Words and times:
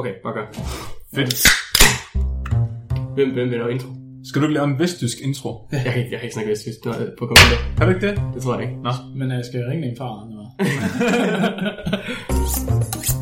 Okay, 0.00 0.14
bare 0.22 0.32
gør. 0.32 0.46
Fedt. 1.14 1.48
Hvem, 3.14 3.32
hvem 3.32 3.50
vil 3.50 3.58
lave 3.58 3.72
intro? 3.72 3.88
Skal 4.24 4.42
du 4.42 4.46
ikke 4.46 4.54
lave 4.54 4.64
en 4.64 4.78
vesttysk 4.78 5.18
intro? 5.20 5.68
Jeg 5.72 5.80
kan 5.80 5.96
ikke, 5.98 6.10
jeg 6.10 6.20
kan 6.20 6.26
ikke 6.26 6.34
snakke 6.34 6.50
vesttysk 6.50 6.84
det 6.84 6.92
er 6.92 7.10
på 7.18 7.26
computer. 7.26 7.56
Kan 7.76 7.86
du 7.86 7.94
ikke 7.94 8.06
det? 8.06 8.22
Det 8.34 8.42
tror 8.42 8.58
jeg 8.58 8.62
ikke. 8.68 8.82
Nå. 8.82 8.90
Men 9.16 9.30
jeg 9.30 9.44
skal 9.44 9.64
ringe 9.64 9.88
din 9.88 9.96
far. 9.96 10.28
Nå. 10.30 10.40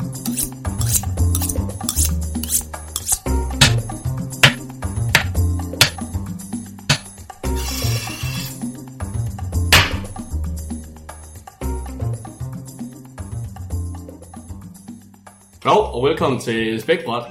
Hej, 15.63 15.73
og 15.93 16.03
velkommen 16.09 16.39
til 16.39 16.81
Spækbræt, 16.81 17.23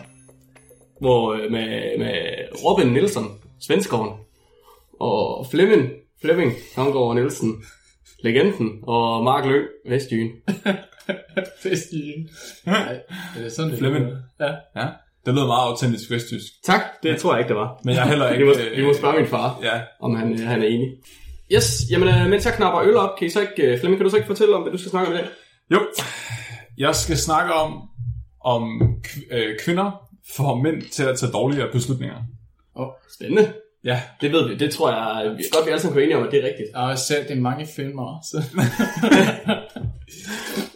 hvor 1.00 1.32
øh, 1.32 1.50
med, 1.50 1.98
med 1.98 2.14
Robin 2.64 2.86
Nielsen, 2.93 3.25
svenskeren, 3.66 4.11
og 5.00 5.46
Flemming, 5.50 5.89
Flemming 6.20 6.53
Havngård 6.76 7.14
Nielsen, 7.17 7.54
legenden, 8.25 8.70
og 8.82 9.25
Mark 9.25 9.44
Lø, 9.44 9.67
Vestjyen. 9.89 10.30
Fest 11.62 11.93
i 11.98 12.12
en. 12.17 12.29
Nej, 12.67 13.00
er 13.36 13.43
det 13.43 13.53
sådan, 13.53 13.70
det 13.70 13.79
Flemming. 13.79 14.06
Ja. 14.40 14.50
Ja. 14.76 14.86
Det 15.26 15.34
lyder 15.34 15.46
meget 15.46 15.68
autentisk 15.70 16.11
vesttysk. 16.11 16.53
Tak, 16.64 16.81
det 17.03 17.18
tror 17.20 17.32
jeg 17.32 17.40
ikke, 17.40 17.48
det 17.48 17.56
var. 17.56 17.81
Men 17.84 17.95
jeg 17.95 18.03
er 18.04 18.08
heller 18.08 18.26
Vi 18.29 18.32
ikke... 18.34 18.45
må, 18.45 18.50
øh, 18.70 18.76
vi 18.76 18.84
må 18.84 18.92
spørge 18.92 19.17
min 19.17 19.26
far, 19.26 19.58
Ja. 19.62 19.81
om 20.00 20.14
han, 20.17 20.32
øh, 20.32 20.46
han 20.46 20.62
er 20.62 20.67
enig. 20.67 20.89
Yes, 21.53 21.82
jamen 21.90 22.08
øh, 22.08 22.31
mens 22.31 22.45
jeg 22.46 22.54
knapper 22.54 22.82
øl 22.82 22.96
op, 22.96 23.18
kan 23.18 23.26
I 23.26 23.31
så 23.31 23.40
ikke, 23.40 23.62
øh, 23.72 23.79
Flemming, 23.81 23.98
kan 23.98 24.04
du 24.04 24.11
så 24.11 24.17
ikke 24.17 24.26
fortælle 24.26 24.54
om, 24.56 24.62
hvad 24.62 24.72
du 24.72 24.79
skal 24.79 24.90
snakke 24.90 25.08
om 25.08 25.14
i 25.14 25.17
dag? 25.17 25.26
Jo. 25.72 25.81
Jeg 26.79 26.95
skal 26.95 27.17
snakke 27.17 27.53
om, 27.53 27.87
om 28.57 28.80
kv- 29.07 29.34
øh, 29.34 29.58
kvinder 29.64 30.08
får 30.36 30.54
mænd 30.62 30.82
til 30.82 31.02
at 31.02 31.18
tage 31.18 31.32
dårligere 31.32 31.72
beslutninger. 31.72 32.16
Spændende. 33.14 33.53
Ja. 33.84 34.03
Det 34.20 34.33
ved 34.33 34.48
vi, 34.48 34.55
det 34.56 34.70
tror 34.70 34.91
jeg 34.91 35.31
vi- 35.36 35.45
godt, 35.53 35.67
vi 35.67 35.70
alle 35.70 35.81
sammen 35.83 35.95
kan 35.95 36.03
enige 36.03 36.17
om, 36.17 36.23
at 36.27 36.33
det 36.33 36.41
er 36.45 36.47
rigtigt. 36.47 36.75
Også 36.75 37.05
set 37.05 37.28
det 37.28 37.36
i 37.36 37.41
mange 37.41 37.67
filmer. 37.67 38.20
Så. 38.31 38.36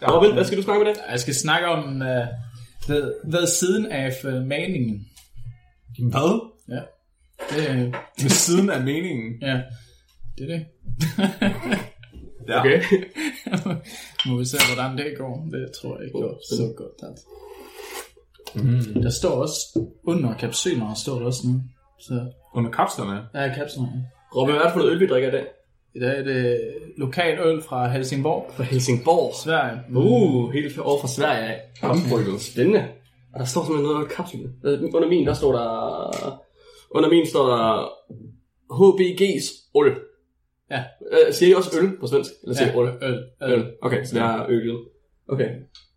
Robin, 0.13 0.33
hvad 0.33 0.45
skal 0.45 0.59
du 0.59 0.63
snakke 0.63 0.81
om 0.83 0.89
i 0.89 0.93
dag? 0.95 1.03
Jeg 1.11 1.21
skal 1.21 1.35
snakke 1.35 1.69
om, 1.69 1.85
uh, 1.85 2.27
hvad, 2.87 3.13
hvad 3.31 3.47
siden 3.47 3.87
af 3.87 4.13
uh, 4.25 4.33
meningen. 4.33 5.07
Hvad? 5.99 6.51
Ja. 6.69 6.81
Det, 7.51 7.71
er- 7.71 7.99
Ved 8.23 8.31
siden 8.31 8.71
af 8.71 8.81
meningen. 8.85 9.33
ja, 9.49 9.61
det 10.39 10.51
er 10.51 10.59
det. 10.59 10.67
Ja. 12.49 12.61
Okay. 12.61 12.83
Må 14.27 14.39
vi 14.39 14.45
se, 14.45 14.57
hvordan 14.75 14.99
det 14.99 15.15
går. 15.19 15.49
Det 15.53 15.71
tror 15.83 15.97
jeg 15.97 16.05
ikke 16.07 16.19
går 16.21 16.41
så 16.57 16.75
godt. 16.77 17.11
Altså. 17.11 17.25
Mm. 18.55 19.03
Der 19.03 19.11
står 19.11 19.31
også, 19.31 19.55
under 20.07 20.35
kapsyler 20.35 20.95
står 20.95 21.19
der 21.19 21.27
også 21.27 21.41
nu. 21.47 21.61
Så, 22.01 22.27
Under 22.55 22.71
kapslerne. 22.71 23.21
ja, 23.35 23.55
kapsler. 23.55 23.85
Robin, 24.37 24.55
hvad 24.55 24.61
er 24.63 24.67
det 24.67 24.73
for 24.73 24.79
noget 24.81 24.93
øl, 24.93 25.01
vi 25.01 25.07
drikker 25.07 25.29
i 25.29 25.33
dag? 25.33 25.47
I 25.95 26.01
dag 26.01 26.19
er 26.19 26.23
det 26.25 26.61
lokal 26.97 27.39
øl 27.39 27.63
fra 27.63 27.89
Helsingborg, 27.89 28.51
Fra 28.57 28.63
Helsingborg. 28.65 29.35
Sverige. 29.45 29.81
Uh, 29.97 30.51
helt 30.53 30.79
over 30.79 31.01
fra 31.01 31.09
Sverige 31.09 31.45
af. 31.47 31.61
Kapselbrygget. 31.81 32.41
Spændende. 32.41 32.85
Og 33.35 33.41
der 33.41 33.45
står 33.45 33.65
simpelthen 33.65 33.93
noget 33.93 34.09
kapsel. 34.09 34.41
Øh, 34.65 34.81
Under 34.95 35.09
min, 35.09 35.27
der 35.27 35.35
står 35.35 35.53
der... 35.53 36.41
Under 36.91 37.09
min 37.11 37.27
står 37.27 37.47
der 37.47 37.89
HBG's 38.73 39.71
øl. 39.85 39.93
Ja. 40.71 40.83
Øh, 41.13 41.33
siger 41.35 41.51
I 41.51 41.55
også 41.55 41.79
øl 41.81 41.91
på 42.01 42.07
svensk? 42.07 42.31
Eller 42.43 42.57
siger 42.57 42.73
I 42.73 42.79
øl? 42.79 42.93
øl. 43.03 43.53
Øl. 43.53 43.71
Okay, 43.83 44.05
så 44.05 44.15
det 44.15 44.23
er 44.23 44.47
øl. 44.49 44.79
Okay. 45.33 45.51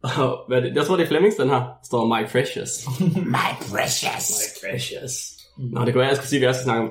Og 0.04 0.38
hvad 0.48 0.58
er 0.58 0.62
det? 0.62 0.76
Jeg 0.76 0.86
tror, 0.86 0.96
det 0.96 1.04
er 1.04 1.08
Flemmings, 1.08 1.36
den 1.36 1.50
her. 1.50 1.62
Står 1.84 2.06
My 2.14 2.28
Precious. 2.32 2.72
My 3.16 3.50
precious. 3.72 4.26
My 4.30 4.70
Precious. 4.70 5.14
Nå, 5.58 5.86
det 5.86 5.94
kan 5.94 6.00
være, 6.00 6.08
jeg 6.08 6.18
skal 6.18 6.28
sige, 6.30 6.40
hvad 6.40 6.48
jeg 6.48 6.56
skal 6.56 6.64
snakke 6.64 6.84
om. 6.84 6.90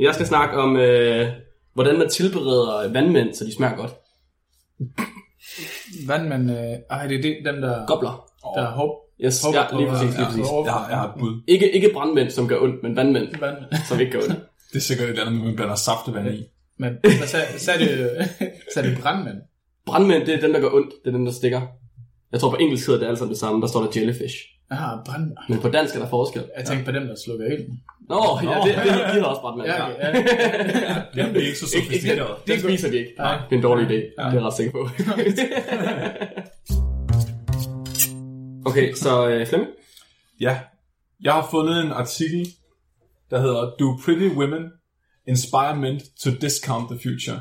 Jeg 0.00 0.14
skal 0.14 0.26
snakke 0.26 0.56
om, 0.56 0.76
øh, 0.76 1.28
hvordan 1.74 1.98
man 1.98 2.08
tilbereder 2.10 2.92
vandmænd, 2.92 3.34
så 3.34 3.44
de 3.44 3.54
smager 3.54 3.76
godt. 3.76 3.94
Vandmænd, 6.08 6.50
øh, 6.50 6.76
ej, 6.90 7.06
det 7.06 7.18
er 7.18 7.22
det, 7.22 7.36
dem, 7.44 7.60
der, 7.60 7.86
Gobler. 7.86 8.28
der 8.56 8.62
er 8.62 8.70
hop. 8.70 8.90
Yes, 9.24 9.42
hopper 9.42 9.60
ja, 9.60 9.78
lige 9.78 9.88
præcis, 9.90 10.10
lige 10.10 10.20
ja, 10.22 10.28
præcis. 10.28 10.48
hopper. 10.48 10.72
Jeg 10.72 10.80
har, 10.80 10.88
jeg 10.88 10.98
har 10.98 11.08
et 11.08 11.14
bud. 11.18 11.42
Ikke, 11.48 11.72
ikke 11.72 11.90
brandmænd, 11.92 12.30
som 12.30 12.48
gør 12.48 12.58
ondt, 12.60 12.82
men 12.82 12.96
vandmænd, 12.96 13.28
Vandmænd. 13.40 13.72
som 13.88 14.00
ikke 14.00 14.12
gør 14.12 14.18
ondt. 14.18 14.40
Det 14.72 14.76
er 14.76 14.80
sikkert 14.80 15.08
et 15.08 15.10
eller 15.10 15.26
andet, 15.26 15.44
man 15.44 15.56
blander 15.56 15.74
saftevand 15.74 16.28
i. 16.28 16.44
Men 16.78 16.96
hvad 17.02 17.26
sagde, 17.26 17.58
sagde 17.58 17.78
det, 17.84 18.28
sagde 18.74 18.90
det 18.90 18.98
brandmænd? 19.02 19.36
Brandmænd, 19.86 20.26
det 20.26 20.34
er 20.34 20.40
dem, 20.40 20.52
der 20.52 20.60
gør 20.60 20.70
ondt. 20.72 20.90
Det 21.04 21.08
er 21.08 21.16
dem, 21.16 21.24
der 21.24 21.32
stikker. 21.32 21.60
Jeg 22.32 22.40
tror 22.40 22.50
på 22.50 22.56
engelsk 22.56 22.86
hedder 22.86 23.00
det 23.00 23.06
alt 23.08 23.18
sammen 23.18 23.32
det 23.32 23.38
samme. 23.40 23.60
Der 23.62 23.66
står 23.68 23.82
der 23.82 24.00
jellyfish. 24.00 24.36
Ah, 24.70 24.98
brandmænd. 25.06 25.36
Men 25.48 25.58
på 25.58 25.68
dansk 25.68 25.94
er 25.94 25.98
der 25.98 26.08
forskel. 26.08 26.44
Jeg 26.56 26.64
tænkte 26.66 26.84
på 26.84 26.92
dem, 26.92 27.06
der 27.06 27.14
slukker 27.24 27.46
ilden. 27.46 27.80
Nå, 28.08 28.38
ja, 28.42 28.48
det, 28.64 28.74
det, 28.84 28.84
de 28.84 29.12
hedder 29.12 29.24
også 29.24 29.40
brandmænd. 29.40 29.68
Ja, 29.68 29.86
Ja. 29.86 30.08
okay, 30.10 30.24
ja. 30.24 31.02
Jamen, 31.16 31.34
det 31.34 31.42
er 31.42 31.46
ikke 31.46 31.58
så 31.58 31.76
ikke, 31.76 31.88
det, 31.88 32.00
sofistikeret. 32.00 32.36
det 32.46 32.60
spiser 32.60 32.90
de 32.90 32.96
ikke. 32.98 33.12
Nej. 33.18 33.36
Det 33.50 33.52
er 33.52 33.56
en 33.56 33.62
dårlig 33.62 33.86
idé. 33.86 33.94
Ja. 33.94 33.98
Det 33.98 34.12
er 34.18 34.32
jeg 34.32 34.42
ret 34.42 34.54
sikker 34.56 34.72
på. 34.72 34.88
okay, 38.70 38.92
så 38.94 39.40
uh, 39.40 39.46
Flemming. 39.46 39.70
Ja. 40.40 40.58
Jeg 41.22 41.32
har 41.32 41.48
fundet 41.50 41.84
en 41.84 41.92
artikel, 41.92 42.46
der 43.30 43.40
hedder 43.40 43.72
Do 43.78 43.98
Pretty 44.04 44.28
Women 44.28 44.62
Inspire 45.28 45.76
Men 45.76 46.00
to 46.22 46.30
Discount 46.40 46.90
the 46.90 46.98
Future? 47.02 47.40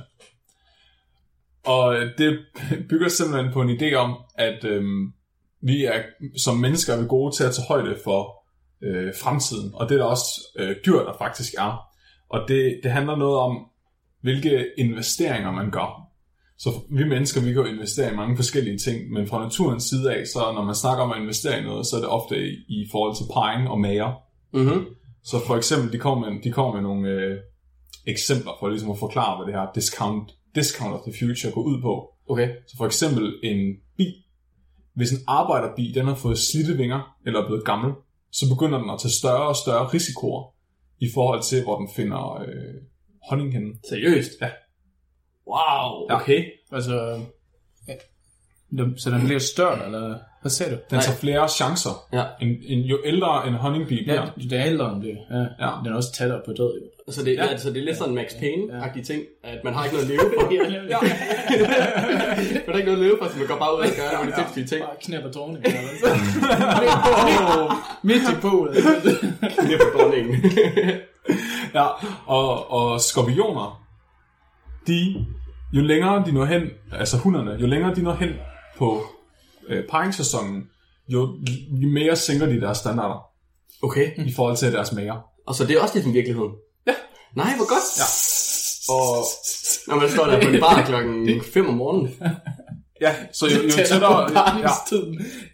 Og 1.65 1.95
det 2.17 2.39
bygger 2.89 3.07
simpelthen 3.09 3.53
på 3.53 3.61
en 3.61 3.69
idé 3.69 3.93
om, 3.93 4.17
at 4.35 4.63
øhm, 4.63 5.13
vi 5.61 5.85
er 5.85 6.03
som 6.37 6.57
mennesker 6.57 6.93
er 6.93 7.01
vi 7.01 7.07
gode 7.07 7.35
til 7.35 7.43
at 7.43 7.53
tage 7.53 7.67
højde 7.67 7.95
for 8.03 8.45
øh, 8.81 9.13
fremtiden, 9.21 9.71
og 9.73 9.89
det 9.89 9.95
er 9.95 9.99
der 9.99 10.05
også 10.05 10.41
øh, 10.59 10.75
dyr, 10.85 10.99
der 10.99 11.13
faktisk 11.17 11.53
er. 11.57 11.85
Og 12.29 12.39
det, 12.47 12.79
det 12.83 12.91
handler 12.91 13.15
noget 13.15 13.39
om, 13.39 13.65
hvilke 14.21 14.65
investeringer 14.77 15.51
man 15.51 15.71
gør. 15.71 16.01
Så 16.57 16.69
vi 16.89 17.03
mennesker, 17.03 17.41
vi 17.41 17.53
kan 17.53 17.61
jo 17.61 17.65
investere 17.65 18.13
i 18.13 18.15
mange 18.15 18.35
forskellige 18.35 18.77
ting, 18.77 19.11
men 19.11 19.27
fra 19.27 19.43
naturens 19.43 19.83
side 19.83 20.15
af, 20.15 20.27
så 20.27 20.39
når 20.39 20.63
man 20.63 20.75
snakker 20.75 21.03
om 21.03 21.11
at 21.11 21.21
investere 21.21 21.59
i 21.59 21.63
noget, 21.63 21.85
så 21.87 21.95
er 21.95 21.99
det 21.99 22.09
ofte 22.09 22.35
i, 22.47 22.53
i 22.67 22.87
forhold 22.91 23.15
til 23.15 23.33
parring 23.33 23.69
og 23.69 23.79
mager. 23.79 24.13
Mm-hmm. 24.53 24.85
Så 25.23 25.45
for 25.47 25.55
eksempel, 25.55 25.93
de 25.93 25.97
kommer 25.97 26.29
med, 26.29 26.41
de 26.43 26.51
kommer 26.51 26.73
med 26.73 26.81
nogle 26.81 27.09
øh, 27.09 27.37
eksempler 28.05 28.51
for 28.59 28.69
ligesom 28.69 28.91
at 28.91 28.99
forklare, 28.99 29.37
hvad 29.37 29.53
det 29.53 29.61
her 29.61 29.67
discount, 29.75 30.31
discount 30.55 30.93
of 30.95 31.01
the 31.07 31.13
future 31.19 31.51
går 31.53 31.61
ud 31.61 31.81
på. 31.81 32.13
Okay. 32.29 32.49
Så 32.67 32.77
for 32.77 32.85
eksempel 32.85 33.39
en 33.43 33.75
bil. 33.97 34.13
Hvis 34.95 35.11
en 35.11 35.19
arbejderbil, 35.27 35.95
den 35.95 36.05
har 36.07 36.15
fået 36.15 36.37
slidte 36.37 36.77
vinger, 36.77 37.17
eller 37.25 37.41
er 37.41 37.47
blevet 37.47 37.65
gammel, 37.65 37.93
så 38.31 38.45
begynder 38.53 38.79
den 38.79 38.89
at 38.89 38.99
tage 38.99 39.11
større 39.11 39.47
og 39.47 39.55
større 39.55 39.87
risikoer 39.93 40.53
i 40.99 41.09
forhold 41.13 41.43
til, 41.43 41.63
hvor 41.63 41.77
den 41.79 41.89
finder 41.95 42.41
øh, 42.41 42.75
honning 43.29 43.53
henne. 43.53 43.73
Seriøst? 43.89 44.31
Ja. 44.41 44.49
Wow, 45.47 46.07
Ja. 46.09 46.15
okay. 46.21 46.45
Altså, 46.71 47.21
ja. 47.87 47.93
Så 48.97 49.09
den 49.11 49.21
bliver 49.25 49.39
større, 49.39 49.85
eller 49.85 50.19
hvad 50.45 50.51
sagde 50.51 50.71
du? 50.71 50.77
Den 50.89 50.95
Nej. 50.95 51.01
tager 51.01 51.17
flere 51.17 51.49
chancer. 51.49 52.05
Ja. 52.13 52.23
En, 52.41 52.49
en, 52.63 52.79
jo 52.79 52.97
ældre 53.05 53.47
en 53.47 53.53
honningbi 53.53 54.03
bliver, 54.03 54.21
Ja, 54.21 54.43
det 54.49 54.59
er 54.59 54.65
ældre 54.65 54.93
end 54.93 55.01
det. 55.03 55.17
Ja. 55.31 55.65
Ja. 55.65 55.71
Den 55.83 55.91
er 55.91 55.95
også 55.95 56.11
tættere 56.11 56.41
på 56.45 56.53
død, 56.53 56.73
jo. 56.81 57.11
Så 57.13 57.23
det, 57.23 57.35
ja. 57.35 57.43
Ja. 57.43 57.49
altså, 57.49 57.69
det 57.69 57.77
er 57.81 57.85
lidt 57.85 57.97
sådan 57.97 58.15
Max 58.15 58.25
Payne-agtige 58.25 59.03
ting, 59.03 59.23
at 59.43 59.63
man 59.63 59.73
har 59.73 59.83
ikke 59.83 59.95
noget 59.95 60.05
at 60.05 60.11
leve 60.11 60.19
for. 60.39 60.51
Ja. 60.93 60.97
man 62.65 62.71
har 62.73 62.77
ikke 62.77 62.91
noget 62.91 62.99
at 62.99 63.05
leve 63.05 63.17
for, 63.21 63.29
så 63.29 63.37
man 63.37 63.47
går 63.47 63.57
bare 63.57 63.75
ud 63.75 63.79
og 63.79 63.87
gør 63.95 64.17
nogle 64.17 64.31
ja, 64.31 64.35
sindssyge 64.35 64.65
ting. 64.65 64.81
Bare 64.85 64.95
knæpper 65.01 65.31
dronningen. 65.31 65.73
Midt 68.03 68.21
i 68.21 68.35
bålet. 68.41 68.75
Det 68.75 69.73
er 69.73 69.77
på 69.77 69.97
dronningen. 69.99 70.51
Ja, 71.73 71.85
og, 72.25 72.71
og 72.71 73.01
skorpioner, 73.01 73.81
de, 74.87 75.25
jo 75.73 75.81
længere 75.81 76.23
de 76.25 76.31
når 76.31 76.45
hen, 76.45 76.63
altså 76.91 77.17
hunderne, 77.17 77.51
jo 77.61 77.67
længere 77.67 77.95
de 77.95 78.01
når 78.01 78.13
hen 78.13 78.29
på 78.77 79.03
øh, 79.69 79.83
paringssæsonen, 79.89 80.63
jo 81.07 81.19
jo 81.71 81.87
mere 81.87 82.15
sænker 82.15 82.45
de 82.45 82.61
deres 82.61 82.77
standarder 82.77 83.25
okay. 83.83 84.27
i 84.27 84.33
forhold 84.33 84.57
til 84.57 84.73
deres 84.73 84.91
mager. 84.91 85.17
Og 85.47 85.55
så 85.55 85.65
det 85.65 85.75
er 85.75 85.81
også 85.81 85.95
lidt 85.95 86.05
en 86.05 86.13
virkeligheden. 86.13 86.51
Ja. 86.87 86.93
Nej, 87.35 87.55
hvor 87.55 87.67
godt. 87.73 87.87
Ja. 88.01 88.07
Og 88.93 89.25
når 89.87 89.95
man 89.95 90.09
står 90.09 90.25
der 90.25 90.41
på 90.41 90.49
en 90.49 90.59
bar 90.59 90.83
klokken 90.85 91.41
5 91.53 91.69
om 91.69 91.73
morgenen. 91.73 92.13
Ja, 93.01 93.11
så 93.33 93.45
jo, 93.45 93.63
jo, 93.63 93.69
tættere, 93.91 94.21
ja. 94.21 94.69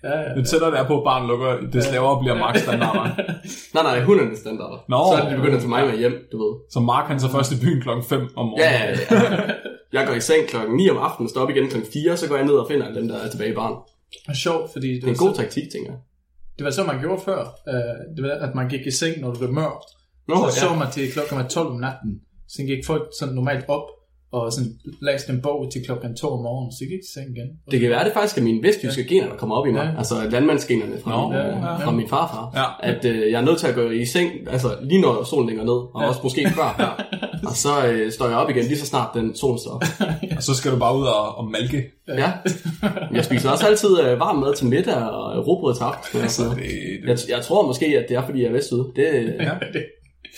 Ja, 0.04 0.20
ja. 0.20 0.38
jo 0.38 0.44
tættere 0.44 0.72
det 0.72 0.80
er 0.80 0.88
på, 0.88 0.98
at 0.98 1.04
barnet 1.04 1.28
lukker, 1.28 1.60
des 1.74 1.92
lavere 1.92 2.20
bliver 2.20 2.38
markstandarder. 2.38 3.06
Nej, 3.76 3.84
nej, 3.84 4.04
hundernes 4.04 4.40
standarder. 4.40 4.78
Nå. 4.90 4.98
så 5.12 5.18
er 5.18 5.22
det, 5.22 5.32
de 5.32 5.36
begynder 5.36 5.56
at 5.56 5.62
tage 5.62 5.70
mig 5.70 5.88
med 5.88 5.98
hjem, 5.98 6.16
du 6.32 6.38
ved. 6.44 6.54
Så 6.74 6.80
Mark 6.80 7.06
han 7.08 7.20
tager 7.20 7.32
først 7.32 7.52
i 7.52 7.60
byen 7.62 7.82
klokken 7.82 8.06
5 8.06 8.30
om 8.36 8.46
morgenen. 8.46 8.72
Ja, 8.72 9.16
ja, 9.16 9.32
ja. 9.32 9.54
Jeg 9.94 10.08
går 10.08 10.14
i 10.14 10.22
seng 10.22 10.48
klokken 10.48 10.76
9 10.78 10.90
om 10.90 10.98
aftenen, 10.98 11.30
står 11.30 11.42
op 11.42 11.50
igen 11.50 11.70
klokken 11.70 11.92
4, 11.94 12.18
så 12.18 12.28
går 12.28 12.36
jeg 12.36 12.46
ned 12.46 12.54
og 12.54 12.68
finder 12.68 12.86
alle 12.86 13.00
dem, 13.00 13.08
der 13.08 13.18
er 13.18 13.30
tilbage 13.30 13.52
i 13.52 13.56
barn. 13.56 13.74
Er 14.28 14.34
sjovt, 14.34 14.72
fordi 14.72 14.94
det, 14.94 15.02
Det 15.02 15.08
er 15.08 15.12
en 15.12 15.18
god 15.18 15.36
så, 15.36 15.42
taktik, 15.42 15.72
tænker 15.72 15.92
jeg. 15.92 16.00
det 16.58 16.66
var 16.66 16.72
så, 16.72 16.84
man 16.84 17.00
gjorde 17.00 17.22
før. 17.26 17.42
Uh, 17.68 18.16
det 18.16 18.24
var, 18.24 18.30
at 18.30 18.56
man 18.56 18.70
gik 18.70 18.88
i 18.88 18.92
seng, 18.92 19.22
når 19.22 19.30
det 19.30 19.40
blev 19.40 19.52
mørkt. 19.54 19.86
Nå, 20.28 20.36
så 20.36 20.66
ja. 20.66 20.70
så 20.70 20.76
man 20.76 20.92
til 20.92 21.12
klokken 21.12 21.38
var 21.38 21.48
12 21.48 21.68
om 21.68 21.80
natten. 21.80 22.22
Så 22.48 22.64
gik 22.64 22.86
folk 22.86 23.10
sådan 23.20 23.36
normalt 23.36 23.66
op 23.68 23.88
og 24.32 24.52
sådan 24.54 24.72
læst 25.02 25.30
en 25.30 25.42
bog 25.42 25.70
til 25.74 25.82
klokken 25.86 26.16
to 26.16 26.28
om 26.28 26.40
morgenen, 26.44 26.72
så 26.72 26.78
jeg 26.82 26.90
gik 26.90 27.00
til 27.06 27.12
seng 27.14 27.38
igen. 27.38 27.48
Det 27.72 27.80
kan 27.80 27.90
være, 27.90 28.04
det 28.06 28.14
faktisk 28.14 28.38
er 28.38 28.42
mine 28.42 28.64
vestjyske 28.68 29.04
gener, 29.08 29.28
der 29.30 29.36
kommer 29.38 29.56
op 29.56 29.68
i 29.68 29.72
mig. 29.72 29.92
Ja. 29.94 29.98
Altså 29.98 30.16
landmandsgenerne 30.32 30.98
fra, 31.04 31.28
min, 31.28 31.38
ja, 31.38 31.48
øh, 31.48 31.54
ja. 31.54 31.86
fra 31.86 31.92
min 31.92 32.08
farfar. 32.08 32.52
Ja. 32.56 32.90
At 32.92 33.06
øh, 33.06 33.32
jeg 33.32 33.42
er 33.42 33.46
nødt 33.46 33.60
til 33.60 33.68
at 33.68 33.76
gå 33.76 33.90
i 33.90 34.06
seng, 34.06 34.32
altså 34.52 34.68
lige 34.82 35.02
når 35.02 35.24
solen 35.24 35.48
ligger 35.50 35.64
ned, 35.64 35.74
og 35.96 36.02
Ja. 36.02 36.08
også 36.08 36.20
måske 36.24 36.50
før. 36.50 36.70
og 37.46 37.56
så 37.56 37.88
øh, 37.88 38.12
står 38.12 38.28
jeg 38.28 38.38
op 38.38 38.50
igen 38.50 38.64
lige 38.66 38.78
så 38.78 38.86
snart 38.86 39.10
den 39.14 39.36
sol 39.36 39.60
står 39.60 39.72
op. 39.72 39.84
Og 40.38 40.44
så 40.44 40.54
skal 40.54 40.72
du 40.72 40.78
bare 40.80 40.98
ud 40.98 41.04
og, 41.04 41.38
og 41.38 41.52
malke. 41.52 41.84
Ja. 42.08 42.32
Jeg 43.14 43.26
spiser 43.26 43.50
også 43.50 43.68
altid 43.68 44.00
øh, 44.02 44.20
varm 44.20 44.36
mad 44.36 44.56
til 44.56 44.68
middag 44.68 44.96
og 44.96 45.36
øh, 45.38 45.48
råbrød 45.48 45.76
til 45.76 45.84
aften. 45.84 46.22
Altså, 46.22 46.44
Det, 46.44 47.10
jeg, 47.10 47.18
jeg 47.38 47.42
tror 47.46 47.68
måske, 47.68 47.86
at 47.86 48.06
det 48.10 48.18
er, 48.18 48.26
fordi 48.26 48.42
jeg 48.42 48.48
er 48.48 48.52
vestude. 48.52 48.92
Det, 48.96 49.36
ja. 49.40 49.52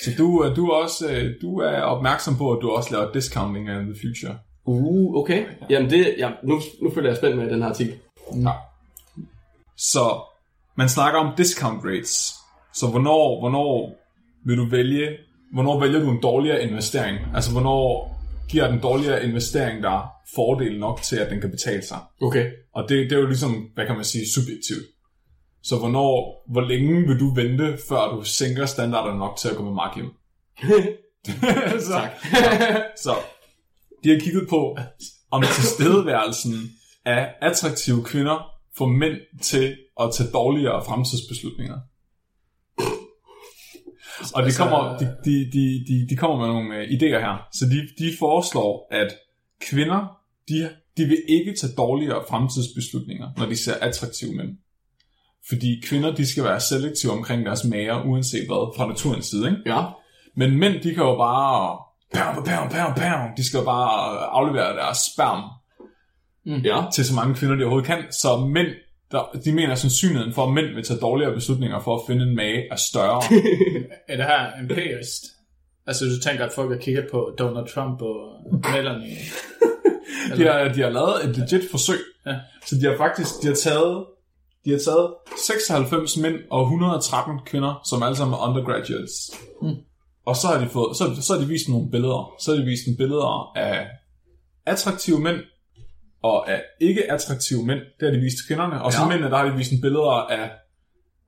Så 0.03 0.11
du, 0.17 0.45
øh, 0.45 0.55
du, 0.55 0.71
også, 0.71 1.11
øh, 1.11 1.33
du 1.41 1.59
er 1.59 1.81
opmærksom 1.81 2.37
på, 2.37 2.51
at 2.51 2.61
du 2.61 2.69
også 2.69 2.91
laver 2.91 3.11
discounting 3.11 3.69
in 3.69 3.93
the 3.93 3.95
future. 4.01 4.37
Uh, 4.65 5.15
okay. 5.15 5.45
Jamen 5.69 5.89
det, 5.89 6.15
ja, 6.17 6.29
nu, 6.43 6.61
nu 6.81 6.91
føler 6.91 7.09
jeg 7.09 7.17
spændt 7.17 7.37
med 7.37 7.49
den 7.49 7.61
her 7.61 7.69
artikel. 7.69 7.95
Ja. 8.35 8.51
Så 9.77 10.21
man 10.75 10.89
snakker 10.89 11.19
om 11.19 11.35
discount 11.37 11.85
rates. 11.85 12.33
Så 12.73 12.87
hvornår, 12.87 13.39
hvornår 13.39 13.95
vil 14.45 14.57
du 14.57 14.65
vælge, 14.69 15.17
hvornår 15.53 15.79
vælger 15.79 15.99
du 15.99 16.11
en 16.11 16.21
dårligere 16.21 16.63
investering? 16.63 17.17
Altså 17.35 17.51
hvornår 17.51 18.13
giver 18.49 18.67
den 18.67 18.79
dårligere 18.79 19.23
investering 19.25 19.83
der 19.83 20.13
fordel 20.35 20.79
nok 20.79 21.01
til, 21.01 21.15
at 21.15 21.31
den 21.31 21.41
kan 21.41 21.51
betale 21.51 21.81
sig? 21.81 21.97
Okay. 22.21 22.51
Og 22.73 22.89
det, 22.89 23.09
det 23.09 23.11
er 23.11 23.19
jo 23.19 23.27
ligesom, 23.27 23.69
hvad 23.73 23.85
kan 23.85 23.95
man 23.95 24.05
sige, 24.05 24.25
subjektivt. 24.33 24.85
Så 25.63 25.77
hvornår, 25.79 26.43
hvor 26.51 26.61
længe 26.61 27.07
vil 27.07 27.19
du 27.19 27.33
vente, 27.33 27.77
før 27.89 28.15
du 28.15 28.23
sænker 28.23 28.65
standarderne 28.65 29.19
nok 29.19 29.37
til 29.37 29.49
at 29.49 29.55
gå 29.55 29.63
med 29.63 29.73
mark 29.73 29.95
hjem? 29.95 30.09
så, 31.87 31.91
Tak. 31.91 32.11
så 32.97 33.15
de 34.03 34.09
har 34.09 34.19
kigget 34.19 34.49
på, 34.49 34.77
om 35.31 35.43
tilstedeværelsen 35.55 36.53
af 37.05 37.33
attraktive 37.41 38.03
kvinder 38.03 38.49
får 38.77 38.85
mænd 38.85 39.17
til 39.41 39.77
at 39.99 40.09
tage 40.13 40.29
dårligere 40.29 40.85
fremtidsbeslutninger. 40.85 41.79
Og 44.35 44.43
de 44.43 44.51
kommer, 44.51 44.97
de, 44.97 45.05
de, 45.25 45.51
de, 45.51 45.85
de, 45.87 46.07
de 46.09 46.15
kommer 46.15 46.37
med 46.37 46.47
nogle 46.47 46.75
øh, 46.77 46.83
idéer 46.87 47.19
her. 47.25 47.47
Så 47.53 47.65
de, 47.65 48.03
de 48.03 48.17
foreslår, 48.19 48.87
at 48.91 49.15
kvinder, 49.61 50.17
de, 50.49 50.69
de 50.97 51.05
vil 51.05 51.21
ikke 51.27 51.55
tage 51.55 51.73
dårligere 51.77 52.23
fremtidsbeslutninger, 52.29 53.29
når 53.37 53.45
de 53.45 53.55
ser 53.55 53.73
attraktive 53.81 54.35
mænd. 54.35 54.57
Fordi 55.49 55.81
kvinder, 55.85 56.15
de 56.15 56.27
skal 56.31 56.43
være 56.43 56.59
selektive 56.59 57.11
omkring 57.11 57.45
deres 57.45 57.63
mager, 57.63 58.03
uanset 58.05 58.47
hvad, 58.47 58.73
fra 58.77 58.87
naturens 58.87 59.25
side. 59.25 59.45
Ikke? 59.49 59.61
Ja. 59.65 59.81
Men 60.35 60.59
mænd, 60.59 60.73
de 60.73 60.93
kan 60.95 61.03
jo 61.03 61.15
bare... 61.17 61.77
Pow, 62.13 62.33
pow, 62.43 62.69
pow, 62.69 62.93
pow, 62.95 63.19
de 63.37 63.45
skal 63.45 63.57
jo 63.57 63.63
bare 63.63 64.17
aflevere 64.25 64.75
deres 64.75 64.97
sperm 65.13 65.41
Ja. 66.63 66.83
til 66.93 67.05
så 67.05 67.15
mange 67.15 67.35
kvinder, 67.35 67.55
de 67.55 67.61
overhovedet 67.63 67.87
kan. 67.87 68.03
Så 68.11 68.37
mænd, 68.37 68.67
der, 69.11 69.39
de 69.45 69.51
mener, 69.51 69.71
at 69.71 69.79
sandsynligheden 69.79 70.33
for, 70.33 70.45
at 70.47 70.53
mænd 70.53 70.65
vil 70.75 70.83
tage 70.83 70.99
dårligere 70.99 71.33
beslutninger 71.33 71.79
for 71.79 71.95
at 71.95 72.01
finde 72.07 72.23
en 72.25 72.35
mage, 72.35 72.67
er 72.71 72.75
større. 72.75 73.21
Er 74.09 74.15
det 74.17 74.25
her 74.25 74.51
empirisk? 74.61 75.21
Altså, 75.87 76.05
du 76.05 76.19
tænker, 76.19 76.45
at 76.45 76.51
folk 76.51 76.71
har 76.71 76.77
kigget 76.77 77.07
på 77.11 77.35
Donald 77.39 77.67
Trump 77.73 78.01
og 78.01 78.17
Melanie? 78.71 79.17
de, 80.37 80.43
har, 80.47 80.73
de 80.73 80.81
har 80.81 80.89
lavet 80.89 81.25
et 81.25 81.37
legit 81.37 81.71
forsøg. 81.71 81.99
Ja. 82.25 82.35
Så 82.65 82.75
de 82.75 82.85
har 82.85 82.97
faktisk 82.97 83.29
de 83.41 83.47
har 83.47 83.55
taget, 83.55 84.05
de 84.65 84.71
har 84.71 84.79
taget 84.85 85.13
96 85.47 86.17
mænd 86.17 86.35
og 86.51 86.61
113 86.61 87.39
kvinder, 87.45 87.81
som 87.89 88.03
alle 88.03 88.15
sammen 88.15 88.33
er 88.33 88.47
undergraduates. 88.49 89.31
Mm. 89.61 89.75
Og 90.25 90.35
så 90.35 90.47
har, 90.47 90.57
de 90.59 90.69
fået, 90.69 90.97
så, 90.97 91.21
så 91.21 91.33
har 91.33 91.41
de 91.41 91.47
vist 91.47 91.69
nogle 91.69 91.91
billeder. 91.91 92.33
Så 92.39 92.51
har 92.51 92.59
de 92.59 92.65
vist 92.65 92.87
nogle 92.87 92.97
billeder 92.97 93.51
af 93.57 93.87
attraktive 94.65 95.19
mænd, 95.19 95.37
og 96.23 96.49
af 96.51 96.61
ikke 96.81 97.11
attraktive 97.11 97.65
mænd. 97.65 97.79
Det 97.99 98.07
har 98.07 98.11
de 98.11 98.17
vist 98.19 98.37
til 98.37 98.47
kvinderne. 98.47 98.81
Og 98.81 98.93
så 98.93 98.99
Ja. 99.01 99.07
mændene, 99.07 99.29
der 99.29 99.37
har 99.37 99.45
de 99.45 99.55
vist 99.57 99.71
billeder 99.81 100.11
af 100.11 100.51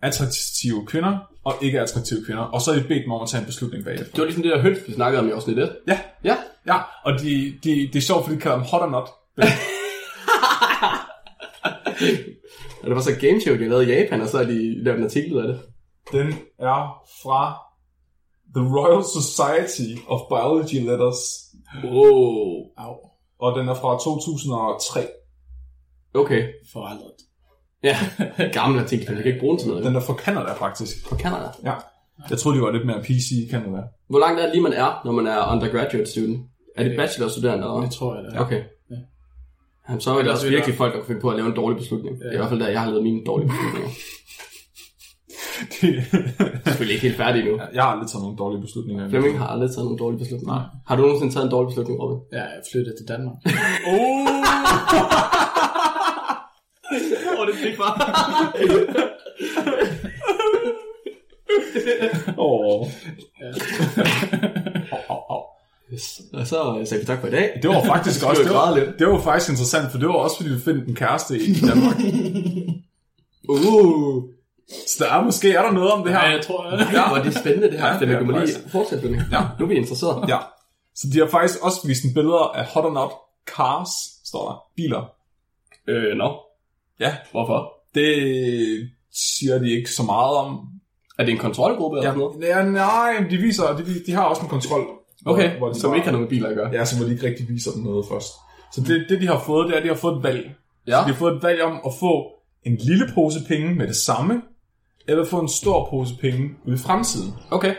attraktive 0.02 0.86
kvinder, 0.88 1.18
og 1.46 1.54
ikke 1.62 1.82
attraktive 1.82 2.26
kvinder. 2.26 2.44
Og 2.44 2.62
så 2.62 2.74
har 2.74 2.80
de 2.82 2.88
bedt 2.88 3.04
dem 3.04 3.12
om 3.12 3.22
at 3.22 3.30
tage 3.30 3.40
en 3.42 3.46
beslutning 3.46 3.84
bagefter. 3.86 4.06
Det 4.12 4.18
var 4.20 4.26
ligesom 4.26 4.44
det 4.44 4.52
der 4.52 4.62
høns, 4.62 4.78
vi 4.88 4.94
snakkede 4.94 5.20
om 5.22 5.28
i 5.28 5.32
afsnit 5.32 5.58
1. 5.60 5.76
Ja, 5.88 6.00
Ja. 6.24 6.38
ja. 6.68 6.78
Og 7.06 7.20
de, 7.20 7.54
de, 7.64 7.70
det 7.70 7.96
er 7.96 8.02
sjovt, 8.02 8.24
fordi 8.24 8.36
de 8.36 8.42
kalder 8.42 8.58
dem 8.58 8.66
hot 8.66 8.82
or 8.82 8.90
not. 8.90 9.10
Og 12.86 12.90
det 12.90 12.96
var 12.96 13.02
så 13.02 13.12
et 13.12 13.20
gameshow, 13.20 13.56
de 13.56 13.68
lavede 13.70 13.86
i 13.86 13.96
Japan, 13.98 14.22
og 14.22 14.28
så 14.28 14.38
har 14.38 14.46
de 14.46 14.84
lavet 14.84 14.98
en 14.98 15.04
artikel 15.06 15.34
ud 15.36 15.42
af 15.42 15.48
det. 15.48 15.60
Den 16.12 16.28
er 16.60 17.04
fra 17.24 17.56
The 18.56 18.64
Royal 18.78 19.04
Society 19.04 20.02
of 20.08 20.20
Biology 20.30 20.90
Letters, 20.90 21.22
Wow. 21.84 22.64
Au, 22.78 22.96
og 23.40 23.60
den 23.60 23.70
er 23.70 23.74
fra 23.74 24.00
2003. 24.00 25.08
Okay. 26.14 26.44
forandret. 26.74 27.12
Ja, 27.84 27.98
gammel 28.54 28.80
artikel, 28.82 29.06
men 29.10 29.18
vi 29.18 29.24
kan 29.24 29.32
ikke 29.32 29.40
bruge 29.40 29.52
den 29.54 29.60
til 29.60 29.70
noget. 29.70 29.84
Den 29.86 29.96
er 29.96 30.00
fra 30.00 30.14
Canada, 30.14 30.54
faktisk. 30.54 31.08
Fra 31.08 31.18
Canada. 31.18 31.48
Ja. 31.64 31.74
Jeg 32.30 32.38
troede, 32.38 32.58
de 32.58 32.64
var 32.64 32.72
lidt 32.72 32.86
mere 32.86 33.02
PC 33.04 33.32
i 33.32 33.48
Canada. 33.52 33.82
Hvor 34.10 34.20
langt 34.20 34.40
er 34.40 34.44
det 34.44 34.52
lige, 34.54 34.64
man 34.64 34.74
er, 34.74 35.02
når 35.06 35.12
man 35.12 35.28
er 35.28 35.52
undergraduate 35.52 36.06
student? 36.12 36.40
Er 36.76 36.84
det 36.84 36.98
bachelorstuderende 36.98 37.64
eller 37.64 37.74
Det 37.74 37.82
hvad? 37.82 37.92
tror 37.92 38.16
jeg, 38.16 38.24
det 38.24 38.34
er. 38.36 38.40
Okay. 38.40 38.64
Ja. 39.88 39.92
Jamen, 39.92 40.02
så 40.02 40.18
er 40.18 40.24
det 40.24 40.32
også 40.32 40.50
virkelig 40.50 40.76
folk, 40.76 40.94
der 40.94 41.00
kan 41.00 41.08
finde 41.08 41.22
på 41.22 41.30
at 41.30 41.36
lave 41.36 41.48
en 41.48 41.56
dårlig 41.56 41.78
beslutning. 41.78 42.20
Det 42.20 42.28
er 42.28 42.32
i 42.34 42.38
hvert 42.38 42.50
fald 42.50 42.60
der, 42.60 42.68
jeg 42.68 42.82
har 42.82 42.90
lavet 42.90 43.04
mine 43.04 43.22
dårlige 43.26 43.50
beslutninger. 43.50 43.90
Jeg 45.82 45.92
er 46.66 46.70
selvfølgelig 46.70 46.94
ikke 46.96 47.08
helt 47.08 47.18
færdig 47.18 47.40
endnu. 47.42 47.60
jeg 47.74 47.84
har 47.84 47.92
aldrig 47.92 48.10
taget 48.10 48.24
nogle 48.24 48.38
dårlige 48.38 48.62
beslutninger. 48.62 49.10
Flemming 49.10 49.38
har 49.40 49.48
aldrig 49.48 49.70
taget 49.70 49.86
nogle 49.86 49.98
dårlige 50.00 50.20
beslutninger. 50.20 50.56
Nej. 50.56 50.64
Har 50.88 50.96
du 50.96 51.02
nogensinde 51.02 51.34
taget 51.34 51.46
en 51.46 51.52
dårlig 51.52 51.68
beslutning, 51.70 52.00
Robin? 52.02 52.20
Ja, 52.34 52.42
jeg 52.42 52.62
flyttede 52.72 52.96
til 53.00 53.08
Danmark. 53.08 53.36
Oh! 53.88 54.28
Åh, 56.92 57.40
oh, 57.40 57.48
det 57.48 57.56
fik 57.56 57.78
bare. 57.78 57.98
oh. 62.38 62.88
yes. 63.44 63.58
Og 66.34 66.48
så 66.48 66.82
sagde 66.86 67.02
vi 67.02 67.06
tak 67.06 67.22
for 67.22 67.28
i 67.28 67.32
dag. 67.32 67.60
Det 67.62 67.70
var 67.70 67.84
faktisk 67.84 68.24
også 68.30 68.44
det 68.44 68.52
var, 68.52 68.76
lidt? 68.76 69.00
det 69.00 69.08
var 69.08 69.22
faktisk 69.22 69.50
interessant, 69.50 69.92
for 69.92 69.98
det 69.98 70.08
var 70.08 70.14
også 70.14 70.38
fordi, 70.38 70.54
du 70.54 70.60
fandt 70.60 70.88
en 70.88 70.96
kæreste 70.96 71.40
i 71.40 71.54
Danmark. 71.54 71.96
Uh. 73.50 74.24
Så 74.88 74.96
der 75.04 75.14
er 75.14 75.24
måske 75.24 75.52
er 75.52 75.62
der 75.62 75.72
noget 75.72 75.92
om 75.92 76.04
det 76.04 76.12
her. 76.14 76.26
Ja, 76.26 76.32
jeg 76.32 76.46
tror, 76.46 76.70
jeg 76.78 76.90
Ja, 76.94 77.08
hvor 77.08 77.18
er 77.18 77.24
det 77.24 77.38
spændende 77.38 77.72
det 77.72 77.80
her. 77.80 77.88
Ja, 77.88 77.94
Ja, 77.94 77.98
Flemming, 77.98 78.20
er 78.20 78.26
må 78.34 78.40
lige 78.40 78.70
fortsætte, 78.72 79.02
Flemming. 79.02 79.24
Ja. 79.32 79.42
Nu 79.60 79.66
er 79.66 79.70
vi 79.70 79.76
interesseret. 79.76 80.30
Ja. 80.30 80.38
Så 80.96 81.08
de 81.14 81.20
har 81.20 81.28
faktisk 81.28 81.64
også 81.64 81.88
vist 81.88 82.04
en 82.04 82.14
billeder 82.14 82.52
af 82.56 82.66
hot 82.66 82.86
or 82.86 82.92
not 82.94 83.12
cars, 83.48 83.90
står 84.26 84.50
der. 84.50 84.64
Biler. 84.76 85.12
Øh, 85.88 86.18
nå. 86.18 86.40
Ja. 87.00 87.16
Hvorfor? 87.32 87.74
Det 87.96 88.90
siger 89.14 89.60
de 89.60 89.72
ikke 89.72 89.92
så 89.92 90.04
meget 90.04 90.36
om. 90.38 90.60
Er 91.20 91.24
det 91.26 91.32
en 91.32 91.38
kontrolgruppe 91.38 91.98
eller 91.98 92.10
Ja, 92.10 92.16
sådan 92.16 92.30
noget? 92.40 92.48
ja 92.48 92.64
nej, 92.86 93.26
de 93.30 93.38
viser, 93.38 93.78
de, 93.78 93.86
de 94.06 94.12
har 94.12 94.24
også 94.24 94.42
en 94.42 94.48
kontrol. 94.48 94.82
Okay, 95.26 95.58
hvor, 95.58 95.70
de 95.70 95.80
som 95.80 95.90
bare- 95.90 95.98
ikke 95.98 96.06
har 96.06 96.12
noget 96.12 96.24
med 96.24 96.30
biler 96.30 96.50
at 96.50 96.56
gøre. 96.56 96.70
Ja, 96.74 96.86
så 96.86 96.98
hvor 96.98 97.06
de 97.06 97.12
ikke 97.14 97.28
rigtig 97.28 97.50
viser 97.50 97.72
dem 97.72 97.84
noget 97.84 98.06
først. 98.12 98.34
Så 98.74 98.82
det, 98.82 99.06
det 99.10 99.22
de 99.22 99.28
har 99.28 99.40
fået, 99.40 99.68
det 99.68 99.74
er, 99.74 99.78
at 99.78 99.84
de 99.84 99.88
har 99.88 99.96
fået 99.96 100.18
et 100.18 100.24
valg. 100.24 100.56
Ja. 100.88 100.92
De 100.92 101.04
har 101.04 101.14
fået 101.14 101.36
et 101.36 101.44
valg 101.44 101.62
om 101.62 101.80
at 101.86 101.92
få 102.00 102.32
en 102.64 102.76
lille 102.76 103.12
pose 103.16 103.40
penge 103.48 103.76
med 103.76 103.88
det 103.88 103.96
samme, 103.96 104.42
eller 105.08 105.26
få 105.26 105.40
en 105.40 105.50
stor 105.50 105.90
pose 105.90 106.16
penge 106.22 106.50
ude 106.66 106.76
i 106.76 106.78
fremtiden. 106.78 107.34
Okay. 107.52 107.76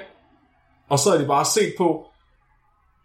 Og 0.88 0.98
så 0.98 1.10
har 1.10 1.18
de 1.18 1.26
bare 1.26 1.44
set 1.44 1.74
på, 1.78 2.06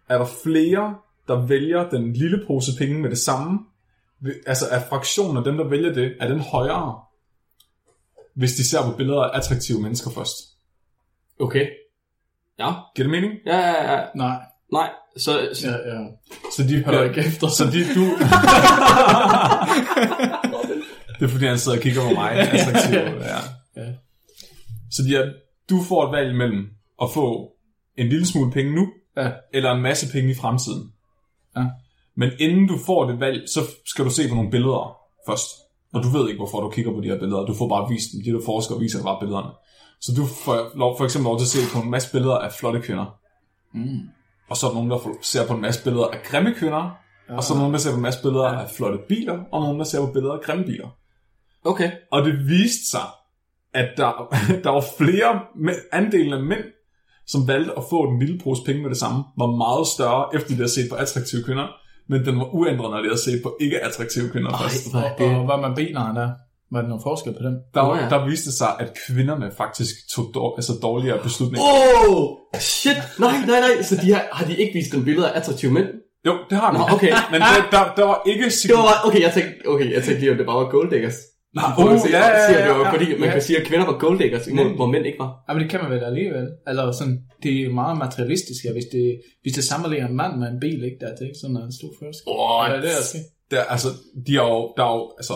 er 0.09 0.17
der 0.17 0.25
flere, 0.43 0.95
der 1.27 1.45
vælger 1.45 1.89
den 1.89 2.13
lille 2.13 2.43
pose 2.47 2.71
penge 2.77 3.01
med 3.01 3.09
det 3.09 3.17
samme? 3.17 3.59
Altså 4.47 4.65
er 4.71 4.81
fraktionen 4.89 5.37
af 5.37 5.43
dem, 5.43 5.57
der 5.57 5.63
vælger 5.67 5.93
det, 5.93 6.15
er 6.19 6.27
den 6.27 6.39
højere, 6.39 6.99
hvis 8.35 8.53
de 8.53 8.69
ser 8.69 8.81
på 8.91 8.97
billeder 8.97 9.21
af 9.21 9.37
attraktive 9.37 9.81
mennesker 9.81 10.11
først? 10.11 10.35
Okay. 11.39 11.67
Ja. 12.65 12.71
Giver 12.95 13.07
det 13.07 13.11
mening? 13.21 13.33
Ja, 13.45 13.57
ja, 13.59 13.93
ja. 13.93 13.99
Nej, 14.15 14.37
Nej, 14.71 14.89
så... 15.17 15.31
så 15.53 15.67
ja, 15.67 15.73
ja. 15.73 16.05
Så 16.55 16.63
de 16.63 16.83
Hør 16.85 17.03
ikke 17.03 17.19
efter. 17.19 17.47
Så 17.47 17.65
de, 17.65 17.79
du... 17.95 18.03
det 21.19 21.25
er 21.25 21.29
fordi, 21.31 21.45
han 21.45 21.59
sidder 21.59 21.77
og 21.77 21.83
kigger 21.83 22.01
på 22.01 22.13
mig. 22.15 22.31
Attraktiv, 22.31 22.95
ja. 22.95 23.37
Ja. 23.77 23.91
Så 24.91 25.03
de 25.03 25.15
er, 25.15 25.31
du 25.69 25.83
får 25.83 26.05
et 26.05 26.11
valg 26.11 26.35
mellem 26.35 26.69
at 27.01 27.07
få 27.13 27.51
en 27.97 28.07
lille 28.09 28.25
smule 28.27 28.51
penge 28.51 28.75
nu, 28.75 28.87
Ja. 29.17 29.29
eller 29.53 29.71
en 29.71 29.81
masse 29.81 30.11
penge 30.11 30.31
i 30.31 30.35
fremtiden. 30.35 30.91
Ja. 31.57 31.65
Men 32.15 32.29
inden 32.39 32.67
du 32.67 32.77
får 32.85 33.05
det 33.05 33.19
valg, 33.19 33.43
så 33.49 33.59
skal 33.85 34.05
du 34.05 34.09
se 34.09 34.29
på 34.29 34.35
nogle 34.35 34.51
billeder 34.51 34.97
først. 35.29 35.49
Og 35.93 36.03
du 36.03 36.09
ved 36.09 36.27
ikke, 36.29 36.39
hvorfor 36.39 36.61
du 36.61 36.69
kigger 36.69 36.91
på 36.93 37.01
de 37.01 37.07
her 37.07 37.19
billeder. 37.19 37.45
Du 37.45 37.53
får 37.53 37.67
bare 37.67 37.89
vist 37.89 38.07
dem. 38.13 38.21
De 38.25 38.31
der 38.37 38.45
forskere 38.45 38.79
viser 38.79 38.97
dig 38.97 39.03
bare 39.05 39.19
billederne. 39.19 39.49
Så 40.01 40.11
du 40.17 40.25
får 40.45 40.77
lov, 40.77 40.97
for 40.97 41.05
eksempel 41.05 41.25
lov 41.29 41.37
til 41.39 41.45
at 41.45 41.49
se 41.49 41.73
på 41.75 41.79
en 41.83 41.89
masse 41.91 42.11
billeder 42.11 42.37
af 42.37 42.51
flotte 42.59 42.81
kvinder. 42.81 43.15
Mm. 43.73 43.99
Og 44.49 44.57
så 44.57 44.65
er 44.65 44.69
der 44.69 44.75
nogen, 44.75 44.91
der 44.91 44.97
får- 44.97 45.17
ser 45.21 45.47
på 45.47 45.53
en 45.53 45.61
masse 45.61 45.83
billeder 45.83 46.07
af 46.07 46.19
grimme 46.23 46.53
kvinder. 46.53 46.97
Ja. 47.29 47.35
Og 47.35 47.43
så 47.43 47.53
er 47.53 47.55
der 47.55 47.61
nogen, 47.61 47.73
der 47.73 47.79
ser 47.79 47.91
på 47.91 47.95
en 47.95 48.01
masse 48.01 48.21
billeder 48.21 48.47
af 48.47 48.69
flotte 48.69 48.97
biler. 49.09 49.37
Og 49.51 49.61
nogen, 49.61 49.79
der 49.79 49.85
ser 49.85 49.99
på 50.05 50.11
billeder 50.13 50.33
af 50.33 50.41
grimme 50.41 50.65
biler. 50.65 50.89
Okay. 51.65 51.91
Og 52.11 52.25
det 52.25 52.33
viste 52.47 52.89
sig, 52.91 53.07
at 53.73 53.89
der, 53.97 54.11
der 54.63 54.69
var 54.69 54.83
flere 54.97 55.39
mænd, 55.55 55.77
andelen 55.91 56.33
af 56.33 56.43
mænd, 56.43 56.63
som 57.27 57.47
valgte 57.47 57.71
at 57.77 57.83
få 57.89 58.05
den 58.11 58.19
lille 58.19 58.39
pose 58.43 58.61
penge 58.65 58.81
med 58.81 58.89
det 58.89 58.97
samme, 58.97 59.23
var 59.37 59.51
meget 59.65 59.87
større, 59.87 60.35
efter 60.35 60.49
de 60.49 60.55
havde 60.55 60.69
set 60.77 60.87
på 60.89 60.95
attraktive 60.95 61.43
kvinder, 61.43 61.67
men 62.09 62.25
den 62.25 62.37
var 62.39 62.55
uændret, 62.55 62.91
når 62.91 62.97
de 62.97 63.07
havde 63.11 63.23
set 63.23 63.39
på 63.43 63.57
ikke 63.61 63.79
attraktive 63.79 64.29
kvinder 64.29 64.57
først. 64.57 64.93
Ej, 64.93 65.03
Og, 65.03 65.17
det, 65.19 65.27
og 65.37 65.45
hvad 65.45 65.69
med 65.69 65.75
bilerne 65.75 66.19
der? 66.19 66.31
Var 66.73 66.81
der 66.81 66.87
nogen 66.91 67.03
forskel 67.09 67.33
på 67.33 67.43
dem? 67.47 67.55
Der, 67.75 67.83
Nå, 67.83 67.95
ja. 67.95 68.09
der 68.13 68.25
viste 68.29 68.51
sig, 68.51 68.71
at 68.79 68.89
kvinderne 69.07 69.47
faktisk 69.57 69.95
tog 70.13 70.25
dår, 70.35 70.55
altså 70.59 70.73
dårligere 70.81 71.19
beslutninger. 71.23 71.65
Oh, 72.09 72.37
shit. 72.59 72.99
Nej, 73.19 73.31
nej, 73.51 73.59
nej. 73.65 73.81
Så 73.89 73.95
de 74.03 74.13
har, 74.13 74.23
har 74.31 74.45
de 74.45 74.53
ikke 74.61 74.73
vist 74.73 74.91
dem 74.91 75.03
billeder 75.03 75.27
af 75.29 75.37
attraktive 75.39 75.71
mænd? 75.77 75.87
Jo, 76.27 76.33
det 76.49 76.57
har 76.61 76.71
de. 76.71 76.77
Nå, 76.77 76.83
okay. 76.95 77.11
Men 77.33 77.39
der, 77.41 77.53
der, 77.75 77.83
der 77.97 78.05
var 78.11 78.21
ikke 78.31 78.43
Det 78.67 78.73
var 78.89 78.95
okay, 79.07 79.21
jeg 79.21 79.31
tænkte, 79.37 79.67
okay, 79.73 79.87
jeg 79.95 80.03
tænkte 80.03 80.19
lige, 80.19 80.31
om 80.31 80.37
det 80.37 80.45
bare 80.45 80.59
var 80.63 80.69
gold 80.77 80.89
diggers. 80.91 81.17
Nej, 81.55 81.65
uh, 81.79 81.93
at 81.93 82.01
se, 82.01 82.09
ja, 82.09 82.23
ja, 82.27 82.47
siger, 82.47 82.59
det 82.65 82.69
ja, 82.71 82.77
var, 82.77 82.85
ja. 82.85 82.91
fordi 82.95 83.05
man 83.19 83.27
Ja. 83.29 83.33
kan 83.35 83.41
sige, 83.47 83.57
at 83.61 83.65
kvinder 83.67 83.85
var 83.91 83.97
gold 84.05 84.17
diggers, 84.19 84.45
hvor, 84.45 84.55
Men- 84.63 84.75
hvor 84.79 84.85
mænd 84.93 85.05
ikke 85.05 85.19
var. 85.19 85.31
Ja, 85.47 85.53
men 85.53 85.61
det 85.63 85.69
kan 85.71 85.79
man 85.83 85.89
vel 85.95 86.03
alligevel. 86.11 86.47
Eller 86.69 86.91
sådan, 86.91 87.17
det 87.43 87.51
er 87.65 87.69
meget 87.81 87.97
materialistisk, 88.05 88.59
ja, 88.65 88.71
hvis 88.77 88.87
det, 88.95 89.05
hvis 89.43 89.53
det 89.57 89.63
sammenligner 89.63 90.07
en 90.07 90.17
mand 90.21 90.33
med 90.41 90.47
en 90.53 90.59
bil, 90.65 90.79
ikke? 90.87 90.97
Der 91.01 91.07
er 91.11 91.15
det 91.17 91.25
ikke 91.29 91.41
sådan 91.41 91.57
en 91.57 91.73
stor 91.79 91.91
forskel. 91.99 92.27
What? 92.39 92.71
Ja, 92.71 92.75
det 92.85 92.91
er 92.99 93.03
det. 93.13 93.21
Der, 93.51 93.61
altså, 93.73 93.87
de 94.27 94.31
er 94.41 94.45
jo, 94.55 94.59
der 94.77 94.83
er 94.89 94.93
jo, 94.99 95.03
altså, 95.21 95.35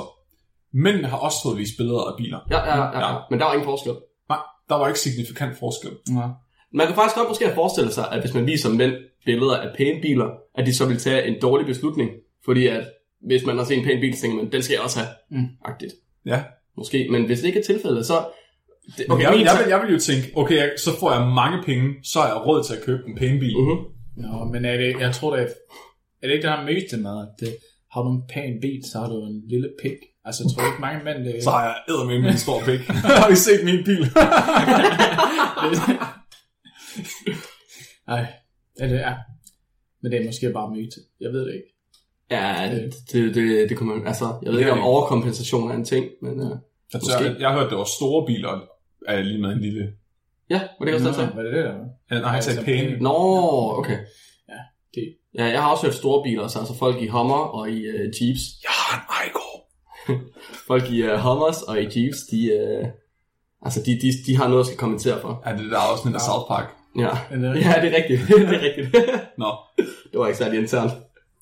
mændene 0.84 1.08
har 1.08 1.18
også 1.18 1.38
fået 1.44 1.58
vist 1.58 1.78
billeder 1.78 2.04
af 2.12 2.18
biler. 2.18 2.40
Ja, 2.52 2.60
ja, 2.70 2.78
ja, 2.78 3.00
ja. 3.08 3.18
Men 3.30 3.40
der 3.40 3.46
var 3.46 3.54
ingen 3.54 3.66
forskel. 3.66 3.94
Nej, 4.30 4.40
der 4.70 4.76
var 4.76 4.88
ikke 4.88 5.00
signifikant 5.00 5.58
forskel. 5.60 5.92
Ja. 6.10 6.28
Man 6.74 6.88
kan 6.88 6.96
faktisk 6.96 7.16
godt 7.18 7.30
måske 7.30 7.52
forestille 7.56 7.92
sig, 7.92 8.06
at 8.12 8.20
hvis 8.22 8.34
man 8.34 8.46
viser 8.46 8.70
mænd 8.70 8.94
billeder 9.26 9.58
af 9.58 9.76
pæne 9.78 10.02
biler, 10.02 10.30
at 10.56 10.66
de 10.66 10.74
så 10.76 10.86
vil 10.88 10.98
tage 10.98 11.28
en 11.28 11.42
dårlig 11.42 11.66
beslutning. 11.66 12.10
Fordi 12.46 12.68
at 12.68 12.84
hvis 13.28 13.46
man 13.46 13.58
har 13.58 13.66
set 13.66 13.78
en 13.78 13.84
pæn 13.84 14.00
bil, 14.02 14.16
så 14.16 14.22
tænker 14.22 14.38
man, 14.38 14.52
den 14.52 14.62
skal 14.62 14.74
jeg 14.74 14.84
også 14.84 15.00
have. 15.00 15.10
Mm. 15.32 15.48
Agtigt. 15.66 15.94
Ja. 16.26 16.44
Måske. 16.78 17.08
Men 17.12 17.26
hvis 17.26 17.40
det 17.40 17.48
ikke 17.48 17.60
er 17.60 17.64
tilfældet, 17.64 18.06
så... 18.06 18.14
Det, 18.98 19.06
Okay, 19.10 19.24
jeg, 19.24 19.32
min 19.32 19.46
jeg, 19.46 19.58
vil, 19.60 19.70
jeg 19.70 19.82
vil 19.82 19.94
jo 19.94 20.00
tænke, 20.00 20.32
okay, 20.36 20.56
jeg, 20.56 20.72
så 20.78 21.00
får 21.00 21.12
jeg 21.12 21.22
mange 21.42 21.64
penge, 21.64 21.94
så 22.04 22.20
har 22.20 22.28
jeg 22.28 22.46
råd 22.46 22.64
til 22.64 22.74
at 22.76 22.84
købe 22.84 23.04
en 23.08 23.16
pæn 23.18 23.40
bil. 23.40 23.58
Mhm. 23.62 23.78
Nå, 24.18 24.44
men 24.54 24.66
er 24.66 24.78
det, 24.78 24.96
jeg 25.00 25.14
tror 25.14 25.36
det 25.36 25.44
er, 25.44 25.50
er 26.22 26.28
det 26.28 26.34
ikke 26.34 26.48
der 26.48 26.66
myte 26.66 26.98
med, 26.98 27.16
at 27.26 27.30
det, 27.40 27.58
har 27.92 28.02
du 28.02 28.10
en 28.12 28.24
pæn 28.30 28.62
bil, 28.62 28.82
så 28.92 29.00
har 29.00 29.10
du 29.10 29.26
en 29.26 29.44
lille 29.50 29.70
pik. 29.82 30.00
Altså, 30.26 30.44
jeg 30.44 30.52
tror 30.56 30.66
ikke 30.72 30.82
mange 30.82 31.04
mænd, 31.06 31.26
det, 31.26 31.44
Så 31.44 31.50
har 31.50 31.64
jeg 31.64 31.76
æder 31.90 32.06
med 32.06 32.16
en 32.32 32.38
stor 32.38 32.60
pik. 32.66 32.80
har 33.22 33.30
I 33.30 33.36
set 33.36 33.66
min 33.66 33.84
bil? 33.86 34.02
Nej, 38.08 38.26
er 38.80 38.88
det 38.88 39.02
er. 39.02 39.16
Men 40.02 40.12
det 40.12 40.22
er 40.22 40.26
måske 40.26 40.52
bare 40.54 40.72
myte. 40.72 40.96
Jeg 41.22 41.32
ved 41.32 41.46
det 41.46 41.54
ikke. 41.54 41.68
Ja, 42.32 42.70
det, 42.76 42.94
det, 43.12 43.36
det, 43.36 43.70
det 43.70 43.78
kunne 43.78 43.96
man... 43.98 44.08
Altså, 44.08 44.26
jeg 44.26 44.48
ved 44.52 44.54
Det 44.54 44.60
ikke, 44.60 44.72
om 44.72 44.78
det. 44.78 44.88
overkompensation 44.88 45.72
er 45.72 45.76
en 45.76 45.86
ting, 45.86 46.06
men... 46.22 46.40
Uh, 46.42 46.58
Altså, 46.94 47.12
Måske. 47.18 47.32
jeg, 47.32 47.40
jeg 47.42 47.50
har 47.50 47.60
hørt, 47.60 47.70
det 47.70 47.78
var 47.78 47.84
store 47.84 48.26
biler, 48.26 48.62
er 49.08 49.22
lige 49.22 49.42
med 49.42 49.50
en 49.50 49.60
lille... 49.62 49.92
ja, 50.50 50.62
var 50.80 50.86
det 50.86 50.94
også 50.94 51.06
det, 51.06 51.12
jeg 51.12 51.16
sagde? 51.16 51.32
Hvad 51.34 51.44
er 51.46 51.52
det 51.52 51.64
der? 51.66 51.74
Ja, 52.16 52.22
nej, 52.22 52.32
han 52.32 52.44
sagde 52.44 52.60
altså, 52.60 52.66
pæne. 52.72 52.98
Nå, 53.00 53.14
okay. 53.80 53.98
Ja, 54.50 54.54
det- 54.96 55.16
Ja, 55.38 55.46
jeg 55.46 55.62
har 55.62 55.72
også 55.72 55.86
hørt 55.86 55.96
store 55.96 56.24
biler, 56.24 56.48
så 56.48 56.60
altså 56.60 56.78
folk 56.78 57.02
i 57.02 57.08
Hummer 57.08 57.36
og 57.58 57.70
i 57.70 57.90
uh, 57.90 57.96
Jeeps. 57.96 58.42
Jeg 58.64 58.72
har 58.72 58.96
en 59.00 59.04
Aygo. 59.28 59.45
Folk 60.68 60.92
i 60.92 61.04
uh, 61.04 61.20
Hummers 61.20 61.62
og 61.62 61.82
i 61.82 61.86
Jeeps, 61.96 62.18
de, 62.32 62.40
uh, 62.82 62.88
altså 63.62 63.82
de, 63.86 63.92
de, 64.02 64.12
de 64.26 64.38
har 64.38 64.48
noget 64.48 64.60
at 64.60 64.66
skal 64.66 64.78
kommentere 64.78 65.22
for. 65.22 65.44
Ja, 65.46 65.52
det 65.58 65.72
der 65.72 65.78
er 65.78 65.92
også 65.94 66.08
en 66.10 66.16
af 66.16 66.22
South 66.22 66.48
Park. 66.48 66.76
Ja, 67.00 67.10
Er 67.32 67.38
det 67.38 67.44
ja 67.44 67.82
det 67.82 67.94
er 67.94 67.98
rigtigt. 67.98 68.22
det 68.50 68.56
er 68.56 68.62
rigtigt. 68.62 68.96
Nå, 69.38 69.52
det 70.12 70.20
var 70.20 70.28
ikke 70.28 70.38
særlig 70.38 70.60
internt. 70.60 70.92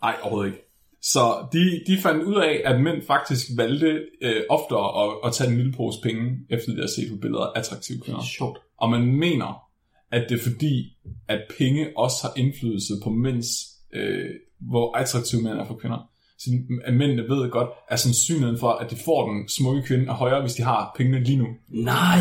nej, 0.02 0.16
overhovedet 0.22 0.52
ikke. 0.52 0.64
Så 1.02 1.48
de, 1.54 1.82
de 1.88 2.02
fandt 2.02 2.24
ud 2.24 2.36
af, 2.36 2.62
at 2.66 2.82
mænd 2.82 3.02
faktisk 3.08 3.48
valgte 3.58 4.02
øh, 4.22 4.42
oftere 4.50 5.04
at, 5.04 5.18
at 5.26 5.34
tage 5.34 5.50
en 5.50 5.58
lille 5.58 5.74
pose 5.74 6.00
penge, 6.04 6.40
efter 6.50 6.72
de 6.72 6.76
havde 6.76 6.96
set 6.96 7.10
på 7.12 7.18
billeder 7.22 7.44
af 7.44 7.60
attraktive 7.60 8.02
kvinder. 8.02 8.22
Sjovt. 8.22 8.60
Og 8.78 8.90
man 8.90 9.06
mener, 9.06 9.64
at 10.12 10.26
det 10.30 10.40
er 10.40 10.44
fordi, 10.52 10.98
at 11.28 11.42
penge 11.58 11.88
også 11.98 12.18
har 12.22 12.34
indflydelse 12.38 12.94
på 13.04 13.10
mænds, 13.10 13.48
øh, 13.94 14.30
hvor 14.60 14.98
attraktive 14.98 15.42
mænd 15.42 15.58
er 15.60 15.66
for 15.66 15.76
kvinder. 15.76 16.10
Så 16.44 16.50
at 16.86 16.94
mændene 16.94 17.24
ved 17.24 17.50
godt, 17.50 17.70
at 17.90 18.00
sandsynligheden 18.00 18.60
for, 18.60 18.70
at 18.70 18.92
de 18.92 18.96
får 19.06 19.30
den 19.30 19.50
smukke 19.50 19.82
kvinde, 19.84 20.06
er 20.08 20.14
højere, 20.14 20.42
hvis 20.42 20.54
de 20.54 20.64
har 20.64 20.94
pengene 20.98 21.24
lige 21.24 21.38
nu. 21.38 21.48
Nej, 21.70 22.18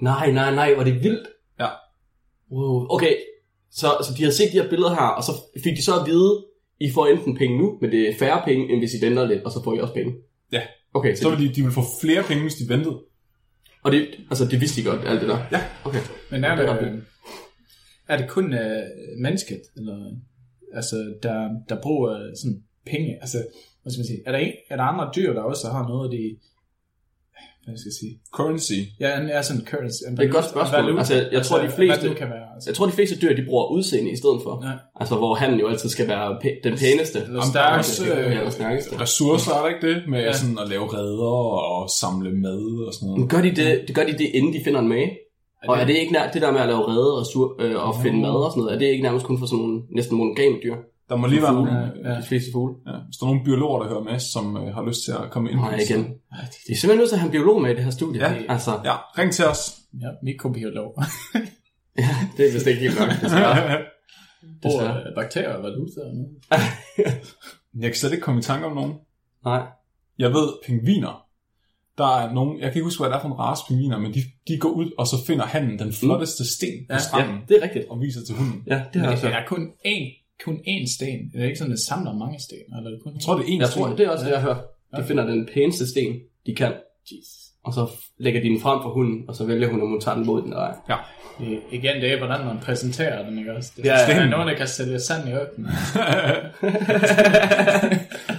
nej, 0.00 0.30
nej, 0.32 0.54
nej, 0.54 0.74
hvor 0.74 0.84
det 0.84 1.04
vildt. 1.04 1.28
Ja. 1.60 1.68
Wow. 2.52 2.86
Okay, 2.90 3.14
så, 3.70 3.86
så 3.86 4.14
de 4.18 4.24
har 4.24 4.30
set 4.30 4.52
de 4.52 4.62
her 4.62 4.68
billeder 4.68 4.90
her, 4.90 5.08
og 5.18 5.22
så 5.24 5.32
fik 5.64 5.76
de 5.76 5.82
så 5.84 6.00
at 6.00 6.06
vide, 6.06 6.44
I 6.80 6.90
får 6.90 7.06
enten 7.06 7.36
penge 7.36 7.58
nu, 7.58 7.78
men 7.80 7.90
det 7.90 8.08
er 8.08 8.14
færre 8.18 8.42
penge, 8.44 8.72
end 8.72 8.78
hvis 8.80 8.94
I 8.94 9.04
venter 9.06 9.26
lidt, 9.26 9.42
og 9.42 9.52
så 9.52 9.62
får 9.64 9.74
I 9.74 9.78
også 9.78 9.94
penge. 9.94 10.14
Ja. 10.52 10.62
Okay, 10.94 11.14
så, 11.14 11.22
Så 11.22 11.30
vil 11.30 11.48
de, 11.48 11.54
de 11.54 11.62
vil 11.62 11.72
få 11.72 11.82
flere 12.00 12.22
penge, 12.22 12.42
hvis 12.42 12.54
de 12.54 12.68
ventede. 12.68 13.00
og 13.82 13.92
det, 13.92 14.08
altså 14.30 14.44
det 14.44 14.60
vidste 14.60 14.80
de 14.80 14.86
godt, 14.86 15.00
alt 15.08 15.20
det 15.20 15.28
der. 15.28 15.38
Ja. 15.52 15.60
Okay. 15.84 16.00
Men 16.30 16.44
er 16.44 16.56
Det 16.56 16.68
er 16.68 16.80
det, 16.80 17.02
er 18.08 18.16
det 18.16 18.28
kun 18.28 18.44
uh, 18.44 19.20
mennesket, 19.22 19.60
eller, 19.76 20.10
altså, 20.74 21.14
der, 21.22 21.48
der 21.68 21.82
bruger 21.82 22.34
sådan 22.42 22.62
penge? 22.92 23.18
Altså, 23.20 23.38
hvad 23.82 23.90
skal 23.92 24.00
man 24.00 24.06
sige? 24.06 24.20
Er 24.26 24.32
der, 24.32 24.38
en, 24.38 24.52
er 24.70 24.76
der 24.76 24.82
andre 24.82 25.10
dyr, 25.16 25.32
der 25.32 25.42
også 25.42 25.68
har 25.68 25.88
noget 25.88 26.04
af 26.04 26.10
de, 26.16 26.36
hvad 27.64 27.76
skal 27.78 27.88
jeg 27.92 27.98
sige? 28.02 28.14
Currency. 28.38 28.78
Ja, 29.00 29.20
en, 29.20 29.28
er 29.28 29.42
sådan 29.42 29.66
currency. 29.70 30.02
En 30.08 30.12
Det 30.16 30.22
er 30.22 30.28
et 30.28 30.34
godt 30.38 30.48
spørgsmål. 30.54 30.98
Altså, 30.98 31.28
jeg 31.32 31.42
tror, 31.46 31.58
de 31.58 31.70
fleste- 31.78 32.14
kan 32.22 32.28
være. 32.36 32.46
Altså. 32.54 32.70
Jeg 32.70 32.74
tror, 32.76 32.86
de 32.86 32.92
fleste 32.92 33.16
dyr, 33.22 33.36
de 33.36 33.44
bruger 33.48 33.64
udseende 33.76 34.10
i 34.10 34.16
stedet 34.16 34.40
for. 34.44 34.54
Ja. 34.66 34.72
Altså, 35.00 35.14
hvor 35.16 35.34
han 35.34 35.50
jo 35.60 35.68
altid 35.68 35.88
skal 35.88 36.08
være 36.08 36.28
pæ- 36.44 36.60
den 36.64 36.74
pæneste. 36.78 37.18
Eller 37.18 37.40
Jamen, 37.42 37.52
der 37.54 37.60
er 37.60 37.78
også, 37.78 38.04
øh, 38.14 38.32
Ja, 38.32 38.50
stærkeste. 38.50 39.00
Ressourcer, 39.00 39.52
er 39.52 39.60
der 39.62 39.68
ikke 39.74 39.84
det? 39.88 39.96
Med 40.08 40.18
Ja. 40.20 40.26
ja. 40.26 40.32
sådan 40.32 40.58
at 40.62 40.68
lave 40.68 40.86
redder 40.96 41.36
og 41.74 41.90
samle 42.00 42.30
mad 42.32 42.86
og 42.86 42.92
sådan 42.94 43.06
noget. 43.06 43.20
Men 43.20 43.28
gør 43.28 43.40
de 43.46 43.50
det, 43.60 43.84
det, 43.86 43.92
gør 43.96 44.04
de 44.10 44.12
det, 44.12 44.28
inden 44.34 44.52
de 44.52 44.60
finder 44.64 44.80
en 44.80 44.88
mage? 44.88 45.10
Og 45.68 45.78
er 45.78 45.84
det 45.84 45.96
ikke 45.96 46.12
nær, 46.12 46.30
det 46.32 46.42
der 46.42 46.52
med 46.52 46.60
at 46.60 46.68
lave 46.68 46.88
redde 46.88 47.18
og, 47.20 47.26
sur, 47.26 47.56
øh, 47.62 47.86
og 47.88 47.94
finde 48.02 48.20
mad 48.20 48.30
og 48.46 48.50
sådan 48.52 48.60
noget, 48.60 48.74
er 48.74 48.78
det 48.78 48.86
ikke 48.86 49.02
nærmest 49.02 49.26
kun 49.26 49.38
for 49.38 49.46
sådan 49.46 49.58
nogle 49.64 49.82
næsten 49.96 50.16
monogame 50.18 50.56
dyr? 50.64 50.76
Der 51.08 51.16
må 51.16 51.26
lige 51.26 51.42
være 51.42 51.52
nogle, 51.54 51.92
Ja. 52.04 52.10
De 52.20 52.22
fleste 52.22 52.50
fugle. 52.52 52.74
ja, 52.86 52.92
hvis 53.06 53.16
der 53.16 53.26
er 53.26 53.30
nogle 53.30 53.44
biologer, 53.44 53.82
der 53.82 53.88
hører 53.88 54.02
med, 54.02 54.18
som 54.18 54.56
øh, 54.56 54.74
har 54.74 54.84
lyst 54.86 55.04
til 55.04 55.12
at 55.12 55.30
komme 55.30 55.50
ind. 55.50 55.58
Nej, 55.58 55.74
igen. 55.90 56.04
Det 56.66 56.72
er 56.72 56.76
simpelthen 56.76 56.98
nødt 56.98 57.08
til 57.08 57.16
at 57.16 57.20
have 57.20 57.26
en 57.28 57.32
biolog 57.32 57.62
med 57.62 57.70
i 57.70 57.74
det 57.74 57.84
her 57.84 57.90
studie. 57.90 58.20
Ja. 58.20 58.34
Altså, 58.48 58.70
Ja, 58.84 58.96
ring 59.18 59.32
til 59.32 59.44
os. 59.44 59.74
Ja, 60.00 60.08
mikrobiolog. 60.22 61.02
ja, 61.98 62.08
det 62.36 62.48
er 62.48 62.52
vist 62.52 62.66
ikke 62.66 62.80
helt 62.80 62.98
nok. 63.00 63.08
Bruger 64.62 64.96
øh, 64.96 65.14
bakterier 65.14 65.52
og 65.54 65.62
valuta 65.62 66.00
og 66.00 66.14
noget. 66.14 66.30
Jeg 67.82 67.90
kan 67.90 67.94
slet 67.94 68.12
ikke 68.12 68.22
komme 68.24 68.38
i 68.40 68.42
tanke 68.42 68.66
om 68.66 68.74
nogen. 68.74 68.94
Nej. 69.44 69.62
Jeg 70.18 70.30
ved, 70.30 70.48
pingviner. 70.66 71.22
Der 71.98 72.16
er 72.16 72.32
nogen, 72.34 72.54
jeg 72.60 72.62
kan 72.72 72.74
ikke 72.74 72.84
huske, 72.84 73.00
hvad 73.02 73.10
det 73.10 73.16
er 73.16 73.20
for 73.20 73.28
en 73.28 73.38
race 73.38 73.62
pingviner, 73.68 73.98
men 73.98 74.14
de, 74.14 74.20
de 74.48 74.58
går 74.58 74.68
ud, 74.68 74.90
og 74.98 75.06
så 75.06 75.16
finder 75.26 75.44
han 75.44 75.78
den 75.78 75.92
flotteste 75.92 76.54
sten 76.54 76.86
på 76.88 76.92
Ja, 76.94 76.98
stranden, 76.98 77.34
Ja, 77.36 77.40
det 77.48 77.56
er 77.58 77.62
rigtigt. 77.62 77.84
og 77.90 78.00
viser 78.00 78.20
til 78.26 78.34
hunden. 78.34 78.62
Ja, 78.66 78.82
det 78.92 79.00
har 79.02 79.10
jeg 79.10 79.20
hørt. 79.20 79.32
er 79.32 79.46
kun 79.46 79.68
én, 79.86 80.25
kun 80.44 80.54
én 80.56 80.94
sten. 80.96 81.30
Det 81.32 81.40
er 81.40 81.44
ikke 81.44 81.56
sådan, 81.58 81.72
at 81.72 81.76
det 81.76 81.84
samler 81.86 82.12
mange 82.12 82.40
sten. 82.40 82.76
Eller 82.76 82.90
er 82.90 82.94
det 82.94 83.02
kun 83.02 83.12
Jeg 83.14 83.22
tror, 83.22 83.34
det 83.34 83.42
er 83.42 83.46
en 83.48 83.60
Jeg 83.60 83.68
sten. 83.68 83.82
tror, 83.82 83.96
det 83.96 84.06
er 84.06 84.10
også 84.10 84.24
det, 84.24 84.30
jeg 84.30 84.40
har 84.40 84.54
hørt. 84.54 84.64
De 85.02 85.08
finder 85.08 85.26
den 85.26 85.48
pæneste 85.54 85.86
sten, 85.88 86.20
de 86.46 86.54
kan. 86.54 86.72
Og 87.64 87.72
så 87.74 87.90
lægger 88.18 88.40
de 88.40 88.48
den 88.48 88.60
frem 88.60 88.82
for 88.82 88.90
hunden, 88.90 89.24
og 89.28 89.34
så 89.34 89.44
vælger 89.44 89.68
hun, 89.68 89.82
om 89.82 89.88
hun 89.88 90.00
tager 90.00 90.16
den 90.16 90.26
mod 90.26 90.42
den 90.42 90.50
eller 90.52 90.62
ej. 90.62 90.74
Ja. 90.88 90.96
det, 91.38 91.60
igen, 91.70 91.96
det 92.02 92.12
er, 92.12 92.18
hvordan 92.18 92.46
man 92.46 92.58
præsenterer 92.58 93.28
den, 93.28 93.38
ikke 93.38 93.56
også? 93.56 93.72
Det, 93.76 93.84
Ja, 93.84 93.92
ja, 93.92 93.98
ja. 94.00 94.12
ja. 94.14 94.18
Der 94.18 94.24
er 94.26 94.30
nogen, 94.30 94.48
der 94.48 94.54
kan 94.54 94.66
sælge 94.68 95.00
sand 95.00 95.28
i 95.28 95.32
ørkenen. 95.32 95.70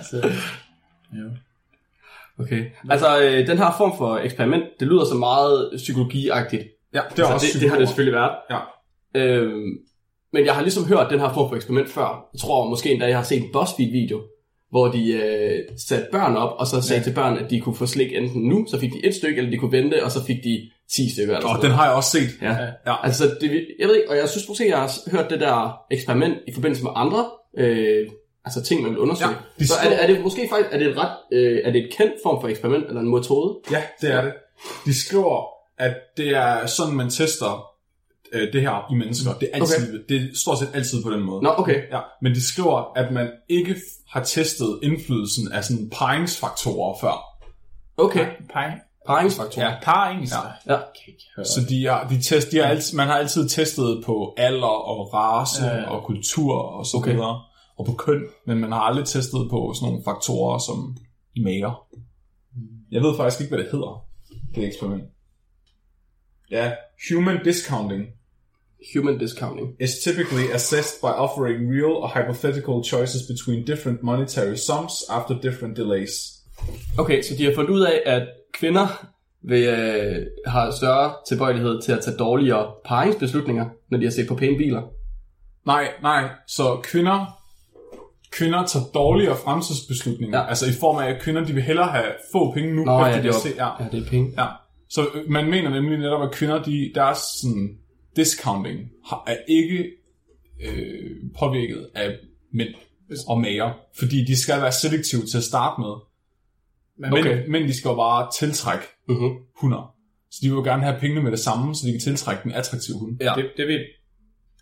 så, 0.10 0.32
jo. 1.13 1.30
Okay. 2.39 2.66
Altså, 2.89 3.22
øh, 3.24 3.48
den 3.48 3.58
her 3.58 3.74
form 3.77 3.98
for 3.98 4.18
eksperiment, 4.18 4.63
det 4.80 4.88
lyder 4.88 5.06
så 5.06 5.16
meget 5.16 5.72
psykologiagtigt. 5.75 6.63
ja, 6.94 7.01
det 7.10 7.20
er 7.20 7.27
altså, 7.27 7.34
også 7.34 7.48
det, 7.54 7.62
det 7.62 7.70
har 7.70 7.77
det 7.80 7.88
selvfølgelig 7.88 8.20
været. 8.20 8.36
Ja. 8.50 8.60
Øhm, 9.16 9.77
men 10.34 10.46
jeg 10.46 10.56
har 10.56 10.62
ligesom 10.62 10.86
hørt 10.86 11.08
den 11.12 11.20
her 11.20 11.34
form 11.34 11.50
for 11.50 11.56
eksperiment 11.56 11.90
før. 11.90 12.30
Jeg 12.34 12.40
tror 12.40 12.70
måske 12.70 12.92
endda, 12.92 13.06
jeg 13.08 13.18
har 13.18 13.24
set 13.24 13.44
en 13.44 13.50
BuzzFeed-video, 13.54 14.22
hvor 14.70 14.88
de 14.88 15.12
øh, 15.14 15.60
satte 15.88 16.08
børn 16.12 16.36
op, 16.36 16.56
og 16.60 16.68
så 16.68 16.82
sagde 16.82 17.00
ja. 17.00 17.04
til 17.04 17.14
børn, 17.14 17.38
at 17.38 17.50
de 17.50 17.62
kunne 17.62 17.76
få 17.76 17.86
slik 17.86 18.14
enten 18.14 18.42
nu, 18.42 18.66
så 18.68 18.80
fik 18.80 18.94
de 18.94 19.06
et 19.06 19.16
stykke, 19.16 19.38
eller 19.38 19.52
de 19.52 19.58
kunne 19.58 19.72
vente, 19.72 20.04
og 20.04 20.12
så 20.12 20.24
fik 20.24 20.44
de 20.44 20.70
10 20.92 21.14
stykker. 21.14 21.36
Eller 21.36 21.50
sådan 21.50 21.64
den 21.64 21.72
har 21.72 21.86
jeg 21.86 21.94
også 21.94 22.12
set. 22.12 22.30
Ja. 22.42 22.56
Ja. 22.86 23.06
Altså, 23.06 23.24
det, 23.42 23.68
jeg 23.80 23.88
ved 23.88 23.96
ikke, 23.96 24.10
og 24.10 24.18
jeg 24.18 24.30
synes 24.30 24.48
måske, 24.48 24.70
jeg 24.70 24.78
har 24.78 25.10
hørt 25.12 25.30
det 25.30 25.40
der 25.40 25.78
eksperiment 25.92 26.38
i 26.48 26.54
forbindelse 26.54 26.84
med 26.84 26.92
andre 26.96 27.26
øh, 27.58 28.08
altså 28.46 28.64
ting, 28.64 28.82
man 28.82 28.92
vil 28.92 29.00
undersøge. 29.00 29.36
Ja, 29.60 29.66
så 29.66 29.74
er 29.84 29.90
det, 29.90 30.04
er 30.04 30.08
det 30.08 30.22
måske 30.22 30.48
faktisk 30.50 30.74
er 30.74 30.78
det 30.78 30.88
et 30.88 30.98
ret, 30.98 31.18
øh, 31.32 31.62
er 31.64 31.72
det 31.72 31.84
et 31.84 31.94
kendt 31.98 32.14
form 32.24 32.42
for 32.42 32.48
eksperiment, 32.48 32.88
eller 32.88 33.02
en 33.02 33.12
metode? 33.12 33.60
Ja, 33.72 33.84
det 34.02 34.12
er 34.12 34.22
det. 34.22 34.34
De 34.86 34.94
skriver, 35.06 35.46
at 35.78 35.96
det 36.18 36.30
er 36.30 36.66
sådan, 36.66 36.96
man 36.96 37.10
tester 37.10 37.66
øh, 38.34 38.54
det 38.54 38.62
her 38.62 38.92
i 38.92 38.96
mennesker. 38.96 39.34
Det 39.34 39.50
er, 39.54 39.56
altid, 39.56 39.90
okay. 39.90 40.04
det 40.10 40.18
er 40.22 40.28
stort 40.36 40.60
set 40.60 40.70
altid 40.74 41.04
på 41.04 41.12
den 41.12 41.24
måde. 41.24 41.44
Nå, 41.44 41.54
okay. 41.58 41.82
Ja, 41.92 42.00
men 42.22 42.36
de 42.36 42.48
skriver, 42.48 42.92
at 42.96 43.14
man 43.14 43.32
ikke 43.50 43.76
har 44.10 44.24
testet 44.24 44.80
indflydelsen 44.84 45.52
af 45.52 45.64
sådan 45.64 45.90
paringsfaktorer 45.90 46.98
før. 47.02 47.16
Okay. 47.98 48.28
Paringsfaktor. 49.08 49.62
Ja. 49.62 49.76
Par 49.84 50.10
engelsk. 50.10 50.34
Ja. 50.68 50.76
Kan 50.76 50.86
ikke 51.08 51.24
høre. 51.36 51.46
Så 51.46 51.60
de 51.70 51.86
har, 51.86 52.08
de 52.08 52.22
test, 52.22 52.52
de 52.52 52.58
har 52.58 52.66
altid, 52.66 52.98
man 52.98 53.08
har 53.08 53.16
altid 53.18 53.50
testet 53.50 54.04
på 54.06 54.34
alder 54.38 54.68
og 54.92 55.14
race 55.14 55.66
Ja, 55.66 55.70
ja, 55.70 55.76
ja. 55.76 55.82
ja. 55.82 55.90
og 55.90 56.04
kultur 56.04 56.54
og 56.54 56.86
så 56.86 56.98
Okay. 56.98 57.06
okay. 57.06 57.16
videre. 57.16 57.42
Og 57.80 57.86
på 57.86 57.94
køn, 57.94 58.22
men 58.48 58.58
man 58.58 58.72
har 58.72 58.80
aldrig 58.80 59.06
testet 59.06 59.48
på 59.50 59.74
sådan 59.76 59.88
nogle 59.88 60.04
faktorer 60.06 60.60
som 60.60 60.98
mager. 61.44 61.88
Jeg 62.92 63.02
ved 63.02 63.18
faktisk 63.18 63.42
ikke, 63.42 63.56
hvad 63.56 63.64
det 63.64 63.72
hedder, 63.72 64.06
det 64.56 64.68
eksperiment. 64.68 65.04
Ja, 66.52 66.72
human 67.12 67.44
discounting. 67.44 68.06
Human 68.94 69.18
discounting. 69.18 69.68
is 69.80 69.92
typically 70.04 70.46
assessed 70.54 71.02
by 71.02 71.12
offering 71.26 71.70
real 71.76 71.94
or 72.04 72.08
hypothetical 72.18 72.84
choices 72.84 73.22
between 73.32 73.66
different 73.66 74.04
monetary 74.04 74.56
sums 74.56 74.94
after 75.10 75.34
different 75.42 75.78
delays. 75.78 76.12
Okay, 76.98 77.22
så 77.22 77.36
de 77.38 77.46
har 77.46 77.54
fundet 77.56 77.72
ud 77.72 77.82
af, 77.82 78.02
at 78.06 78.28
kvinder 78.54 79.06
vil, 79.44 79.64
øh, 79.64 80.26
har 80.48 80.72
større 80.72 81.14
tilbøjelighed 81.28 81.82
til 81.82 81.92
at 81.92 82.00
tage 82.04 82.18
dårligere 82.18 82.72
paringsbeslutninger, 82.86 83.66
når 83.92 83.98
de 83.98 84.04
har 84.04 84.12
set 84.12 84.28
på 84.28 84.36
pæne 84.36 84.58
biler. 84.58 84.82
Nej, 85.66 85.88
nej, 86.02 86.30
så 86.48 86.80
kvinder, 86.84 87.26
kvinder 88.32 88.66
tager 88.66 88.86
dårligere 88.94 89.38
fremtidsbeslutninger. 89.46 90.38
Ja. 90.40 90.48
Altså 90.48 90.66
i 90.66 90.72
form 90.80 90.98
af, 90.98 91.10
at 91.10 91.22
kvinder 91.22 91.46
de 91.46 91.54
vil 91.54 91.64
hellere 91.64 91.88
have 91.88 92.06
få 92.32 92.54
penge 92.54 92.76
nu, 92.76 92.84
Nå, 92.84 93.00
efter 93.00 93.16
ja, 93.16 93.22
de 93.22 93.28
har 93.28 93.40
set- 93.40 93.56
ja. 93.58 93.68
ja, 93.84 93.88
det 93.92 94.06
er 94.06 94.10
penge. 94.10 94.34
Ja, 94.38 94.46
så 94.90 95.02
øh, 95.02 95.30
man 95.30 95.50
mener 95.50 95.70
nemlig 95.70 95.98
netop, 96.00 96.22
at 96.24 96.32
kvinder, 96.32 96.64
de, 96.64 96.92
deres 96.96 97.18
sådan, 97.42 97.70
discounting 98.18 98.80
har, 99.06 99.24
er 99.28 99.38
ikke 99.48 99.92
øh, 100.66 101.12
påvirket 101.40 101.90
af 101.96 102.16
mænd 102.54 102.70
og 103.28 103.42
mager, 103.42 103.74
fordi 104.00 104.26
de 104.26 104.36
skal 104.42 104.62
være 104.62 104.72
selektive 104.72 105.22
til 105.26 105.38
at 105.38 105.44
starte 105.44 105.82
med. 105.82 105.94
Men, 107.00 107.10
Men, 107.14 107.20
Okay. 107.20 107.48
men 107.48 107.64
de 107.64 107.74
skal 107.74 107.90
jo 107.90 107.96
bare 107.96 108.28
tiltrække 108.40 108.86
Mm-hmm. 109.10 109.32
hunder. 109.62 109.94
Så 110.32 110.40
de 110.42 110.48
vil 110.50 110.56
jo 110.56 110.64
gerne 110.64 110.84
have 110.84 111.00
pengene 111.00 111.24
med 111.24 111.32
det 111.32 111.40
samme, 111.40 111.76
så 111.76 111.88
de 111.88 111.92
kan 111.92 112.00
tiltrække 112.02 112.44
den 112.44 112.52
attraktive 112.52 112.98
hund. 113.00 113.18
Ja. 113.22 113.34
det, 113.38 113.50
det 113.58 113.68
vil 113.68 113.80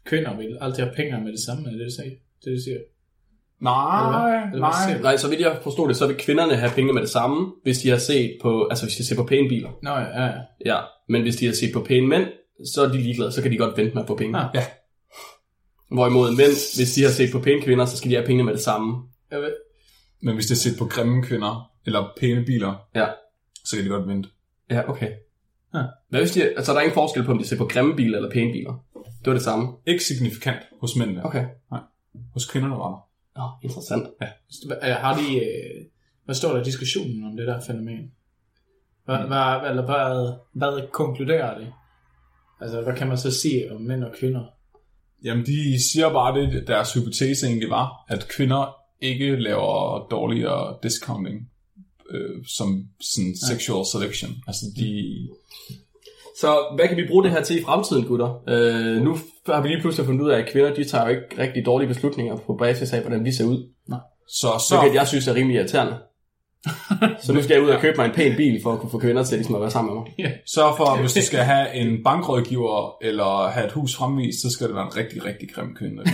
kvinder 0.05 0.37
vil 0.37 0.57
altid 0.61 0.83
have 0.83 0.95
penge 0.95 1.21
med 1.23 1.31
det 1.31 1.39
samme, 1.45 1.67
er 1.67 1.71
det, 1.71 1.79
du 1.79 1.91
siger? 2.01 2.09
Det, 2.43 2.51
du 2.57 2.61
siger. 2.63 2.77
Nej, 3.61 4.05
Eller 4.05 4.19
hvad? 4.21 4.53
Eller 4.53 4.85
hvad 4.85 4.93
nej. 4.95 5.01
Nej, 5.01 5.17
så 5.17 5.29
vidt 5.29 5.41
jeg 5.41 5.59
forstod 5.63 5.87
det, 5.87 5.97
så 5.97 6.07
vil 6.07 6.15
kvinderne 6.15 6.55
have 6.55 6.71
pengene 6.75 6.93
med 6.93 7.01
det 7.01 7.09
samme, 7.09 7.51
hvis 7.63 7.77
de 7.79 7.89
har 7.89 7.97
set 7.97 8.37
på, 8.41 8.67
altså 8.67 8.85
hvis 8.85 8.95
de 8.95 9.05
ser 9.05 9.15
på 9.15 9.23
pæne 9.23 9.49
biler. 9.49 9.69
Nå 9.83 9.89
ja, 9.91 10.21
ja, 10.23 10.25
ja. 10.25 10.41
Ja, 10.65 10.79
men 11.09 11.21
hvis 11.21 11.35
de 11.35 11.45
har 11.45 11.53
set 11.53 11.73
på 11.73 11.83
pæne 11.83 12.07
mænd, 12.07 12.25
så 12.73 12.81
er 12.83 12.87
de 12.91 12.97
ligeglade, 12.97 13.31
så 13.31 13.41
kan 13.41 13.51
de 13.51 13.57
godt 13.57 13.77
vente 13.77 13.93
med 13.93 14.01
at 14.01 14.07
få 14.07 14.15
penge. 14.17 14.37
Ah. 14.39 14.49
Ja. 14.53 14.65
Hvorimod 15.91 16.29
mænd, 16.31 16.77
hvis 16.77 16.93
de 16.95 17.03
har 17.03 17.09
set 17.09 17.31
på 17.31 17.39
pæne 17.39 17.61
kvinder, 17.61 17.85
så 17.85 17.97
skal 17.97 18.09
de 18.11 18.15
have 18.15 18.25
pengene 18.25 18.43
med 18.43 18.53
det 18.53 18.61
samme. 18.61 19.03
Jeg 19.31 19.41
ved, 19.41 19.53
Men 20.21 20.33
hvis 20.35 20.45
det 20.45 20.51
er 20.51 20.69
set 20.69 20.77
på 20.79 20.85
grimme 20.85 21.23
kvinder, 21.23 21.71
eller 21.85 22.13
pæne 22.19 22.45
biler, 22.45 22.73
Ja. 22.95 23.07
så 23.65 23.75
kan 23.75 23.85
de 23.85 23.89
godt 23.89 24.07
vente. 24.07 24.29
Ja, 24.69 24.89
okay. 24.89 25.11
Ja. 25.73 25.81
Hvad 26.09 26.19
hvis 26.19 26.31
de, 26.31 26.43
altså 26.43 26.71
der 26.71 26.77
er 26.79 26.83
ingen 26.83 26.93
forskel 26.93 27.23
på, 27.23 27.31
om 27.31 27.37
de 27.37 27.45
ser 27.47 27.57
på 27.57 27.65
grimme 27.65 27.95
biler 27.95 28.17
eller 28.17 28.31
pæne 28.31 28.51
biler? 28.53 28.73
Det 28.95 29.25
var 29.27 29.33
det 29.33 29.41
samme. 29.41 29.67
Ikke 29.85 30.03
signifikant 30.03 30.59
hos 30.81 30.95
mændene. 30.95 31.25
Okay. 31.25 31.45
Hos 32.33 32.45
kvinderne 32.51 32.75
var 32.75 32.89
der. 32.89 33.07
Nå, 33.41 33.49
interessant. 33.69 34.07
Ja. 34.21 34.27
Øh, 34.89 34.95
Har 34.95 35.17
de, 35.17 35.35
øh, 35.35 35.85
hvad 36.25 36.35
står 36.35 36.51
der 36.53 36.61
i 36.61 36.63
diskussionen 36.63 37.23
om 37.25 37.37
det 37.37 37.47
der 37.47 37.61
fænomen? 37.67 38.11
Hvad, 39.05 39.17
hvad, 39.17 39.69
eller 39.69 39.85
hvad, 39.85 40.33
hvad 40.53 40.87
konkluderer 40.91 41.57
det? 41.57 41.73
Altså, 42.61 42.81
hvad 42.81 42.95
kan 42.95 43.07
man 43.07 43.17
så 43.17 43.31
sige 43.31 43.71
om 43.71 43.81
mænd 43.81 44.03
og 44.03 44.11
kvinder? 44.19 44.43
Jamen, 45.23 45.45
de 45.45 45.83
siger 45.91 46.09
bare, 46.09 46.41
det 46.41 46.67
deres 46.67 46.93
hypotese 46.93 47.47
egentlig 47.47 47.69
var, 47.69 48.05
at 48.09 48.27
kvinder 48.27 48.75
ikke 49.01 49.35
laver 49.35 50.07
dårligere 50.11 50.77
discounting 50.83 51.49
øh, 52.09 52.45
som 52.47 52.87
sådan 53.01 53.35
sexual 53.49 53.85
selection. 53.91 54.31
Altså, 54.47 54.65
de... 54.77 55.27
Så 56.39 56.75
hvad 56.75 56.87
kan 56.87 56.97
vi 56.97 57.07
bruge 57.07 57.23
det 57.23 57.31
her 57.31 57.43
til 57.43 57.59
i 57.59 57.63
fremtiden, 57.63 58.05
gutter? 58.05 58.43
Øh, 58.47 59.01
nu 59.01 59.17
har 59.45 59.61
vi 59.61 59.67
lige 59.67 59.81
pludselig 59.81 60.05
fundet 60.05 60.25
ud 60.25 60.29
af, 60.29 60.39
at 60.39 60.49
kvinder 60.51 60.73
de 60.73 60.83
tager 60.83 61.03
jo 61.03 61.09
ikke 61.09 61.27
rigtig 61.37 61.65
dårlige 61.65 61.87
beslutninger 61.87 62.37
på 62.37 62.55
basis 62.55 62.93
af, 62.93 63.01
hvordan 63.01 63.25
vi 63.25 63.31
ser 63.31 63.45
ud. 63.45 63.69
Så, 64.29 64.47
Så 64.69 64.79
kan 64.81 64.89
så, 64.89 64.93
jeg 64.93 65.07
synes 65.07 65.27
er 65.27 65.35
rimelig 65.35 65.55
irriterende. 65.55 65.97
Så 67.23 67.33
nu 67.33 67.41
skal 67.41 67.53
jeg 67.53 67.63
ud 67.63 67.69
og 67.69 67.81
købe 67.81 67.97
mig 67.97 68.05
en 68.05 68.11
pæn 68.11 68.35
bil, 68.35 68.59
for 68.63 68.73
at 68.73 68.79
kunne 68.79 68.91
få 68.91 68.99
kvinder 68.99 69.23
til 69.23 69.37
ligesom 69.37 69.55
at 69.55 69.61
være 69.61 69.71
sammen 69.71 69.95
med 69.95 70.01
mig. 70.01 70.11
sørg 70.45 70.77
for, 70.77 70.85
at 70.85 70.99
hvis 70.99 71.13
du 71.13 71.21
skal 71.21 71.39
have 71.39 71.73
en 71.73 72.03
bankrådgiver, 72.03 72.97
eller 73.01 73.47
have 73.47 73.65
et 73.65 73.71
hus 73.71 73.95
fremvist, 73.95 74.41
så 74.41 74.49
skal 74.49 74.67
det 74.67 74.75
være 74.75 74.85
en 74.85 74.97
rigtig, 74.97 75.25
rigtig 75.25 75.49
grim 75.53 75.75
kvinde. 75.75 76.03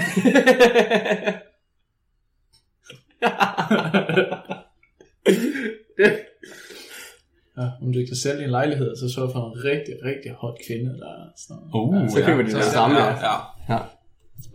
Ja, 7.58 7.68
om 7.82 7.94
du 7.94 8.00
kan 8.08 8.16
sælge 8.16 8.44
en 8.44 8.50
lejlighed, 8.50 8.96
så 8.96 9.14
sørg 9.16 9.32
for 9.32 9.40
en 9.52 9.64
rigtig, 9.64 9.96
rigtig 10.06 10.32
hot 10.32 10.58
kvinde, 10.68 10.90
der 11.00 11.08
er 11.08 11.30
sådan, 11.48 11.64
Uh, 11.74 12.10
så 12.10 12.24
køber 12.26 12.44
de 12.44 12.52
det 12.52 12.64
samme, 12.64 12.98
ja. 13.00 13.06
ja. 13.08 13.36
ja. 13.70 13.74
Ja. 13.74 13.80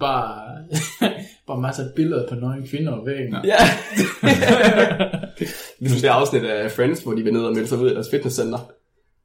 bare, 0.00 0.64
bare 1.46 1.60
masser 1.60 1.82
af 1.84 1.88
billeder 1.96 2.28
på 2.28 2.34
nøgne 2.34 2.66
kvinder 2.66 2.92
og 2.92 3.06
væggen. 3.06 3.34
Ja. 3.34 3.38
ja. 3.44 3.56
ligesom 5.80 6.00
det 6.00 6.08
afsnit 6.08 6.44
af 6.44 6.70
Friends, 6.70 7.02
hvor 7.02 7.12
de 7.12 7.22
vil 7.22 7.32
ned 7.32 7.42
og 7.42 7.52
melde 7.54 7.68
sig 7.68 7.78
ud 7.78 7.88
af 7.88 7.94
deres 7.94 8.10
fitnesscenter. 8.10 8.58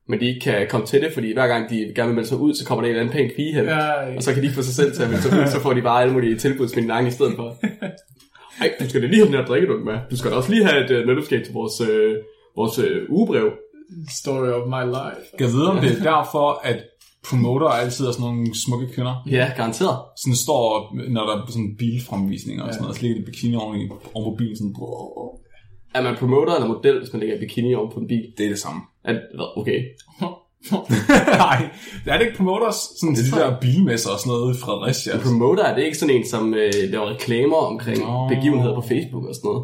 Men 0.07 0.19
de 0.19 0.25
ikke 0.27 0.39
kan 0.39 0.67
komme 0.69 0.85
til 0.87 1.01
det, 1.01 1.13
fordi 1.13 1.33
hver 1.33 1.47
gang 1.47 1.69
de 1.69 1.91
gerne 1.95 2.07
vil 2.07 2.15
melde 2.15 2.29
sig 2.29 2.37
ud, 2.37 2.53
så 2.53 2.65
kommer 2.65 2.81
der 2.81 2.89
en 2.89 2.95
eller 2.95 3.11
anden 3.11 3.29
pæn 3.29 3.35
pige 3.35 3.53
hen. 3.53 3.65
Ja, 3.65 4.15
Og 4.15 4.23
så 4.23 4.33
kan 4.33 4.43
de 4.43 4.51
få 4.51 4.61
sig 4.61 4.73
selv 4.75 4.93
til 4.93 5.03
at 5.03 5.09
melde 5.09 5.23
sig 5.23 5.39
ud, 5.41 5.47
så 5.47 5.59
får 5.59 5.73
de 5.73 5.81
bare 5.81 6.01
alle 6.01 6.13
mulige 6.13 6.37
tilbudsmiddagen 6.37 7.07
i 7.07 7.11
stedet 7.11 7.33
for. 7.35 7.57
Ej, 8.61 8.71
du 8.79 8.89
skal 8.89 9.01
da 9.01 9.07
lige 9.07 9.19
have 9.19 9.27
den 9.27 9.35
her 9.35 9.45
drikkedunk 9.45 9.85
med. 9.85 9.99
Du 10.11 10.17
skal 10.17 10.31
da 10.31 10.35
også 10.35 10.51
lige 10.51 10.65
have 10.65 10.85
et 10.85 11.01
uh, 11.01 11.07
nødskab 11.07 11.43
til 11.43 11.53
vores, 11.53 11.81
øh, 11.81 12.15
vores 12.55 12.79
øh, 12.79 13.09
ugebrev. 13.09 13.51
story 14.21 14.47
of 14.47 14.67
my 14.67 14.85
life. 14.89 15.21
Jeg 15.39 15.47
ved, 15.47 15.65
om 15.65 15.77
det 15.77 15.91
er 15.91 16.03
derfor, 16.03 16.61
at 16.63 16.79
promoter 17.29 17.67
altid 17.67 18.05
er 18.07 18.11
sådan 18.11 18.25
nogle 18.25 18.55
smukke 18.65 18.87
kvinder. 18.93 19.23
Ja, 19.29 19.51
garanteret. 19.57 19.97
Sådan 20.17 20.35
står, 20.35 20.95
når 21.09 21.25
der 21.25 21.33
er 21.35 21.45
sådan 21.47 21.75
bilfremvisninger 21.79 22.63
og 22.63 22.73
sådan 22.73 22.81
noget, 22.81 22.95
så 22.97 23.01
ligger 23.01 23.17
de 23.19 23.25
bikini 23.25 23.55
oven, 23.55 23.79
i, 23.81 23.89
oven 24.13 24.31
på 24.33 24.37
bilen 24.37 24.55
sådan, 24.57 24.75
Er 25.95 26.01
man 26.01 26.15
promoter 26.15 26.53
eller 26.55 26.67
model, 26.67 26.99
hvis 26.99 27.13
man 27.13 27.19
lægger 27.19 27.39
bikini 27.39 27.75
oven 27.75 27.91
på 27.93 27.99
en 27.99 28.07
bil? 28.07 28.25
det 28.37 28.45
er 28.45 28.49
det 28.49 28.59
samme. 28.59 28.81
Er 29.03 29.13
det, 29.13 29.21
okay. 29.57 29.79
Nej, 31.45 31.69
det 32.05 32.13
er 32.13 32.17
det 32.17 32.25
ikke 32.25 32.37
promoters. 32.37 32.75
Sådan 32.99 33.15
til 33.15 33.25
de 33.31 33.39
der 33.39 33.59
bilmesser 33.59 34.09
og 34.11 34.19
sådan 34.19 34.31
noget 34.37 34.55
i 34.55 34.59
Fredericia. 34.59 35.13
En 35.15 35.19
promoter, 35.21 35.63
er 35.63 35.75
det 35.75 35.83
ikke 35.83 35.97
sådan 35.97 36.15
en, 36.15 36.25
som 36.27 36.53
øh, 36.53 36.71
laver 36.89 37.09
reklamer 37.09 37.57
omkring 37.57 37.99
Nå. 37.99 38.27
begivenheder 38.29 38.75
på 38.75 38.81
Facebook 38.81 39.25
og 39.29 39.35
sådan 39.35 39.47
noget? 39.49 39.63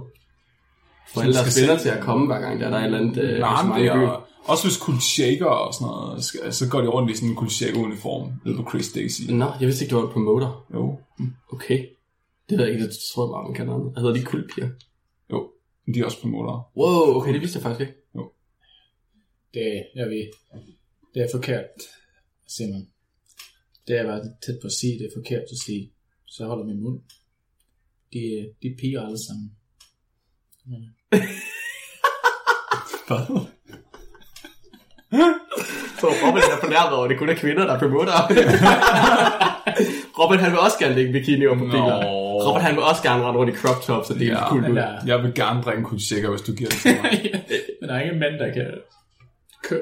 For 1.13 1.22
alle 1.22 1.34
venner 1.36 1.50
sælge- 1.50 1.78
til 1.78 1.89
at 1.89 2.00
komme, 2.04 2.26
hver 2.26 2.39
gang 2.39 2.60
der 2.60 2.65
er, 2.65 2.70
der 2.70 2.78
er 2.78 2.82
et 2.82 2.86
eller 2.86 3.00
andet 3.00 3.17
øh, 3.24 3.39
Nej, 3.39 3.63
men 3.63 3.78
det 3.78 3.86
er, 3.88 4.27
også 4.47 4.67
hvis 4.67 4.77
kult 4.77 5.03
shaker 5.03 5.45
og 5.45 5.73
sådan 5.73 5.88
noget, 5.88 6.23
så 6.55 6.67
går 6.71 6.81
de 6.81 6.88
rundt 6.88 7.12
i 7.12 7.15
sådan 7.15 7.29
en 7.29 7.36
kult 7.36 7.51
shaker 7.51 7.79
uniform 7.79 8.31
nede 8.45 8.57
på 8.57 8.69
Chris 8.69 8.91
Daisy. 8.93 9.21
Nå, 9.29 9.45
jeg 9.60 9.67
vidste 9.67 9.83
ikke, 9.83 9.95
det 9.95 10.01
var 10.01 10.07
en 10.07 10.13
promoter. 10.13 10.65
Jo, 10.73 10.99
Okay. 11.53 11.86
Det 12.49 12.57
ved 12.57 12.65
jeg 12.65 12.73
ikke, 12.73 12.88
det 12.88 12.97
tror 13.13 13.25
jeg 13.25 13.31
bare, 13.33 13.43
man 13.43 13.53
kalder 13.53 13.73
andet. 13.73 13.93
Hedder 13.97 14.13
de 14.13 14.23
kultpiger? 14.23 14.69
jo. 15.31 15.51
Men 15.86 15.93
de 15.93 15.99
er 15.99 16.05
også 16.05 16.21
promoter. 16.21 16.71
Wow, 16.77 17.15
okay, 17.17 17.33
det 17.33 17.41
vidste 17.41 17.57
jeg 17.57 17.63
faktisk 17.63 17.81
ikke. 17.88 17.99
Det, 19.53 19.86
jeg 19.95 20.07
ved, 20.10 20.27
det 21.13 21.21
er 21.21 21.27
forkert, 21.33 21.65
Simon. 22.47 22.88
Det 23.88 23.97
er 23.97 24.03
været 24.03 24.36
tæt 24.45 24.57
på 24.62 24.67
at 24.67 24.71
sige, 24.71 24.99
det 24.99 25.05
er 25.05 25.10
forkert 25.19 25.41
at 25.41 25.57
sige. 25.65 25.91
Så 26.25 26.43
jeg 26.43 26.47
holder 26.47 26.65
min 26.65 26.81
mund. 26.81 26.99
De, 28.13 28.49
de 28.62 28.75
piger 28.79 29.01
alle 29.05 29.17
sammen. 29.27 29.51
Hvad? 33.07 33.57
Så 36.00 36.08
Robin 36.08 36.43
er 36.54 36.60
fornærmet 36.62 36.93
over, 36.98 37.04
at 37.04 37.10
det 37.10 37.20
kun 37.20 37.30
er 37.30 37.34
kvinder, 37.36 37.65
der 37.65 37.74
er 37.74 37.80
promoter. 37.80 38.12
Robin, 40.20 40.39
han 40.39 40.52
vil 40.52 40.60
også 40.60 40.78
gerne 40.80 40.96
lægge 40.96 41.12
bikini 41.12 41.46
op 41.48 41.58
på 41.58 41.65
biler. 41.65 42.04
Robin, 42.48 42.62
han 42.62 42.76
vil 42.76 42.84
også 42.84 43.04
gerne 43.04 43.24
rende 43.24 43.39
rundt 43.39 43.54
i 43.54 43.58
crop 43.58 43.82
tops, 43.82 44.10
og 44.10 44.20
det 44.20 44.28
er 44.28 44.32
Ja, 44.32 44.54
Men 44.54 44.72
ud. 44.72 44.76
der, 44.76 44.88
Jeg 45.06 45.24
vil 45.24 45.34
gerne 45.34 45.62
drikke 45.63 45.80
en 45.80 45.86
kult 45.86 46.02
shaker, 46.02 46.30
hvis 46.30 46.41
du 46.41 46.54
giver 46.54 46.70
det 46.70 46.80
til 46.80 46.96
mig. 47.02 47.12
men 47.82 47.89
der 47.89 47.96
er 47.96 48.02
ingen 48.02 48.20
mænd, 48.20 48.34
der 48.34 48.54
kan 48.54 48.67
køre. 49.63 49.82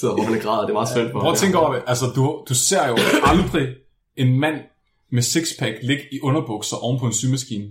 Så 0.00 0.10
Robin 0.12 0.34
er 0.36 0.40
græder, 0.40 0.60
det 0.60 0.68
er 0.68 0.72
meget 0.72 0.88
svært 0.88 1.10
for 1.12 1.20
Prøv 1.20 1.32
at 1.32 1.38
tænke 1.38 1.58
over 1.58 1.72
det. 1.74 1.82
Altså, 1.86 2.06
du, 2.16 2.44
du 2.48 2.54
ser 2.54 2.88
jo 2.88 2.96
aldrig 3.24 3.68
en 4.16 4.40
mand 4.40 4.56
med 5.12 5.22
sixpack 5.22 5.74
ligge 5.82 6.02
i 6.12 6.20
underbukser 6.22 6.76
oven 6.76 7.00
på 7.00 7.06
en 7.06 7.12
symaskine. 7.12 7.64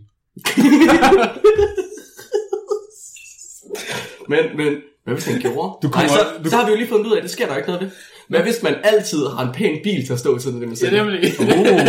Men, 4.30 4.39
men, 4.58 4.75
hvad 5.05 5.13
hvis 5.13 5.25
han 5.25 5.39
gjorde? 5.41 5.57
Du 5.57 5.87
Du 5.87 5.89
kommer- 5.91 6.09
Nej, 6.09 6.17
så, 6.17 6.43
du- 6.43 6.49
så 6.49 6.55
har 6.57 6.65
vi 6.65 6.71
jo 6.71 6.77
lige 6.77 6.87
fundet 6.87 7.05
ud 7.07 7.11
af, 7.11 7.17
at 7.17 7.23
det 7.23 7.31
sker 7.31 7.47
der 7.47 7.55
ikke 7.57 7.67
noget 7.69 7.81
ved. 7.81 7.91
Hvad 8.29 8.39
hvis 8.41 8.63
man 8.63 8.75
altid 8.83 9.27
har 9.27 9.47
en 9.47 9.53
pæn 9.53 9.79
bil 9.83 10.05
til 10.05 10.13
at 10.13 10.19
stå 10.19 10.39
sådan 10.39 10.59
det 10.61 10.67
med 10.69 10.75
Det 10.77 10.93
er 10.93 11.03
nemlig. 11.03 11.19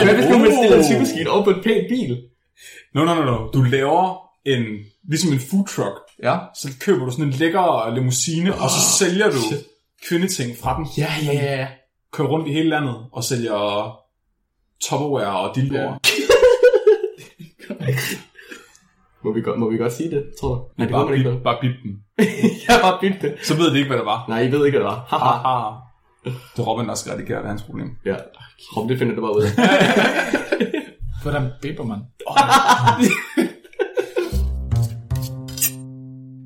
Hvad 0.04 0.14
hvis 0.14 0.26
nu 0.30 0.38
man 0.38 0.52
stiller 0.60 0.76
en 0.78 0.84
symaskine 0.84 1.30
op 1.30 1.44
på 1.44 1.50
en 1.50 1.62
pæn 1.64 1.84
bil? 1.88 2.18
No, 2.94 3.04
no, 3.04 3.14
no, 3.14 3.24
no. 3.24 3.50
Du 3.54 3.62
laver 3.62 4.18
en, 4.46 4.62
ligesom 5.08 5.32
en 5.32 5.40
food 5.40 5.66
truck. 5.66 5.96
Ja. 6.22 6.36
Så 6.60 6.68
køber 6.80 7.04
du 7.04 7.10
sådan 7.10 7.24
en 7.24 7.30
lækker 7.30 7.94
limousine, 7.94 8.54
og 8.54 8.70
så 8.70 8.80
sælger 8.98 9.30
du 9.30 9.38
kvindeting 10.08 10.56
fra 10.58 10.76
den. 10.76 10.86
Ja, 10.98 11.12
ja, 11.26 11.32
ja. 11.32 11.66
Kører 12.12 12.28
rundt 12.28 12.48
i 12.48 12.52
hele 12.52 12.68
landet 12.68 12.94
og 13.12 13.24
sælger 13.24 13.90
Tupperware 14.84 15.38
og 15.48 15.56
dildoer. 15.56 15.80
Ja. 15.82 15.94
Må 19.26 19.32
vi, 19.32 19.40
godt, 19.40 19.58
må 19.58 19.70
vi 19.70 19.76
godt 19.76 19.92
sige 19.92 20.10
det, 20.10 20.24
tror 20.40 20.54
du? 20.54 20.60
Nej, 20.78 20.86
det 20.86 20.92
må 20.92 20.98
Bare, 20.98 21.08
man 21.10 21.18
ikke. 21.18 21.30
bip, 21.30 21.42
bare 21.42 21.58
bip 21.60 21.70
den. 21.82 21.92
Jeg 22.68 22.74
har 22.74 22.80
bare 22.90 22.98
byttet 23.00 23.22
det. 23.22 23.34
Så 23.42 23.56
ved 23.56 23.70
de 23.72 23.76
ikke, 23.78 23.88
hvad 23.88 23.98
det 23.98 24.06
var. 24.06 24.24
Nej, 24.28 24.40
I 24.42 24.52
ved 24.52 24.66
ikke, 24.66 24.78
hvad 24.78 24.86
det 24.86 24.96
var. 24.96 25.04
Haha. 25.08 25.74
Det 26.56 26.62
er 26.62 26.66
Robin, 26.66 26.88
der 26.88 26.94
skal 26.94 27.12
redigere, 27.12 27.38
det 27.38 27.44
er 27.44 27.48
hans 27.48 27.62
problem. 27.62 27.90
Ja. 28.04 28.16
Rom, 28.76 28.88
det 28.88 28.98
finder 28.98 29.14
du 29.14 29.20
bare 29.20 29.36
ud 29.36 29.42
af. 29.42 29.48
Hvordan 31.22 31.42
bipper 31.62 31.84
man? 31.84 31.98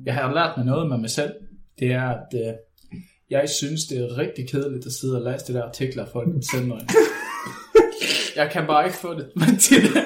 jeg 0.05 0.13
har 0.13 0.33
lært 0.33 0.57
mig 0.57 0.65
noget 0.65 0.89
med 0.89 0.97
mig 0.97 1.09
selv. 1.09 1.31
Det 1.79 1.91
er, 1.91 2.09
at 2.09 2.27
øh, 2.33 2.53
Jeg 3.29 3.49
synes, 3.49 3.81
det 3.89 3.97
er 3.97 4.17
rigtig 4.17 4.49
kedeligt 4.51 4.85
at 4.85 4.91
sidde 4.91 5.17
og 5.17 5.21
læse 5.31 5.53
de 5.53 5.57
der 5.57 5.65
artikler, 5.67 6.05
folk 6.13 6.27
sender. 6.51 6.77
jeg 8.35 8.49
kan 8.51 8.67
bare 8.67 8.85
ikke 8.85 8.97
få 8.97 9.13
det 9.13 9.29
til 9.59 9.81
det. 9.83 10.03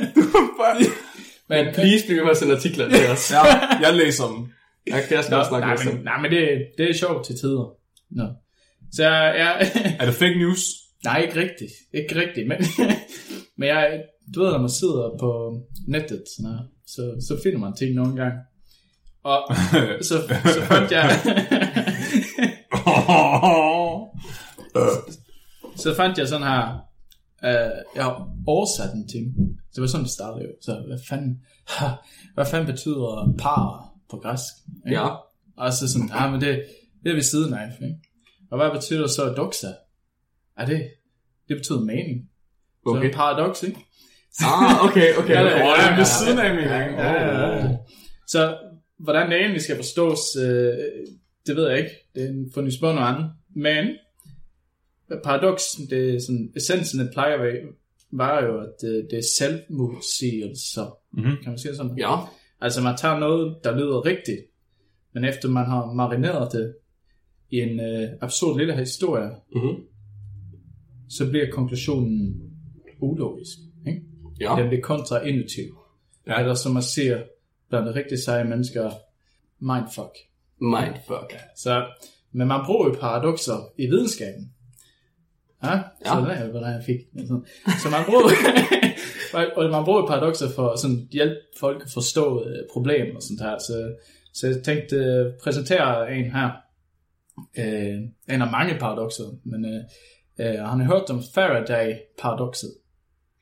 Men, 1.49 1.73
Please 1.73 2.05
bliv 2.05 2.15
ved 2.17 2.23
med 2.23 2.31
at 2.31 2.37
sende 2.37 2.55
artikler 2.55 2.89
til 2.89 3.07
os. 3.07 3.31
Ja, 3.33 3.41
jeg 3.81 3.93
læser 3.95 4.27
dem. 4.27 4.47
Jeg 4.87 5.03
kan 5.07 5.17
også 5.17 5.27
snakke 5.29 5.59
nej, 5.59 5.75
med 5.75 5.85
men, 5.85 5.95
dem. 5.95 6.03
nej, 6.03 6.21
men 6.21 6.31
det, 6.31 6.67
det 6.77 6.89
er 6.89 6.93
sjovt 6.93 7.25
til 7.25 7.35
tider. 7.39 7.69
Nå. 8.11 8.27
Så 8.91 9.03
jeg, 9.09 9.71
Er 9.99 10.05
det 10.05 10.13
fake 10.13 10.39
news? 10.39 10.61
nej, 11.03 11.21
ikke 11.21 11.35
rigtigt. 11.39 11.71
Ikke 11.93 12.15
rigtigt, 12.21 12.47
men, 12.47 12.57
men 13.57 13.69
jeg, 13.69 14.03
du 14.35 14.43
ved, 14.43 14.51
når 14.51 14.59
man 14.59 14.69
sidder 14.69 15.17
på 15.19 15.59
nettet, 15.87 16.23
sådan 16.35 16.51
her, 16.51 16.59
så, 16.87 17.25
så 17.27 17.39
finder 17.43 17.59
man 17.59 17.75
ting 17.75 17.95
nogle 17.95 18.15
gange. 18.15 18.37
Og 19.23 19.55
så, 20.01 20.15
så 20.55 20.61
fandt 20.61 20.91
jeg, 20.91 21.19
så 25.75 25.95
fandt 25.95 26.17
jeg 26.17 26.27
sådan 26.27 26.47
her, 26.47 26.61
øh, 27.43 27.71
jeg 27.95 28.03
har 28.03 28.29
oversat 28.47 28.93
en 28.93 29.07
ting. 29.07 29.25
Det 29.75 29.81
var 29.81 29.87
sådan, 29.87 30.03
det 30.03 30.11
startede 30.11 30.43
jo. 30.43 30.49
Så 30.61 30.83
hvad 30.87 30.99
fanden, 31.09 31.45
hvad 32.35 32.45
fanden 32.45 32.67
betyder 32.71 33.35
par 33.39 33.89
på 34.09 34.17
græsk? 34.17 34.53
ikke? 34.87 35.01
Ja. 35.01 35.07
Og 35.57 35.73
så 35.73 35.91
sådan, 35.91 36.09
ah, 36.13 36.31
men 36.31 36.41
det, 36.41 36.65
det 37.03 37.09
er 37.09 37.13
ved 37.13 37.21
siden 37.21 37.53
af, 37.53 37.71
ikke? 37.81 37.95
Og 38.51 38.57
hvad 38.57 38.71
betyder 38.71 39.07
så 39.07 39.23
doxa? 39.37 39.67
Er 40.57 40.65
det, 40.65 40.91
det 41.49 41.57
betyder 41.57 41.79
mening. 41.79 42.29
Så 42.83 42.89
Okay. 42.89 43.11
paradoks, 43.13 43.63
ikke? 43.63 43.79
Ah, 44.43 44.85
okay, 44.85 45.15
okay. 45.17 45.33
Ja, 45.35 45.41
okay. 45.41 45.83
det 45.83 45.91
er 45.91 45.97
ved 45.97 46.05
siden 46.05 46.39
af 46.39 46.55
min. 46.55 46.63
Ja, 46.63 47.11
ja, 47.11 47.55
ja. 47.55 47.77
Så 48.27 48.57
hvordan 48.99 49.31
det 49.31 49.39
egentlig 49.39 49.61
skal 49.61 49.75
forstås, 49.75 50.19
øh, 50.39 50.73
det 51.47 51.55
ved 51.55 51.69
jeg 51.69 51.77
ikke. 51.77 51.91
Det 52.15 52.23
er 52.23 52.29
en 52.29 52.51
fundet 52.53 52.73
spørg 52.73 52.95
noget 52.95 53.07
andet. 53.07 53.31
Men 53.55 53.87
paradoks, 55.23 55.63
det 55.89 56.15
er 56.15 56.19
sådan, 56.19 56.53
essensen 56.55 57.09
plejer 57.13 57.33
at 57.33 57.41
være, 57.41 57.55
var 58.17 58.43
jo, 58.43 58.59
at 58.59 58.69
det, 58.81 59.07
det 59.11 59.17
er 59.19 59.23
selvmodsigelser. 59.37 60.97
Mhm. 61.11 61.23
Kan 61.43 61.51
man 61.51 61.57
sige 61.57 61.69
det 61.69 61.77
sådan? 61.77 61.97
Ja. 61.97 62.15
Altså 62.61 62.81
man 62.81 62.97
tager 62.97 63.19
noget, 63.19 63.57
der 63.63 63.75
lyder 63.77 64.05
rigtigt, 64.05 64.39
men 65.13 65.25
efter 65.25 65.49
man 65.49 65.65
har 65.65 65.93
marineret 65.93 66.51
det 66.51 66.75
i 67.49 67.59
en 67.59 67.79
øh, 67.79 68.09
absurd 68.21 68.57
lille 68.57 68.77
historie, 68.77 69.29
Mhm. 69.55 69.75
så 71.09 71.29
bliver 71.29 71.51
konklusionen 71.51 72.41
ulogisk. 73.01 73.57
Ikke? 73.87 74.01
Ja. 74.41 74.55
Den 74.59 74.67
bliver 74.67 74.81
kontraintuitiv. 74.81 75.77
Ja. 76.27 76.31
Ja. 76.33 76.39
Eller 76.39 76.53
som 76.53 76.71
man 76.73 76.83
siger 76.83 77.23
blandt 77.69 77.87
de 77.87 77.95
rigtig 77.95 78.19
seje 78.23 78.43
mennesker, 78.43 78.91
mindfuck. 79.59 80.15
Mindfuck. 80.61 81.33
Så, 81.55 81.85
men 82.31 82.47
man 82.47 82.61
bruger 82.65 82.87
jo 82.87 82.95
paradokser 82.99 83.71
i 83.77 83.85
videnskaben. 83.87 84.51
Ja, 85.63 85.79
så 86.05 86.15
Ja. 86.15 86.21
det 86.21 86.37
er 86.41 86.49
hvordan 86.51 86.73
jeg 86.73 86.83
fik. 86.85 86.99
det. 87.13 87.27
Så, 87.81 87.89
man 87.89 88.03
bruger, 88.05 88.21
og 89.57 89.69
man 89.69 89.85
bruger 89.85 90.07
paradokser 90.07 90.49
for 90.55 90.69
at 90.69 90.79
sådan 90.79 91.07
hjælpe 91.11 91.35
folk 91.59 91.81
at 91.85 91.89
forstå 91.93 92.43
øh, 92.45 92.55
problemer 92.73 93.15
og 93.15 93.21
sådan 93.21 93.49
her. 93.49 93.57
Så, 93.59 93.93
så 94.33 94.47
jeg 94.47 94.55
tænkte 94.63 94.95
øh, 94.95 95.25
præsentere 95.43 96.11
en 96.15 96.31
her. 96.31 96.49
Øh, 97.57 97.95
en 98.35 98.41
af 98.41 98.51
mange 98.51 98.75
paradokser, 98.79 99.23
men 99.45 99.65
øh, 99.65 99.81
øh, 100.39 100.59
han 100.65 100.79
har 100.79 100.85
hørt 100.85 101.09
om 101.09 101.21
Faraday-paradokset. 101.35 102.69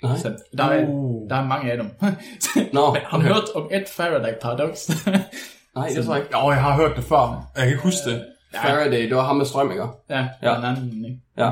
Nej. 0.04 0.18
Så 0.18 0.36
der 0.58 0.64
er, 0.64 0.88
Uh. 0.88 1.30
der 1.30 1.36
er 1.36 1.46
mange 1.46 1.72
af 1.72 1.78
dem. 1.78 1.86
Nå, 2.74 2.94
Men 2.94 3.02
har 3.06 3.18
du 3.18 3.24
hørt 3.24 3.50
om 3.56 3.70
et 3.72 3.84
Faraday-paradoks? 3.88 4.90
Nej, 5.76 5.88
det 5.96 6.06
tror 6.06 6.16
jeg 6.16 6.24
ikke. 6.24 6.38
Jo, 6.40 6.50
jeg 6.50 6.62
har 6.62 6.76
hørt 6.76 6.96
det 6.96 7.04
før. 7.04 7.52
Jeg 7.56 7.64
kan 7.64 7.68
ikke 7.72 7.84
huske 7.84 8.10
det. 8.10 8.26
Faraday, 8.56 9.08
det 9.10 9.16
var 9.16 9.24
ham 9.24 9.36
med 9.36 9.46
strøm, 9.46 9.72
ikke? 9.72 9.84
ja, 10.10 10.18
Ja. 10.18 10.28
ja. 10.42 10.58
en 10.58 10.64
anden, 10.66 11.06
ikke? 11.06 11.20
Ja. 11.38 11.52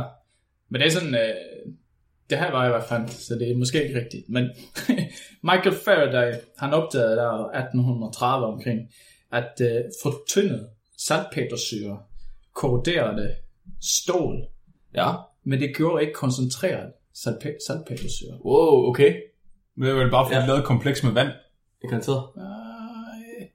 Men 0.71 0.81
det 0.81 0.88
er 0.88 0.91
sådan, 0.91 1.15
øh, 1.15 1.36
det 2.29 2.38
her 2.38 2.51
var 2.51 2.65
i 2.65 2.69
hvert 2.69 2.84
fald, 2.84 3.07
så 3.07 3.36
det 3.36 3.51
er 3.51 3.57
måske 3.57 3.84
ikke 3.88 3.99
rigtigt. 3.99 4.29
Men 4.29 4.43
Michael 5.49 5.75
Faraday, 5.86 6.34
han 6.57 6.73
opdagede 6.73 7.15
der 7.15 7.31
1830 7.31 8.45
omkring, 8.47 8.79
at 9.31 9.51
øh, 9.62 9.81
fortyndet 10.03 10.67
saltpetersyre 10.97 11.99
korroderede 12.55 13.36
stål, 13.81 14.47
Ja. 14.95 15.12
men 15.43 15.60
det 15.62 15.75
gjorde 15.75 16.01
ikke 16.03 16.13
koncentreret 16.13 16.91
saltpe- 17.17 17.57
saltpetersyre. 17.67 18.39
Wow, 18.45 18.89
okay. 18.89 19.15
Men 19.75 19.86
det 19.88 19.95
er 19.95 19.99
vel 20.03 20.12
bare 20.12 20.25
fordi, 20.25 20.39
Ja. 20.39 20.45
lavet 20.45 20.63
kompleks 20.65 21.03
med 21.03 21.12
vand. 21.12 21.27
Det 21.81 21.89
kan 21.89 21.97
jeg 21.97 22.03
tage. 22.05 22.17
Ej, 22.17 23.47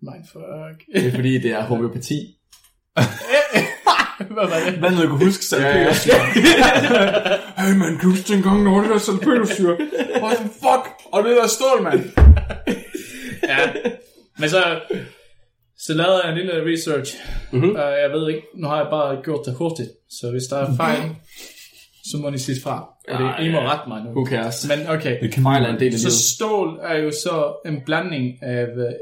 mindfuck. 0.00 0.86
Det 0.94 1.06
er 1.06 1.10
fordi, 1.10 1.38
det 1.38 1.50
er 1.52 1.62
homeopati. 1.70 2.38
Hvad 4.18 4.48
var 4.48 4.58
det? 4.70 4.82
Vandet 4.82 5.08
kunne 5.08 5.24
huske 5.24 5.44
salpetersyre. 5.44 6.14
hey 7.58 7.74
man, 7.78 7.88
kan 7.98 8.00
du 8.02 8.10
huske 8.10 8.32
dengang, 8.32 8.64
var 8.74 8.80
det 8.80 8.90
der 8.90 8.98
salpetersyre? 8.98 9.76
What 10.22 10.36
the 10.36 10.48
fuck? 10.48 10.84
Og 11.12 11.24
det 11.24 11.36
der 11.36 11.46
stål, 11.46 11.82
mand. 11.82 12.00
ja. 13.52 13.58
Men 14.38 14.48
så, 14.48 14.80
så 15.78 15.94
lavede 15.94 16.20
jeg 16.24 16.32
en 16.32 16.38
lille 16.38 16.72
research. 16.72 17.14
Mhm. 17.52 17.60
Mm-hmm. 17.62 17.70
Uh, 17.76 17.76
jeg 18.02 18.10
ved 18.12 18.28
ikke, 18.28 18.42
nu 18.56 18.66
har 18.68 18.76
jeg 18.76 18.86
bare 18.90 19.22
gjort 19.24 19.40
det 19.46 19.54
hurtigt. 19.54 19.88
Så 20.10 20.30
hvis 20.30 20.42
der 20.50 20.56
er 20.56 20.76
fejl, 20.76 21.00
så 22.10 22.16
må 22.18 22.28
I 22.30 22.38
sige 22.38 22.62
fra. 22.62 22.88
Og 23.08 23.18
det, 23.18 23.24
Ja, 23.24 23.44
I 23.44 23.52
må 23.52 23.58
rette 23.58 23.88
mig 23.88 24.02
nu. 24.04 24.10
Who 24.10 24.26
cares? 24.26 24.68
Men 24.68 24.86
okay, 24.88 25.20
Det 25.22 25.32
kan 25.32 25.42
Fejl 25.42 25.64
en 25.66 25.80
del 25.80 25.92
af 25.94 25.98
så 26.00 26.10
stål 26.34 26.78
er 26.82 26.96
jo 26.96 27.10
så 27.10 27.54
en 27.66 27.80
blanding 27.86 28.42
af 28.42 28.62
øh, 28.62 28.92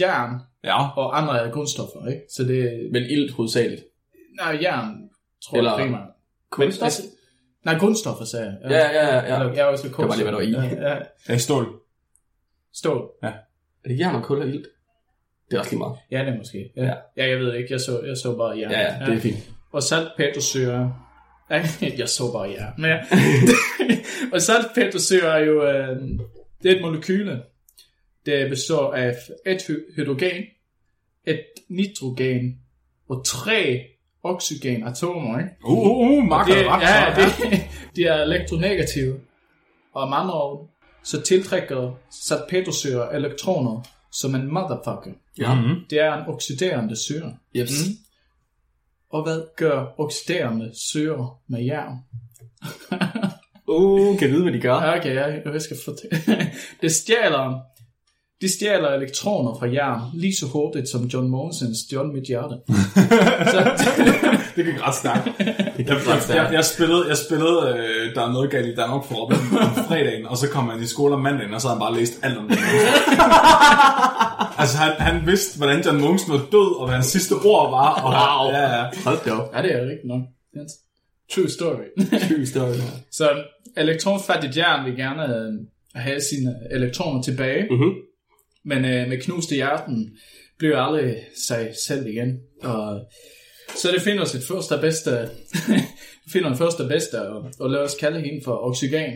jern 0.00 0.30
Ja. 0.64 0.88
og 0.96 1.18
andre 1.18 1.50
grundstoffer, 1.52 2.06
ikke? 2.08 2.20
Så 2.36 2.44
det 2.44 2.58
er, 2.64 2.70
Men 2.92 3.02
ilt 3.02 3.32
hovedsageligt. 3.32 3.82
Nej, 4.36 4.58
jern, 4.62 5.10
tror 5.44 5.58
Eller 5.58 5.78
jeg 5.78 5.86
primært. 5.86 6.08
Kulstof? 6.50 6.84
altså, 6.84 7.02
nej, 7.64 7.78
grundstoffer, 7.78 8.24
sagde 8.24 8.46
jeg. 8.46 8.70
Ja, 8.70 8.76
ja, 8.78 9.16
ja, 9.16 9.16
ja. 9.16 9.48
Jeg 9.48 9.58
er 9.58 9.64
også 9.64 9.88
var 9.88 10.14
lige, 10.16 10.22
hvad 10.22 10.32
der 10.32 10.38
var 10.38 10.40
i. 10.40 10.50
Ja, 10.50 10.90
ja. 10.90 10.98
Det 11.26 11.34
er 11.34 11.36
stål. 11.38 11.80
Stål. 12.74 13.10
Er 13.22 13.32
det 13.88 13.98
jern 13.98 14.14
og 14.14 14.22
kul 14.22 14.40
og 14.40 14.48
ilt? 14.48 14.66
Det 15.50 15.56
er 15.56 15.60
også 15.60 15.70
lige 15.70 15.78
meget. 15.78 15.98
Ja, 16.10 16.18
det 16.18 16.28
er 16.28 16.36
måske. 16.36 16.72
Ja. 16.76 16.82
Ja. 16.82 16.88
ja. 16.88 16.94
ja, 17.16 17.28
jeg 17.30 17.38
ved 17.38 17.46
det 17.46 17.56
ikke. 17.58 17.72
Jeg 17.72 17.80
så, 17.80 18.00
jeg 18.00 18.16
så 18.16 18.36
bare 18.36 18.58
jern. 18.58 18.70
Ja, 18.70 18.80
ja, 18.80 19.06
det 19.06 19.16
er 19.16 19.20
fint. 19.20 19.50
Og 19.72 19.82
saltpetersyre. 19.82 20.94
Ja, 21.50 21.68
jeg 21.98 22.08
så 22.08 22.32
bare 22.32 22.50
jern. 22.50 22.72
Men 22.78 22.90
ja. 22.90 23.00
og 24.32 24.42
saltpetersyre 24.42 25.40
er 25.40 25.44
jo 25.44 25.64
øh, 25.64 25.96
det 26.62 26.70
er 26.72 26.76
et 26.76 26.82
molekyle. 26.82 27.42
Det 28.26 28.48
består 28.50 28.94
af 28.94 29.16
et 29.46 29.62
hy- 29.68 29.94
hydrogen, 29.96 30.44
et 31.26 31.44
nitrogen 31.68 32.60
og 33.08 33.24
tre 33.24 33.86
oxygenatomer. 34.22 35.38
Ikke? 35.38 35.50
Uh, 35.64 35.78
uh, 35.78 36.10
uh, 36.10 36.24
Mark 36.24 36.46
Det, 36.46 36.56
har 36.56 36.80
ret. 36.80 36.82
ja, 36.82 37.22
det, 37.22 37.60
de 37.96 38.04
er 38.04 38.22
elektronegative. 38.22 39.20
Og 39.94 40.08
med 40.08 40.16
andre 40.16 40.34
ord, 40.34 40.68
så 41.02 41.20
tiltrækker 41.20 41.92
saltpetersyre 42.10 43.14
elektroner 43.14 43.80
som 44.12 44.34
en 44.34 44.52
motherfucker. 44.54 45.12
Ja. 45.38 45.54
Mhm. 45.54 45.74
Det 45.90 46.00
er 46.00 46.14
en 46.14 46.34
oxiderende 46.34 46.96
syre. 46.96 47.36
Jeps. 47.54 47.88
Mm. 47.88 47.94
Og 49.10 49.22
hvad 49.22 49.42
gør 49.56 49.94
oxiderende 49.98 50.70
syre 50.74 51.30
med 51.48 51.64
jern? 51.64 51.96
Uh, 53.66 54.18
kan 54.18 54.28
jeg 54.28 54.34
vide, 54.36 54.42
hvad 54.42 54.52
de 54.52 54.60
gør? 54.60 54.74
Okay, 54.96 55.14
jeg, 55.14 55.42
jeg 55.52 55.62
skal 55.62 55.76
fortælle. 55.84 56.46
det 56.82 56.92
stjæler, 56.92 57.60
de 58.40 58.52
stjæler 58.56 58.88
elektroner 58.88 59.54
fra 59.58 59.66
jern 59.66 60.00
lige 60.14 60.36
så 60.36 60.46
hurtigt 60.46 60.88
som 60.88 61.04
John 61.04 61.28
Monsens 61.28 61.78
stjål 61.78 62.12
mit 62.12 62.24
hjerte. 62.24 62.54
så, 63.52 63.70
Det 64.56 64.64
gik 64.64 64.86
ret 64.86 64.94
stærkt. 64.94 65.24
Det 65.38 65.88
Jeg, 65.88 65.96
jeg, 66.06 66.36
jeg, 66.36 66.48
jeg 66.52 66.64
spillede, 66.64 67.04
jeg 67.08 67.16
spillede 67.16 67.58
øh, 67.78 68.14
Der 68.14 68.22
er 68.26 68.32
noget 68.32 68.50
galt 68.50 68.66
i 68.66 68.74
Danmark 68.74 69.04
for 69.04 69.14
Robin 69.14 69.36
om 69.58 69.84
fredagen, 69.88 70.26
og 70.26 70.36
så 70.36 70.48
kom 70.48 70.68
han 70.68 70.82
i 70.82 70.86
skole 70.86 71.14
om 71.14 71.20
mandagen, 71.20 71.54
og 71.54 71.60
så 71.60 71.68
havde 71.68 71.80
han 71.80 71.84
bare 71.86 71.98
læst 72.00 72.12
alt 72.22 72.38
om 72.38 72.48
det. 72.48 72.58
altså, 74.62 74.76
han, 74.78 74.92
han 74.98 75.26
vidste, 75.26 75.58
hvordan 75.58 75.80
John 75.84 76.00
Mogensen 76.00 76.32
var 76.32 76.38
død, 76.52 76.76
og 76.80 76.84
hvad 76.86 76.94
hans 76.94 77.06
sidste 77.06 77.32
ord 77.44 77.70
var. 77.70 77.90
Og, 78.02 78.10
Wow. 78.12 78.52
Ja, 78.54 78.76
ja. 78.78 78.84
Hold 79.04 79.18
da 79.24 79.30
op. 79.32 79.54
ja, 79.56 79.62
det 79.62 79.72
er 79.76 79.80
rigtigt 79.80 80.04
nok. 80.14 80.22
Det 80.52 80.58
er 80.58 80.62
en 80.62 80.68
true 81.34 81.48
story. 81.48 81.84
Syg 82.26 82.38
historie. 82.38 82.74
så 83.12 83.30
elektronfattigt 83.76 84.56
jern 84.56 84.84
vil 84.86 84.96
gerne 84.96 85.22
øh, 85.36 85.52
have 85.94 86.20
sine 86.20 86.54
elektroner 86.70 87.22
tilbage, 87.22 87.66
Mhm. 87.70 87.90
Men 88.64 88.84
øh, 88.84 89.08
med 89.08 89.20
knuste 89.20 89.54
hjerten 89.54 90.10
bliver 90.58 90.78
aldrig 90.78 91.16
sig 91.48 91.70
selv 91.86 92.06
igen. 92.06 92.38
Og, 92.62 93.00
så 93.76 93.88
det 93.92 94.02
finder 94.02 94.24
sit 94.24 94.46
første 94.46 94.72
og 94.72 94.80
bedste, 94.80 95.28
finder 96.32 96.48
den 96.48 96.58
første 96.58 96.80
og 96.80 96.88
bedste, 96.88 97.22
og, 97.28 97.50
og 97.60 97.70
lad 97.70 97.80
os 97.80 97.94
kalde 97.94 98.20
hende 98.20 98.40
for 98.44 98.68
oxygen. 98.68 99.12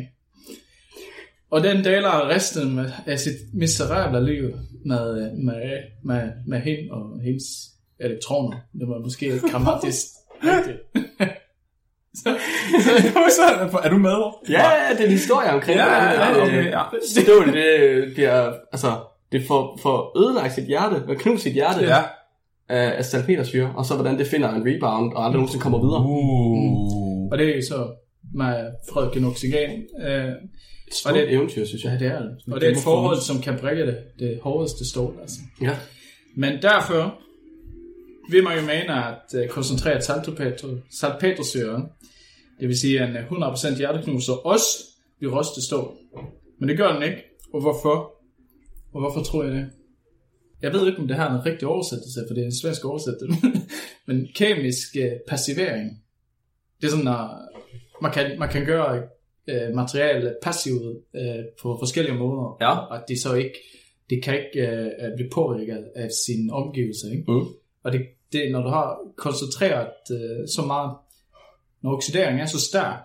Og 1.50 1.62
den 1.62 1.84
deler 1.84 2.28
resten 2.28 2.74
med- 2.74 2.90
af 3.06 3.18
sit 3.20 3.36
miserable 3.54 4.32
liv 4.34 4.50
med, 4.84 5.32
med, 5.36 5.78
med, 6.04 6.30
med 6.46 6.60
hende 6.60 6.88
og 6.92 7.20
hendes 7.24 7.44
elektroner. 8.00 8.56
Det 8.80 8.88
var 8.88 8.98
måske 8.98 9.38
grammatisk 9.50 10.04
rigtigt. 10.44 10.78
Så, 12.16 13.78
er 13.84 13.88
du 13.90 13.98
med? 13.98 14.16
Ja, 14.48 14.70
det 14.92 15.00
er 15.00 15.04
en 15.04 15.10
historie 15.10 15.50
omkring 15.50 15.76
Ja, 15.78 15.94
ja, 16.04 16.36
øh, 16.36 16.42
okay, 16.42 16.70
ja. 16.70 16.82
Stål, 17.22 17.52
det 17.52 18.14
bliver, 18.14 18.52
altså, 18.72 18.88
det 19.34 19.42
får, 19.46 19.78
får 19.82 20.18
ødelagt 20.18 20.54
sit 20.54 20.66
hjerte, 20.66 20.96
og 21.08 21.16
knust 21.16 21.42
sit 21.42 21.52
hjerte. 21.52 21.80
Ja. 21.84 22.02
af, 22.68 22.98
af 22.98 23.04
salpetersyre, 23.04 23.72
og 23.76 23.84
så 23.86 23.94
hvordan 23.94 24.18
det 24.18 24.26
finder 24.26 24.48
en 24.54 24.62
rebound, 24.66 25.12
og 25.14 25.24
aldrig 25.24 25.34
nogensinde 25.38 25.62
kommer 25.62 25.78
videre. 25.86 26.00
Uh. 26.00 27.32
Og 27.32 27.38
det 27.38 27.58
er 27.58 27.62
så 27.62 27.86
med 28.34 28.54
frøken 28.92 29.24
oxygen. 29.24 29.70
Øh, 30.06 30.24
Et 30.88 30.94
stort 30.94 31.12
og 31.12 31.18
det- 31.18 31.32
eventyr, 31.32 31.64
synes 31.64 31.84
ja, 31.84 31.90
jeg. 31.90 32.00
det 32.00 32.06
er 32.08 32.18
det. 32.22 32.30
Og 32.52 32.60
det 32.60 32.66
er 32.68 32.72
et 32.72 32.78
forhold, 32.84 33.18
som 33.20 33.40
kan 33.40 33.58
brække 33.60 33.86
det, 33.86 33.96
det 34.18 34.38
hårdeste 34.42 34.88
stål. 34.90 35.14
Altså. 35.20 35.36
Ja. 35.62 35.76
Men 36.36 36.62
derfor 36.62 37.14
vil 38.30 38.44
man 38.44 38.56
jo 38.56 38.62
mene, 38.62 39.04
at 39.06 39.34
uh, 39.44 39.48
koncentreret 39.48 40.04
salpeter, 40.04 40.68
salpetersyre, 41.00 41.88
det 42.60 42.68
vil 42.68 42.78
sige 42.78 43.04
en 43.04 43.16
øh, 43.16 43.30
100% 43.32 43.76
hjerteknuser, 43.78 44.32
også 44.32 44.66
vil 45.20 45.30
roste 45.30 45.66
stål. 45.66 45.90
Men 46.60 46.68
det 46.68 46.76
gør 46.78 46.92
den 46.92 47.02
ikke. 47.02 47.16
Og 47.54 47.60
hvorfor? 47.60 48.13
Og 48.94 49.00
hvorfor 49.00 49.22
tror 49.22 49.44
jeg 49.44 49.52
det? 49.52 49.70
Jeg 50.62 50.72
ved 50.72 50.86
ikke, 50.86 50.98
om 50.98 51.08
det 51.08 51.16
her 51.16 51.24
er 51.24 51.40
en 51.40 51.46
rigtig 51.46 51.68
oversættelse, 51.68 52.20
for 52.28 52.34
det 52.34 52.42
er 52.42 52.46
en 52.46 52.60
svensk 52.60 52.84
oversættelse. 52.84 53.40
Men 54.06 54.28
kemisk 54.34 54.96
uh, 55.00 55.12
passivering, 55.28 55.90
det 56.80 56.86
er 56.86 56.90
sådan, 56.90 57.08
at 57.08 57.28
man 58.02 58.12
kan, 58.12 58.38
man 58.38 58.48
kan 58.48 58.66
gøre 58.66 59.02
uh, 59.52 59.74
materiale 59.74 60.36
passivt 60.42 60.82
uh, 61.14 61.44
på 61.62 61.76
forskellige 61.78 62.18
måder. 62.18 62.56
Ja. 62.60 62.76
Og 62.76 62.98
det 63.08 63.20
så 63.20 63.34
ikke, 63.34 63.58
det 64.10 64.22
kan 64.22 64.34
ikke 64.34 64.68
uh, 64.68 65.16
blive 65.16 65.30
påvirket 65.32 65.84
af 65.94 66.10
sine 66.26 66.52
omgivelser. 66.52 67.10
Ikke? 67.10 67.32
Mm. 67.32 67.46
Og 67.82 67.92
det, 67.92 68.00
det, 68.32 68.52
når 68.52 68.62
du 68.62 68.68
har 68.68 68.98
koncentreret 69.16 69.96
uh, 70.10 70.44
så 70.56 70.62
meget, 70.66 70.96
når 71.82 71.96
oxidering 71.96 72.40
er 72.40 72.46
så 72.46 72.60
stærk, 72.60 73.04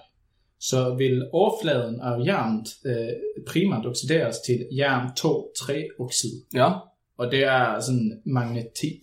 så 0.61 0.95
vil 0.95 1.29
overfladen 1.33 2.01
af 2.01 2.25
jernet 2.25 2.67
uh, 2.85 3.43
primært 3.47 3.85
oxideres 3.85 4.37
til 4.45 4.67
jern 4.77 5.07
2-3-oxid. 5.19 6.45
Ja. 6.53 6.71
Og 7.17 7.31
det 7.31 7.43
er 7.43 7.79
sådan 7.79 8.21
magnetit. 8.25 9.01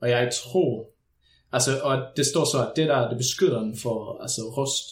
Og 0.00 0.10
jeg 0.10 0.30
tror, 0.42 0.86
altså, 1.52 1.80
og 1.82 2.02
det 2.16 2.26
står 2.26 2.44
så, 2.44 2.66
at 2.66 2.72
det 2.76 2.88
der, 2.88 3.08
det 3.08 3.18
beskytter 3.18 3.60
den 3.60 3.76
for 3.76 4.22
altså, 4.22 4.42
rust. 4.42 4.84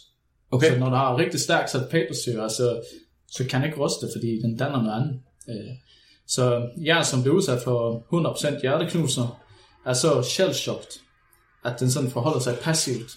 Okay. 0.50 0.72
Så 0.72 0.78
når 0.78 0.88
du 0.88 0.94
har 0.94 1.16
rigtig 1.16 1.40
stærk 1.40 1.68
salpetersyre, 1.68 2.50
så, 2.50 2.82
så 3.30 3.46
kan 3.46 3.60
den 3.60 3.68
ikke 3.68 3.80
ruste, 3.80 4.06
fordi 4.14 4.40
den 4.42 4.56
danner 4.56 4.82
noget 4.82 5.00
andet. 5.00 5.20
Øh, 5.48 5.74
Så 6.26 6.68
jern, 6.86 7.04
som 7.04 7.22
bliver 7.22 7.36
udsat 7.36 7.60
for 7.62 8.04
100% 8.56 8.60
hjerteknuser, 8.60 9.40
er 9.86 9.92
så 9.92 10.22
shell-shocked, 10.22 11.00
at 11.64 11.80
den 11.80 11.90
sådan 11.90 12.10
forholder 12.10 12.40
sig 12.40 12.58
passivt 12.62 13.10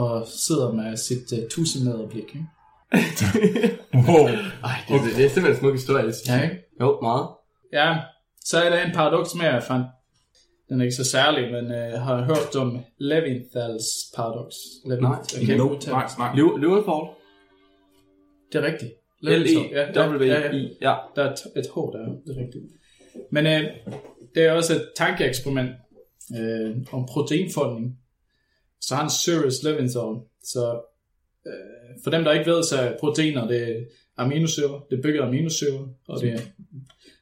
og 0.00 0.26
sidder 0.46 0.72
med 0.72 0.96
sit 0.96 1.32
uh, 1.32 1.48
tusindmederblik. 1.50 2.28
Ikke? 2.34 2.46
Wow. 4.08 4.26
Ej, 4.26 4.78
det, 4.88 5.00
det, 5.04 5.16
det 5.16 5.24
er 5.24 5.28
simpelthen 5.28 5.46
en 5.46 5.56
smuk 5.56 5.72
historie. 5.72 6.12
Ja, 6.28 6.42
ikke? 6.42 6.56
Jo, 6.80 6.98
meget. 7.02 7.26
Ja, 7.72 7.88
så 8.44 8.62
er 8.62 8.70
der 8.70 8.84
en 8.84 8.94
paradoks 8.94 9.34
mere, 9.34 9.52
jeg 9.54 9.62
fandt. 9.62 9.86
Den 10.68 10.80
er 10.80 10.84
ikke 10.84 10.96
så 10.96 11.04
særlig, 11.04 11.52
men 11.52 11.64
øh, 11.64 11.90
jeg 11.94 12.02
har 12.02 12.24
hørt 12.24 12.56
om 12.56 12.76
Levinthal's 13.00 14.16
paradox. 14.16 14.52
Levin, 14.88 15.02
Nej, 15.02 15.56
Nope. 15.56 15.74
udtale 15.74 15.96
Nej, 15.96 16.06
det. 16.06 16.18
nej. 16.18 16.32
Løvenfald. 16.36 17.06
Det 18.52 18.58
er 18.62 18.66
rigtigt. 18.72 18.92
l 19.22 19.28
e 19.28 19.38
Levinthal, 19.38 19.70
ja, 19.72 20.02
ja, 20.02 20.08
w 20.08 20.22
ja, 20.22 20.40
ja. 20.40 20.50
i 20.52 20.76
Ja. 20.80 20.94
Der 21.16 21.22
er 21.24 21.32
et, 21.32 21.40
et 21.56 21.66
H 21.74 21.76
der, 21.76 22.02
det 22.26 22.36
er 22.36 22.40
rigtigt. 22.44 22.64
Men 23.32 23.46
øh, 23.46 23.62
det 24.34 24.42
er 24.44 24.52
også 24.52 24.72
et 24.74 24.84
tankeeksperiment 24.96 25.70
øh, 26.38 26.76
om 26.92 27.06
proteinfoldning. 27.12 27.86
Så 28.86 28.94
har 28.94 29.02
han 29.02 29.10
Cyrus 29.10 29.62
Levinthal. 29.62 30.14
Så 30.44 30.80
øh, 31.46 31.52
for 32.04 32.10
dem, 32.10 32.24
der 32.24 32.32
ikke 32.32 32.50
ved, 32.50 32.62
så 32.62 32.76
er 32.76 32.98
proteiner, 33.00 33.46
det 33.48 33.62
er 33.62 33.74
aminosyre. 34.16 34.80
Det 34.90 35.02
bygger 35.02 35.22
af 35.22 35.26
aminosyre. 35.26 35.88
Og 36.08 36.20
det, 36.20 36.52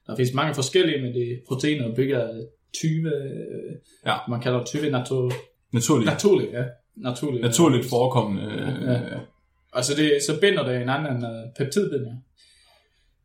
der 0.07 0.17
findes 0.17 0.35
mange 0.35 0.55
forskellige, 0.55 1.03
men 1.03 1.15
det 1.15 1.33
er 1.33 1.37
proteiner, 1.49 1.89
der 1.89 1.95
bygger 1.95 2.23
af 2.29 2.35
20, 2.75 2.91
øh, 2.93 3.13
Ja. 4.07 4.17
man 4.29 4.41
kalder 4.41 4.65
20 4.65 4.91
natur, 4.91 5.33
Naturligt. 5.73 6.07
naturligt. 6.11 6.53
Ja. 6.53 6.65
Naturligt, 6.97 7.43
Naturligt 7.43 7.87
forekommende. 7.89 8.43
Ja. 8.53 8.93
Ja. 8.93 9.19
Altså 9.73 9.95
det, 9.97 10.19
så 10.27 10.41
binder 10.41 10.63
det 10.69 10.83
en 10.83 10.89
uh, 11.25 11.55
peptidbinding. 11.59 12.25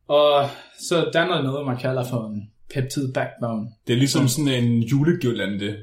Og 0.07 0.49
så 0.79 1.09
danner 1.13 1.35
det 1.35 1.43
noget, 1.43 1.65
man 1.65 1.77
kalder 1.77 2.03
for 2.03 2.27
en 2.27 2.51
peptid 2.73 3.13
backbone. 3.13 3.67
Det 3.87 3.93
er 3.93 3.97
ligesom 3.97 4.27
sådan 4.27 4.63
en 4.63 4.81
julegirlande 4.81 5.77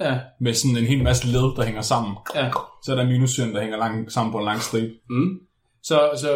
Ja, 0.00 0.18
med 0.40 0.54
sådan 0.54 0.76
en 0.76 0.84
hel 0.84 1.02
masse 1.02 1.26
led, 1.26 1.56
der 1.56 1.64
hænger 1.64 1.82
sammen. 1.82 2.16
ja. 2.34 2.50
Så 2.84 2.92
er 2.92 2.96
der 2.96 3.04
minusyren, 3.04 3.54
der 3.54 3.60
hænger 3.60 3.76
lang, 3.76 4.12
sammen 4.12 4.32
på 4.32 4.38
en 4.38 4.44
lang 4.44 4.60
stribe. 4.60 4.92
Mm. 5.10 5.40
Så, 5.82 6.10
så, 6.16 6.28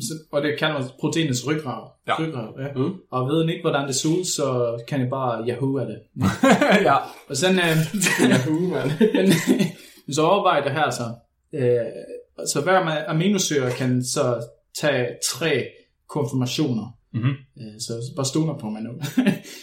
så, 0.00 0.14
og 0.32 0.42
det 0.42 0.58
kalder 0.58 0.78
man 0.78 0.88
proteinets 1.00 1.46
ryggrad. 1.46 1.82
Ja. 2.06 2.14
ryggrad 2.18 2.48
ja. 2.58 2.72
Mm. 2.76 2.94
Og 3.10 3.28
ved 3.28 3.48
ikke, 3.48 3.62
hvordan 3.62 3.88
det 3.88 3.96
ud, 4.06 4.24
så 4.24 4.76
kan 4.88 5.06
I 5.06 5.08
bare 5.08 5.48
Yahoo 5.48 5.78
af 5.78 5.86
det. 5.86 5.98
ja. 6.88 6.96
Og 7.28 7.36
sådan, 7.36 7.58
øh, 7.58 7.76
Yahoo, 8.30 8.60
mand. 8.60 8.90
men, 10.06 10.14
så 10.14 10.22
overvej 10.22 10.60
det 10.60 10.72
her 10.72 10.90
så. 10.90 11.14
Øh, 11.54 12.46
så 12.52 12.60
hver 12.60 13.04
aminosyre 13.08 13.70
kan 13.70 14.04
så 14.04 14.46
tage 14.80 15.06
tre 15.32 15.66
konformationer. 16.08 16.96
Mhm. 17.14 17.30
Øh, 17.60 17.80
så 17.80 17.92
bare 18.16 18.26
stoler 18.26 18.58
på 18.58 18.66
mig 18.70 18.82
nu. 18.88 18.90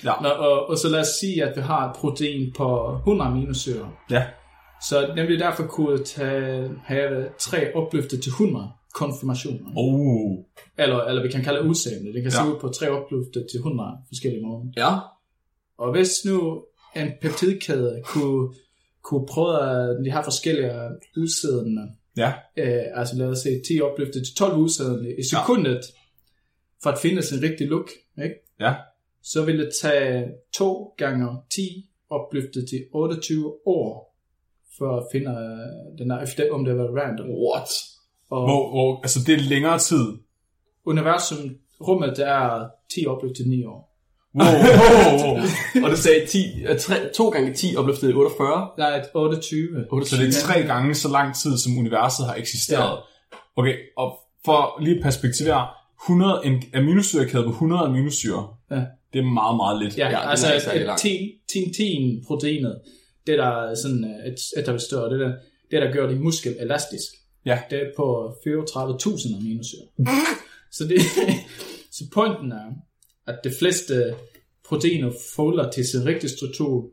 Ja. 0.04 0.14
Nå, 0.22 0.30
og, 0.30 0.70
og 0.70 0.78
så 0.78 0.90
lad 0.90 1.00
os 1.00 1.08
sige, 1.08 1.44
at 1.44 1.58
vi 1.58 1.62
har 1.62 1.90
et 1.90 1.96
protein 1.96 2.54
på 2.58 2.94
100 2.98 3.30
aminosyre. 3.30 3.90
Ja. 4.12 4.26
Så 4.90 5.14
vil 5.16 5.40
derfor 5.40 5.64
kunne 5.64 6.04
tage, 6.04 6.70
have 6.84 7.28
tre 7.40 7.76
opløftet 7.76 8.22
til 8.24 8.30
100 8.30 8.70
konfirmationer. 8.94 9.70
Oh. 9.78 10.38
Eller, 10.78 11.04
eller 11.04 11.22
vi 11.22 11.28
kan 11.32 11.44
kalde 11.44 11.60
det 11.60 11.66
udseende. 11.66 12.14
Det 12.14 12.22
kan 12.22 12.32
se 12.32 12.42
Ja. 12.44 12.50
ud 12.52 12.60
på 12.62 12.68
tre 12.68 12.90
opløftet 12.90 13.48
til 13.52 13.58
100 13.58 13.90
forskellige 14.08 14.44
måder. 14.46 14.66
Ja. 14.78 14.96
Og 15.78 15.92
hvis 15.92 16.10
nu 16.26 16.64
en 16.96 17.08
peptidkæde 17.22 18.02
kunne, 18.06 18.54
kunne 19.04 19.26
prøve 19.30 19.58
at 19.62 19.98
de 20.06 20.12
her 20.12 20.22
forskellige 20.24 20.72
udsædende, 21.18 21.82
Ja. 22.18 22.34
øh, 22.58 22.84
altså 22.96 23.16
lad 23.18 23.28
os 23.28 23.38
se 23.40 23.50
10 23.68 23.82
opløftet 23.82 24.26
til 24.26 24.36
12 24.36 24.58
udsædende 24.58 25.10
i 25.20 25.24
sekundet, 25.32 25.80
for 26.84 26.90
at 26.90 27.00
finde 27.00 27.22
sin 27.22 27.44
rigtige 27.44 27.70
look, 27.70 27.90
ikke? 28.24 28.36
Ja. 28.60 28.74
så 29.24 29.46
vil 29.46 29.60
det 29.60 29.70
tage 29.82 30.26
2 30.54 30.94
gange 30.98 31.28
10 31.52 31.90
opløftet 32.10 32.70
til 32.70 32.86
28 32.94 33.54
år, 33.66 34.16
for 34.78 34.98
at 34.98 35.04
finde 35.12 35.32
øh, 35.32 35.98
den 36.00 36.24
efter- 36.24 36.52
om 36.54 36.66
det 36.66 36.78
var 36.78 36.84
random. 37.02 37.28
What? 37.30 37.70
Og 38.30 38.42
Hvor, 38.42 38.70
hvor, 38.70 39.00
altså 39.02 39.20
det 39.28 39.34
er 39.36 39.40
længere 39.40 39.80
tid. 39.80 40.06
universum, 40.86 41.50
rummet, 41.82 42.18
der 42.18 42.26
er 42.28 42.68
10 42.96 43.06
opløftet 43.06 43.36
til 43.38 43.48
9 43.48 43.64
år. 43.66 43.90
Wow, 44.36 44.46
wow, 44.46 45.36
wow. 45.36 45.38
Og 45.84 45.92
du 45.92 45.96
sagde 45.98 46.26
10, 46.26 46.38
uh, 46.72 46.78
3, 46.78 46.96
2 47.16 47.30
gange 47.30 47.54
10 47.54 47.76
opløftet 47.76 48.10
i 48.10 48.14
48. 48.14 48.70
Der 48.78 48.86
er 48.86 49.02
et 49.04 49.10
28. 49.14 49.86
28. 49.92 50.06
Så 50.06 50.16
det 50.26 50.28
er 50.28 50.54
tre 50.54 50.64
gange 50.68 50.96
så 50.96 51.10
lang 51.10 51.36
tid, 51.36 51.58
som 51.58 51.78
universet 51.78 52.26
har 52.26 52.36
eksisteret. 52.36 53.00
Okay, 53.56 53.76
og 53.98 54.18
for 54.46 54.82
lige 54.84 54.96
at 54.98 55.04
perspektivere, 55.04 55.68
100, 56.06 56.42
en 56.46 56.64
aminosyrekæde 56.74 57.44
på 57.44 57.50
100 57.50 57.82
aminosyre, 57.82 58.48
Ja. 58.72 58.76
det 59.14 59.20
er 59.20 59.24
meget, 59.24 59.56
meget 59.58 59.84
lidt. 59.84 59.98
Ja, 59.98 60.10
Ja, 60.10 60.16
er 60.16 60.20
altså 60.20 60.48
ikke 60.48 60.58
et, 60.58 60.62
særlig 60.64 60.82
et 60.82 60.86
lang. 60.88 61.74
10 61.76 62.24
proteinet, 62.28 62.82
det 63.28 63.38
der 63.38 63.46
er 63.46 63.76
sådan 63.76 64.04
øh, 64.04 64.32
et, 64.34 64.40
et 64.58 64.66
der 64.66 64.72
vil 64.72 64.82
større, 64.82 65.12
det 65.14 65.20
der, 65.20 65.34
det 65.72 65.82
der 65.82 65.92
gør 65.92 66.08
det 66.08 66.22
muskel 66.22 66.56
elastisk, 66.60 67.12
Ja. 67.46 67.60
det 67.70 67.78
er 67.82 67.86
på 67.98 68.28
34.000 68.28 69.38
aminosyre. 69.38 69.86
så, 70.72 70.84
det, 70.88 71.02
så 71.98 72.04
pointen 72.14 72.52
er, 72.52 72.66
at 73.28 73.40
de 73.44 73.52
fleste 73.60 74.16
proteiner 74.68 75.12
folder 75.36 75.72
til 75.72 75.88
sin 75.88 76.06
rigtige 76.06 76.30
struktur, 76.38 76.90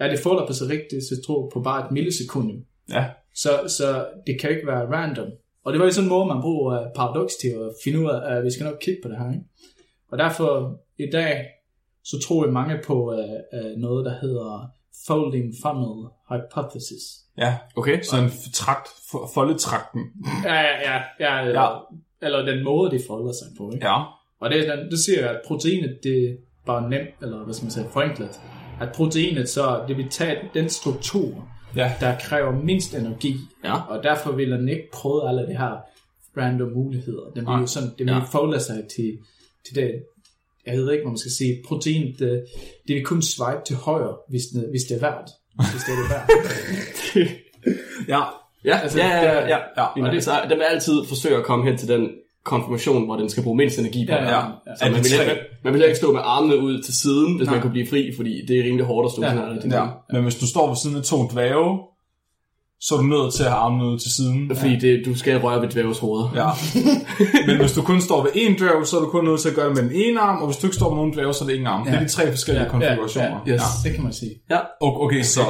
ja, 0.00 0.10
det 0.10 0.18
folder 0.18 0.46
på 0.46 0.52
sin 0.52 0.68
rigtige 0.68 1.02
struktur 1.06 1.50
på 1.52 1.60
bare 1.60 1.86
et 1.86 1.92
millisekund. 1.92 2.62
Ja. 2.90 3.04
Så, 3.34 3.50
så 3.78 4.06
det 4.26 4.40
kan 4.40 4.50
ikke 4.50 4.66
være 4.66 4.86
random. 4.96 5.28
Og 5.64 5.72
det 5.72 5.78
var 5.80 5.86
jo 5.86 5.92
sådan 5.92 6.04
en 6.04 6.08
måde, 6.08 6.26
man 6.26 6.40
bruger 6.42 6.80
uh, 6.80 6.86
paradox 6.96 7.30
til 7.40 7.48
at 7.48 7.70
finde 7.84 7.98
ud 8.00 8.04
af, 8.10 8.36
at 8.36 8.44
vi 8.44 8.50
skal 8.50 8.64
nok 8.64 8.78
kigge 8.82 9.00
på 9.02 9.08
det 9.08 9.18
her. 9.18 9.30
Ikke? 9.32 9.44
Og 10.12 10.18
derfor 10.18 10.76
i 10.98 11.06
dag, 11.12 11.46
så 12.04 12.16
tror 12.26 12.44
jeg 12.44 12.52
mange 12.52 12.78
på 12.86 12.94
uh, 13.12 13.18
uh, 13.58 13.80
noget, 13.80 14.04
der 14.06 14.14
hedder 14.20 14.66
folding 15.06 15.54
funnel 15.62 16.08
hypothesis. 16.30 17.04
Ja, 17.38 17.58
Okay. 17.76 18.02
så 18.02 18.16
en 18.16 18.30
trakt, 18.54 18.88
foldetrakten. 19.34 20.00
Ja, 20.44 20.54
ja, 20.60 20.70
ja. 20.94 21.00
ja, 21.20 21.36
Ja. 21.46 21.62
ja. 21.62 21.76
Eller 22.22 22.44
den 22.44 22.64
måde, 22.64 22.90
det 22.90 23.00
folder 23.08 23.32
sig 23.32 23.48
på. 23.58 23.70
Ikke? 23.74 23.86
Ja. 23.86 24.02
Og 24.40 24.50
det, 24.50 24.68
er 24.68 24.76
det 24.90 24.98
siger, 24.98 25.28
at 25.28 25.40
proteinet, 25.46 25.98
det 26.02 26.24
er 26.30 26.34
bare 26.66 26.90
nemt, 26.90 27.08
eller 27.22 27.44
hvad 27.44 27.54
skal 27.54 27.64
man 27.64 27.70
sige, 27.70 27.86
forenklet. 27.90 28.40
At 28.80 28.88
proteinet 28.94 29.48
så, 29.48 29.84
det 29.88 29.96
vil 29.96 30.08
tage 30.08 30.38
den 30.54 30.68
struktur, 30.68 31.48
Ja. 31.78 31.92
der 32.00 32.14
kræver 32.20 32.52
mindst 32.52 32.94
energi. 32.94 33.36
Ja. 33.64 33.74
Og 33.88 34.02
derfor 34.02 34.32
vil 34.32 34.50
den 34.50 34.68
ikke 34.68 34.88
prøve 34.92 35.28
alle 35.28 35.42
de 35.46 35.56
her 35.58 35.76
random 36.36 36.72
muligheder. 36.72 37.22
Den 37.24 37.34
vil 37.34 37.44
Nej. 37.44 37.60
jo 37.60 37.66
sådan, 37.66 37.88
det 37.88 37.98
vil 38.06 38.12
Ja. 38.12 38.18
ja. 38.18 38.24
folde 38.24 38.60
sig 38.60 38.84
til, 38.96 39.18
til 39.66 39.74
det, 39.74 40.02
jeg 40.66 40.76
ved 40.78 40.92
ikke, 40.92 41.02
hvad 41.04 41.10
man 41.10 41.18
skal 41.18 41.32
sige, 41.32 41.62
protein, 41.68 42.14
det, 42.18 42.44
det 42.88 42.96
vil 42.96 43.04
kun 43.04 43.22
swipe 43.22 43.60
til 43.66 43.76
højre, 43.76 44.16
hvis 44.28 44.42
det, 44.54 44.66
hvis 44.70 44.82
det 44.82 44.96
er 44.96 45.00
værd. 45.00 45.28
Hvis 45.72 45.82
det 45.84 45.92
er 45.92 45.98
det 46.02 46.10
værd. 46.10 46.28
Ja. 48.08 48.20
Ja, 48.64 48.78
Altså, 48.82 48.98
ja, 48.98 49.06
ja, 49.08 49.22
ja, 49.34 49.40
det- 49.42 49.48
ja. 49.48 49.56
ja. 49.76 49.82
ja. 49.96 50.06
Og 50.06 50.12
det, 50.12 50.24
så, 50.24 50.30
den 50.50 50.58
vil 50.58 50.64
altid 50.64 51.04
forsøge 51.08 51.36
at 51.36 51.44
komme 51.44 51.64
hen 51.64 51.78
til 51.78 51.88
den 51.88 52.10
konfirmation, 52.48 53.04
hvor 53.04 53.16
den 53.16 53.28
skal 53.30 53.42
bruge 53.42 53.56
mindst 53.56 53.78
energi 53.78 54.06
på. 54.06 54.12
Ja, 54.12 54.22
ja, 54.22 54.30
Ja. 54.30 54.36
ja. 54.66 54.76
Så 54.78 54.84
man 54.84 54.94
vil, 54.94 55.10
tre? 55.12 55.26
man, 55.26 55.36
man 55.64 55.72
vil 55.74 55.82
ikke 55.84 55.96
stå 55.96 56.12
med 56.12 56.20
armene 56.24 56.56
ud 56.58 56.82
til 56.82 56.94
siden, 57.02 57.36
hvis 57.36 57.46
Nej. 57.46 57.54
man 57.54 57.62
kunne 57.62 57.70
blive 57.70 57.88
fri, 57.88 58.12
fordi 58.16 58.46
det 58.48 58.58
er 58.58 58.64
rimelig 58.64 58.86
hårdt 58.86 59.04
at 59.06 59.12
stå 59.12 59.22
Ja. 59.22 59.28
sådan 59.28 59.42
her 59.42 59.48
Ja. 59.48 59.80
længe. 59.80 59.92
Men 60.12 60.22
hvis 60.22 60.34
du 60.34 60.46
står 60.46 60.68
ved 60.68 60.76
siden 60.76 60.96
af 60.96 61.02
to 61.02 61.28
dvæve, 61.32 61.78
så 62.80 62.94
er 62.94 62.98
du 62.98 63.04
nødt 63.04 63.34
til 63.34 63.42
at 63.44 63.50
have 63.50 63.60
armene 63.60 63.84
ud 63.84 63.98
til 63.98 64.10
siden. 64.16 64.56
Fordi 64.56 64.76
det, 64.76 65.02
du 65.06 65.18
skal 65.18 65.38
røre 65.40 65.62
ved 65.62 65.68
dværges 65.68 65.98
hoveder. 65.98 66.28
Ja. 66.34 66.48
Men 67.48 67.56
hvis 67.60 67.72
du 67.72 67.82
kun 67.82 68.00
står 68.00 68.22
ved 68.22 68.30
en 68.34 68.58
dværg, 68.58 68.86
så 68.86 68.96
er 68.96 69.00
du 69.00 69.06
kun 69.08 69.24
nødt 69.24 69.40
til 69.40 69.48
at 69.48 69.54
gøre 69.54 69.68
det 69.68 69.74
med 69.74 69.82
den 69.82 69.92
ene 69.94 70.20
arm, 70.20 70.38
og 70.42 70.46
hvis 70.46 70.56
du 70.56 70.66
ikke 70.66 70.76
står 70.76 70.88
med 70.90 70.96
nogen 70.96 71.12
dværg, 71.12 71.34
så 71.34 71.44
er 71.44 71.48
det 71.48 71.54
ingen 71.54 71.66
arm. 71.66 71.86
Ja. 71.86 71.90
Det 71.92 71.96
er 71.98 72.02
de 72.02 72.08
tre 72.08 72.30
forskellige 72.30 72.64
ja. 72.64 72.70
konfigurationer. 72.70 73.40
Ja, 73.46 73.52
Yes. 73.52 73.60
ja, 73.84 73.88
det 73.88 73.94
kan 73.94 74.04
man 74.04 74.12
sige. 74.12 74.30
Ja. 74.50 74.58
Okay, 74.80 75.04
okay, 75.04 75.22
så 75.22 75.40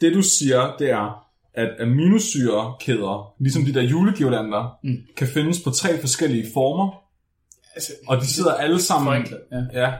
det 0.00 0.14
du 0.14 0.22
siger, 0.22 0.72
det 0.78 0.90
er, 0.90 1.23
at 1.54 1.70
aminosyrekæder, 1.80 3.34
ligesom 3.42 3.64
de 3.64 3.74
der 3.74 3.82
julegirlander, 3.82 4.78
mm. 4.84 4.96
kan 5.16 5.26
findes 5.26 5.60
på 5.60 5.70
tre 5.70 6.00
forskellige 6.00 6.46
former, 6.54 7.04
Altså, 7.74 7.92
og 8.06 8.20
de 8.20 8.26
sidder 8.26 8.54
alle 8.54 8.82
sammen... 8.82 9.06
forenklet. 9.06 9.40
Ja. 9.52 9.80
Ja, 9.82 9.92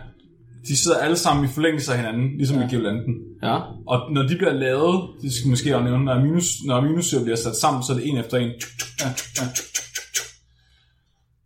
de 0.68 0.76
sidder 0.76 0.98
alle 0.98 1.16
sammen 1.16 1.44
i 1.44 1.48
forlængelse 1.48 1.92
af 1.92 1.98
hinanden, 1.98 2.36
ligesom 2.36 2.58
ja. 2.58 2.66
i 2.66 2.70
girlanden. 2.70 3.14
Ja. 3.42 3.56
Og 3.86 4.12
når 4.12 4.22
de 4.22 4.36
bliver 4.36 4.52
lavet, 4.52 5.10
det 5.22 5.32
skal 5.32 5.50
måske 5.50 5.76
også 5.76 5.84
nævne, 5.84 6.04
når, 6.04 6.12
aminos, 6.12 6.46
når 6.66 6.76
aminosyre 6.76 7.22
bliver 7.22 7.36
sat 7.36 7.56
sammen, 7.56 7.82
så 7.82 7.92
er 7.92 7.96
det 7.96 8.08
en 8.08 8.18
efter 8.18 8.38
en. 8.38 8.50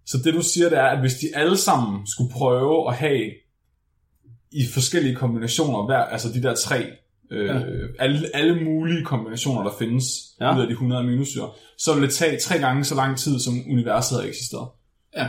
Så 0.07 0.19
det 0.25 0.35
du 0.35 0.43
siger, 0.43 0.69
det 0.69 0.79
er, 0.79 0.85
at 0.85 1.01
hvis 1.01 1.15
de 1.15 1.27
alle 1.35 1.57
sammen 1.57 2.07
skulle 2.07 2.33
prøve 2.33 2.89
at 2.89 2.97
have 2.97 3.31
i 4.53 4.67
forskellige 4.75 5.15
kombinationer, 5.15 5.87
hver, 5.87 5.99
altså 5.99 6.33
de 6.33 6.43
der 6.43 6.55
tre, 6.55 6.87
øh, 7.31 7.47
Ja. 7.47 7.61
alle, 7.99 8.29
alle 8.35 8.65
mulige 8.65 9.05
kombinationer, 9.05 9.63
der 9.63 9.71
findes 9.79 10.05
Ja. 10.41 10.57
ud 10.57 10.61
af 10.61 10.67
de 10.67 10.73
100 10.73 11.01
aminosyre, 11.03 11.51
så 11.79 11.95
vil 11.95 12.03
det 12.03 12.13
tage 12.13 12.39
tre 12.41 12.59
gange 12.59 12.85
så 12.85 12.95
lang 12.95 13.19
tid, 13.19 13.39
som 13.41 13.55
universet 13.71 14.21
har 14.21 14.29
eksisteret. 14.29 14.69
ja. 15.17 15.29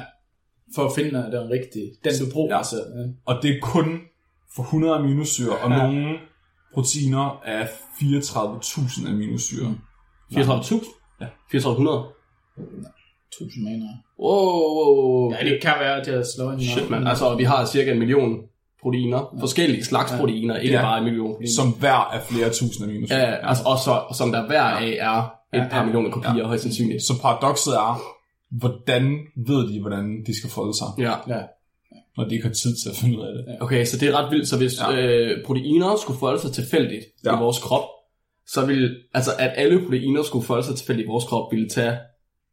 For 0.75 0.85
at 0.85 0.91
finde 0.95 1.09
den 1.09 1.49
rigtige. 1.51 1.91
Den 2.03 2.13
du 2.19 2.31
bruger. 2.33 2.49
Ja. 2.53 2.57
Altså, 2.57 2.75
ja. 2.75 3.05
Og 3.25 3.43
det 3.43 3.51
er 3.51 3.59
kun 3.61 3.99
for 4.55 4.63
100 4.63 4.93
aminosyre, 4.95 5.57
og 5.57 5.69
Ja. 5.71 5.77
nogle 5.77 6.17
proteiner 6.73 7.41
er 7.45 7.67
34.000 7.99 9.07
aminosyre. 9.09 9.75
34.000? 10.33 10.85
Ja. 11.21 11.25
3400? 11.51 12.03
Tusind 13.39 13.63
mener 13.63 13.85
jeg. 13.85 13.97
Wow, 14.19 14.59
wow, 14.59 14.95
wow. 14.95 15.31
Ja, 15.33 15.49
det 15.49 15.61
kan 15.61 15.73
være, 15.79 16.01
at 16.01 16.07
jeg 16.07 16.25
slår 16.35 16.51
ind. 16.51 16.61
Shit, 16.61 16.89
man. 16.89 17.07
Altså, 17.07 17.35
vi 17.35 17.43
har 17.43 17.65
cirka 17.65 17.91
en 17.91 17.99
million 17.99 18.41
proteiner. 18.81 19.35
Forskellige 19.39 19.83
slags 19.85 20.11
proteiner, 20.19 20.57
ikke 20.57 20.75
Ja. 20.75 20.81
bare 20.81 20.97
en 20.97 21.03
million 21.03 21.27
proteiner. 21.31 21.51
Som 21.55 21.67
hver 21.69 22.09
er 22.13 22.19
flere 22.29 22.49
tusind 22.49 22.83
aminosyre. 22.89 23.17
Ja, 23.17 23.47
altså, 23.49 23.63
og, 23.65 23.77
så, 23.77 24.01
som 24.17 24.31
der 24.31 24.47
hver 24.47 24.61
af 24.61 24.97
er 24.99 25.17
et 25.53 25.59
Ja, 25.59 25.67
par 25.71 25.77
ja. 25.79 25.83
millioner 25.83 26.09
kopier, 26.11 26.45
højst 26.47 26.63
sandsynligt. 26.63 27.03
Så 27.03 27.13
paradokset 27.21 27.73
er, 27.73 28.01
hvordan 28.51 29.17
ved 29.47 29.73
de, 29.73 29.81
hvordan 29.81 30.23
de 30.27 30.37
skal 30.37 30.49
folde 30.49 30.77
sig, 30.77 30.87
Ja. 30.97 31.13
Ja. 31.35 31.41
når 32.17 32.23
de 32.25 32.35
ikke 32.35 32.47
har 32.47 32.53
tid 32.53 32.75
til 32.83 32.89
at 32.89 32.95
finde 32.95 33.17
ud 33.19 33.23
af 33.25 33.33
det. 33.33 33.57
Okay, 33.61 33.85
så 33.85 33.97
det 33.97 34.07
er 34.09 34.17
ret 34.23 34.31
vildt. 34.31 34.47
Så 34.47 34.57
hvis 34.57 34.73
ja. 34.81 34.91
Ja. 34.91 35.07
øh, 35.07 35.45
proteiner 35.45 35.95
skulle 36.01 36.19
folde 36.19 36.41
sig 36.41 36.51
tilfældigt 36.51 37.05
ja. 37.25 37.31
Ja. 37.31 37.37
i 37.37 37.43
vores 37.43 37.59
krop, 37.59 37.83
så 38.47 38.65
vil, 38.65 38.95
altså 39.13 39.31
at 39.39 39.51
alle 39.55 39.81
proteiner 39.85 40.23
skulle 40.23 40.45
folde 40.45 40.63
sig 40.63 40.75
tilfældigt 40.75 41.05
i 41.05 41.09
vores 41.09 41.25
krop, 41.25 41.51
ville 41.51 41.69
tage, 41.69 41.97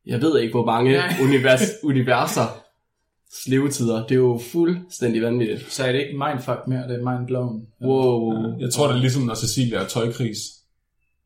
jeg 0.07 0.21
ved 0.23 0.41
ikke 0.41 0.53
hvor 0.55 0.65
mange 0.65 0.91
Ja. 0.91 1.03
univers, 1.23 1.63
universer 1.85 2.43
levetider. 3.47 4.03
Det 4.03 4.11
er 4.11 4.15
jo 4.17 4.41
fuldstændig 4.53 5.23
vanvittigt. 5.23 5.73
Så 5.73 5.85
er 5.85 5.93
det 5.93 5.99
ikke 6.01 6.19
mindfuck 6.29 6.59
mere, 6.67 6.89
det 6.89 7.01
er 7.03 7.11
mindblown. 7.17 7.63
Wow. 7.83 8.33
Jeg 8.61 8.71
tror, 8.73 8.87
det 8.87 8.95
er 8.97 9.01
ligesom, 9.01 9.23
når 9.23 9.35
Cecilia 9.35 9.79
er 9.79 9.85
tøjkris. 9.87 10.39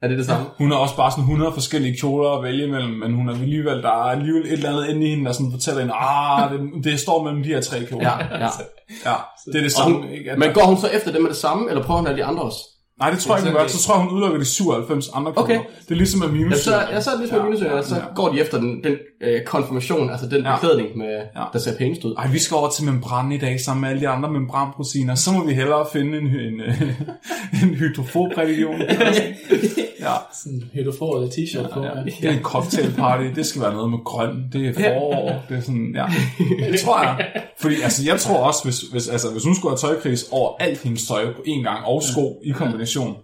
Er 0.02 0.08
det 0.08 0.18
det 0.18 0.26
samme? 0.26 0.46
Hun 0.58 0.70
har 0.70 0.78
også 0.78 0.96
bare 0.96 1.10
sådan 1.10 1.22
100 1.24 1.52
forskellige 1.52 1.96
kjoler 1.96 2.30
at 2.30 2.42
vælge 2.44 2.64
imellem, 2.66 2.90
men 2.92 3.14
hun 3.14 3.28
er 3.28 3.32
alligevel, 3.32 3.82
der 3.82 3.88
er 3.88 4.10
alligevel 4.16 4.42
et 4.46 4.52
eller 4.52 4.70
andet 4.70 4.88
inde 4.88 5.06
i 5.06 5.10
hende, 5.10 5.24
der 5.24 5.32
sådan 5.32 5.50
fortæller 5.52 5.80
hende, 5.80 5.94
ah, 5.96 6.52
det, 6.52 6.84
det 6.84 7.00
står 7.00 7.24
mellem 7.24 7.42
de 7.42 7.48
her 7.48 7.60
tre 7.60 7.84
kjoler. 7.84 8.04
Ja, 8.06 8.38
ja. 8.38 8.48
ja 9.04 9.14
det 9.46 9.54
er 9.54 9.60
det 9.60 9.64
Og 9.64 9.70
samme. 9.70 9.96
hun, 9.96 10.08
ikke? 10.08 10.30
At 10.30 10.38
men 10.38 10.48
der- 10.48 10.54
går 10.54 10.62
hun 10.62 10.76
så 10.76 10.86
efter 10.88 11.12
dem 11.12 11.22
med 11.22 11.28
det 11.30 11.36
samme, 11.38 11.68
eller 11.70 11.82
prøver 11.84 11.98
hun 11.98 12.06
alle 12.06 12.18
de 12.18 12.24
andre 12.24 12.42
også? 12.42 12.58
Nej, 13.00 13.10
det 13.10 13.18
tror 13.18 13.34
jeg 13.36 13.44
ikke, 13.46 13.50
hun 13.58 13.60
gør. 13.62 13.68
Så 13.68 13.82
tror 13.82 13.94
jeg, 13.94 14.02
hun 14.04 14.12
udelukker 14.12 14.38
de 14.38 14.44
97 14.44 15.08
andre 15.14 15.32
kjoler. 15.32 15.44
Okay. 15.44 15.58
Det 15.88 15.90
er 15.90 15.94
ligesom 15.94 16.22
Ja, 16.22 16.28
aminosyre. 16.28 16.60
så, 16.62 16.74
ja, 16.92 17.00
så 17.00 17.10
er 17.10 17.14
det 17.14 17.20
ligesom 17.20 17.38
Ja, 17.62 17.70
ja, 17.70 17.76
ja, 17.76 17.82
så 17.82 17.94
ja. 17.96 18.00
går 18.14 18.28
de 18.32 18.40
efter 18.40 18.58
den, 18.58 18.84
den 18.84 18.96
øh, 19.22 19.40
konfirmation, 19.46 20.10
altså 20.10 20.26
den 20.28 20.42
Ja. 20.42 20.54
beklædning, 20.56 20.88
med, 20.98 21.06
Ja. 21.36 21.42
der 21.52 21.58
ser 21.58 21.76
pænest 21.76 22.04
ud. 22.04 22.14
Ej, 22.18 22.28
vi 22.28 22.38
skal 22.38 22.54
over 22.54 22.68
til 22.70 22.84
membran 22.84 23.32
i 23.32 23.38
dag, 23.38 23.60
sammen 23.60 23.80
med 23.80 23.88
alle 23.88 24.00
de 24.00 24.08
andre 24.08 24.32
membranproteiner. 24.32 25.14
Så 25.14 25.32
må 25.32 25.44
vi 25.46 25.52
hellere 25.52 25.86
finde 25.92 26.18
en, 26.18 26.26
en, 26.26 26.60
en 27.62 27.74
hydrofobreligionen. 27.74 28.82
Ja. 30.00 30.14
Sådan 30.42 30.58
en 30.58 30.70
hydroforet 30.72 31.30
t-shirt 31.30 31.74
på. 31.74 31.82
Ja. 31.82 31.90
Det 32.20 32.24
er 32.24 32.32
en 32.32 32.42
cocktailparty. 32.42 33.24
Det 33.34 33.46
skal 33.46 33.62
være 33.62 33.72
noget 33.72 33.90
med 33.90 33.98
grøn. 34.04 34.48
Det 34.52 34.68
er 34.68 34.72
forår. 34.74 35.42
Det 35.48 35.56
er 35.56 35.60
sådan, 35.60 35.94
ja. 35.94 36.06
Det 36.72 36.80
tror 36.80 37.02
jeg. 37.02 37.42
Fordi 37.60 37.74
altså, 37.82 38.04
jeg 38.06 38.20
tror 38.20 38.36
også, 38.36 38.64
hvis, 38.64 38.80
hvis, 38.80 39.08
altså, 39.08 39.32
hvis 39.32 39.44
hun 39.44 39.54
skulle 39.54 39.70
have 39.72 39.78
tøjkris 39.78 40.28
over 40.30 40.56
alt 40.60 40.82
hendes 40.82 41.06
tøj 41.06 41.32
på 41.34 41.42
én 41.46 41.62
gang, 41.62 41.84
og 41.84 42.02
sko 42.02 42.40
i 42.44 42.50
kombination, 42.50 43.16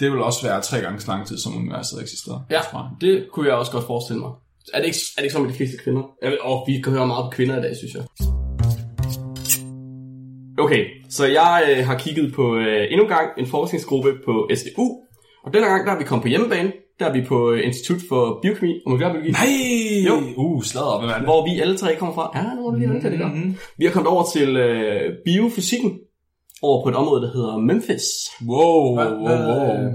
det 0.00 0.12
vil 0.12 0.20
også 0.20 0.46
være 0.46 0.60
tre 0.60 0.80
gange 0.80 1.00
så 1.00 1.10
lang 1.10 1.26
tid, 1.26 1.38
som 1.38 1.56
universet 1.56 2.02
eksisterer. 2.02 2.40
Ja, 2.50 2.60
det 3.00 3.26
kunne 3.32 3.46
jeg 3.48 3.54
også 3.54 3.72
godt 3.72 3.86
forestille 3.86 4.20
mig. 4.20 4.30
Er 4.74 4.78
det 4.78 4.86
ikke, 4.86 4.98
er 5.16 5.20
det 5.20 5.22
ikke 5.22 5.32
sådan 5.32 5.46
med 5.46 5.52
de 5.52 5.56
fleste 5.56 5.76
kvinder? 5.84 6.02
Og 6.40 6.64
vi 6.66 6.80
kan 6.80 6.92
høre 6.92 7.06
meget 7.06 7.24
på 7.24 7.30
kvinder 7.30 7.58
i 7.58 7.62
dag, 7.62 7.76
synes 7.76 7.94
jeg. 7.94 8.02
Okay, 10.58 10.84
så 11.10 11.26
jeg 11.26 11.64
øh, 11.70 11.86
har 11.86 11.98
kigget 11.98 12.34
på 12.34 12.56
øh, 12.56 12.86
endnu 12.90 13.02
en 13.02 13.08
gang 13.08 13.28
en 13.38 13.46
forskningsgruppe 13.46 14.12
på 14.24 14.48
SDU. 14.54 15.05
Og 15.46 15.52
denne 15.52 15.66
gang 15.66 15.86
der 15.86 15.92
er 15.92 15.98
vi 15.98 16.04
kommet 16.04 16.22
på 16.22 16.28
hjemmebane. 16.28 16.72
Der 16.98 17.06
er 17.06 17.12
vi 17.12 17.22
på 17.28 17.50
øh, 17.50 17.66
Institut 17.66 18.00
for 18.08 18.38
Biokemi 18.42 18.80
og 18.86 18.90
Molekylærbiologi. 18.90 19.30
Nej! 19.30 20.06
Jo. 20.08 20.14
Uh, 20.36 20.62
sladder, 20.62 20.98
hvem 20.98 21.10
er 21.10 21.14
det? 21.14 21.24
Hvor 21.24 21.44
vi 21.44 21.60
alle 21.60 21.76
tre 21.76 21.96
kommer 21.96 22.14
fra. 22.14 22.32
Ja, 22.34 22.54
nu 22.54 22.62
må 22.62 22.70
du 22.70 22.76
lige 22.76 22.90
vente, 22.90 23.10
det 23.10 23.18
gør. 23.18 23.28
Mhm. 23.28 23.56
Vi 23.78 23.86
er 23.86 23.90
kommet 23.90 24.10
over 24.12 24.24
til 24.32 24.56
øh, 24.56 25.12
biofysikken. 25.24 25.98
Over 26.62 26.84
på 26.84 26.88
et 26.88 26.94
område, 26.94 27.22
der 27.22 27.32
hedder 27.32 27.56
Memphis. 27.58 28.04
Wow, 28.48 28.94
Hvad, 28.94 29.06
wow, 29.06 29.20
wow, 29.20 29.76
hvad, 29.76 29.92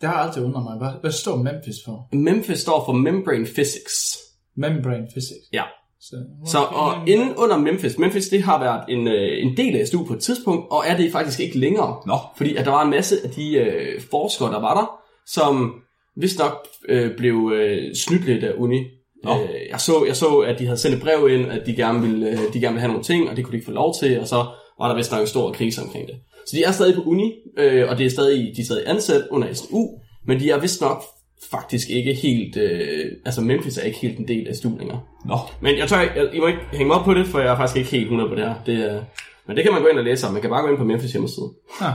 det 0.00 0.08
har 0.08 0.14
altid 0.14 0.44
undret 0.44 0.64
mig. 0.64 0.78
Hvad, 0.78 1.00
hvad 1.00 1.10
står 1.10 1.36
Memphis 1.36 1.76
for? 1.84 2.08
Memphis 2.12 2.58
står 2.58 2.84
for 2.86 2.92
Membrane 2.92 3.46
Physics. 3.46 4.18
Membrane 4.56 5.06
physics. 5.12 5.44
Ja. 5.52 5.62
Så, 6.10 6.16
Så 6.46 6.58
og 6.58 7.08
inden 7.08 7.34
under 7.36 7.58
Memphis, 7.58 7.98
Memphis 7.98 8.28
det 8.28 8.42
har 8.42 8.60
været 8.60 8.84
en, 8.88 9.08
øh, 9.08 9.46
en 9.46 9.56
del 9.56 9.76
af 9.76 9.86
SDU 9.86 10.04
på 10.04 10.14
et 10.14 10.20
tidspunkt, 10.20 10.66
og 10.70 10.84
er 10.86 10.96
det 10.96 11.12
faktisk 11.12 11.40
ikke 11.40 11.58
længere. 11.58 11.96
Nå. 12.06 12.18
Fordi 12.36 12.56
at 12.56 12.64
der 12.64 12.70
var 12.70 12.84
en 12.84 12.90
masse 12.90 13.16
af 13.24 13.30
de 13.30 13.54
øh, 13.54 14.00
forskere, 14.10 14.52
der 14.52 14.60
var 14.60 14.74
der, 14.74 15.00
som 15.26 15.74
vist 16.16 16.38
nok 16.38 16.66
øh, 16.88 17.16
blev 17.16 17.52
øh, 17.54 17.94
snydt 17.94 18.24
lidt 18.24 18.44
af 18.44 18.52
uni. 18.56 18.84
Nå. 19.24 19.30
Øh, 19.30 19.70
jeg, 19.70 19.80
så, 19.80 20.04
jeg 20.06 20.16
så, 20.16 20.38
at 20.38 20.58
de 20.58 20.64
havde 20.64 20.78
sendt 20.78 20.96
et 20.96 21.02
brev 21.02 21.28
ind, 21.28 21.46
at 21.46 21.66
de 21.66 21.76
gerne, 21.76 22.00
ville, 22.00 22.28
øh, 22.28 22.38
de 22.52 22.60
gerne 22.60 22.74
ville 22.74 22.80
have 22.80 22.92
nogle 22.92 23.04
ting, 23.04 23.30
og 23.30 23.36
det 23.36 23.44
kunne 23.44 23.52
de 23.52 23.56
ikke 23.56 23.66
få 23.66 23.72
lov 23.72 23.94
til, 24.00 24.20
og 24.20 24.28
så 24.28 24.46
var 24.78 24.88
der 24.88 24.96
vist 24.96 25.12
nok 25.12 25.20
en 25.20 25.26
stor 25.26 25.52
krise 25.52 25.82
omkring 25.82 26.06
det. 26.06 26.16
Så 26.46 26.56
de 26.56 26.64
er 26.64 26.72
stadig 26.72 26.94
på 26.94 27.02
uni, 27.02 27.32
øh, 27.58 27.88
og 27.88 27.98
det 27.98 28.06
er 28.06 28.10
stadig, 28.10 28.52
de 28.56 28.60
er 28.60 28.64
stadig 28.64 28.82
ansat 28.86 29.24
under 29.30 29.54
SDU, 29.54 29.88
men 30.26 30.40
de 30.40 30.50
er 30.50 30.60
vist 30.60 30.80
nok 30.80 31.02
faktisk 31.50 31.90
ikke 31.90 32.14
helt, 32.14 32.56
øh, 32.56 33.12
altså 33.24 33.40
Memphis 33.40 33.78
er 33.78 33.82
ikke 33.82 33.98
helt 33.98 34.18
en 34.18 34.28
del 34.28 34.48
af 34.48 34.54
SDU 34.54 34.78
længere. 34.78 35.00
Nå. 35.24 35.38
Men 35.60 35.78
jeg 35.78 35.88
tør 35.88 36.00
ikke, 36.00 36.14
jeg, 36.14 36.34
I 36.34 36.40
må 36.40 36.46
ikke 36.46 36.60
hænge 36.72 36.86
mig 36.86 36.96
op 36.96 37.04
på 37.04 37.14
det, 37.14 37.26
for 37.26 37.38
jeg 37.38 37.52
er 37.52 37.56
faktisk 37.56 37.76
ikke 37.76 37.90
helt 37.90 38.04
100 38.04 38.28
på 38.28 38.34
det 38.34 38.44
her. 38.44 38.54
Det, 38.66 38.74
er, 38.74 39.02
men 39.46 39.56
det 39.56 39.64
kan 39.64 39.72
man 39.72 39.82
gå 39.82 39.88
ind 39.88 39.98
og 39.98 40.04
læse 40.04 40.26
om. 40.26 40.32
Man 40.32 40.42
kan 40.42 40.50
bare 40.50 40.62
gå 40.62 40.68
ind 40.68 40.78
på 40.78 40.84
Memphis 40.84 41.12
hjemmeside. 41.12 41.50
Ja. 41.80 41.92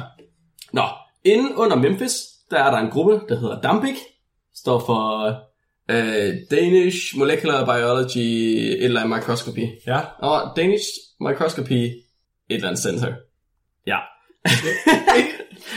Nå, 0.73 0.83
inden 1.23 1.55
under 1.55 1.75
Memphis, 1.75 2.13
der 2.51 2.57
er 2.57 2.71
der 2.71 2.77
en 2.77 2.89
gruppe, 2.91 3.21
der 3.29 3.39
hedder 3.39 3.61
DAMBIC. 3.61 3.97
Står 4.55 4.79
for 4.79 5.27
øh, 5.89 6.33
Danish 6.51 7.17
Molecular 7.17 7.65
Biology 7.65 8.17
et 8.17 8.83
eller 8.83 9.01
andet 9.01 9.17
microscopy. 9.17 9.65
Ja. 9.87 9.99
Og 10.19 10.57
Danish 10.57 10.85
Microscopy 11.19 11.71
et 11.71 12.01
eller 12.49 12.67
andet 12.67 12.81
center. 12.81 13.13
Ja. 13.87 13.97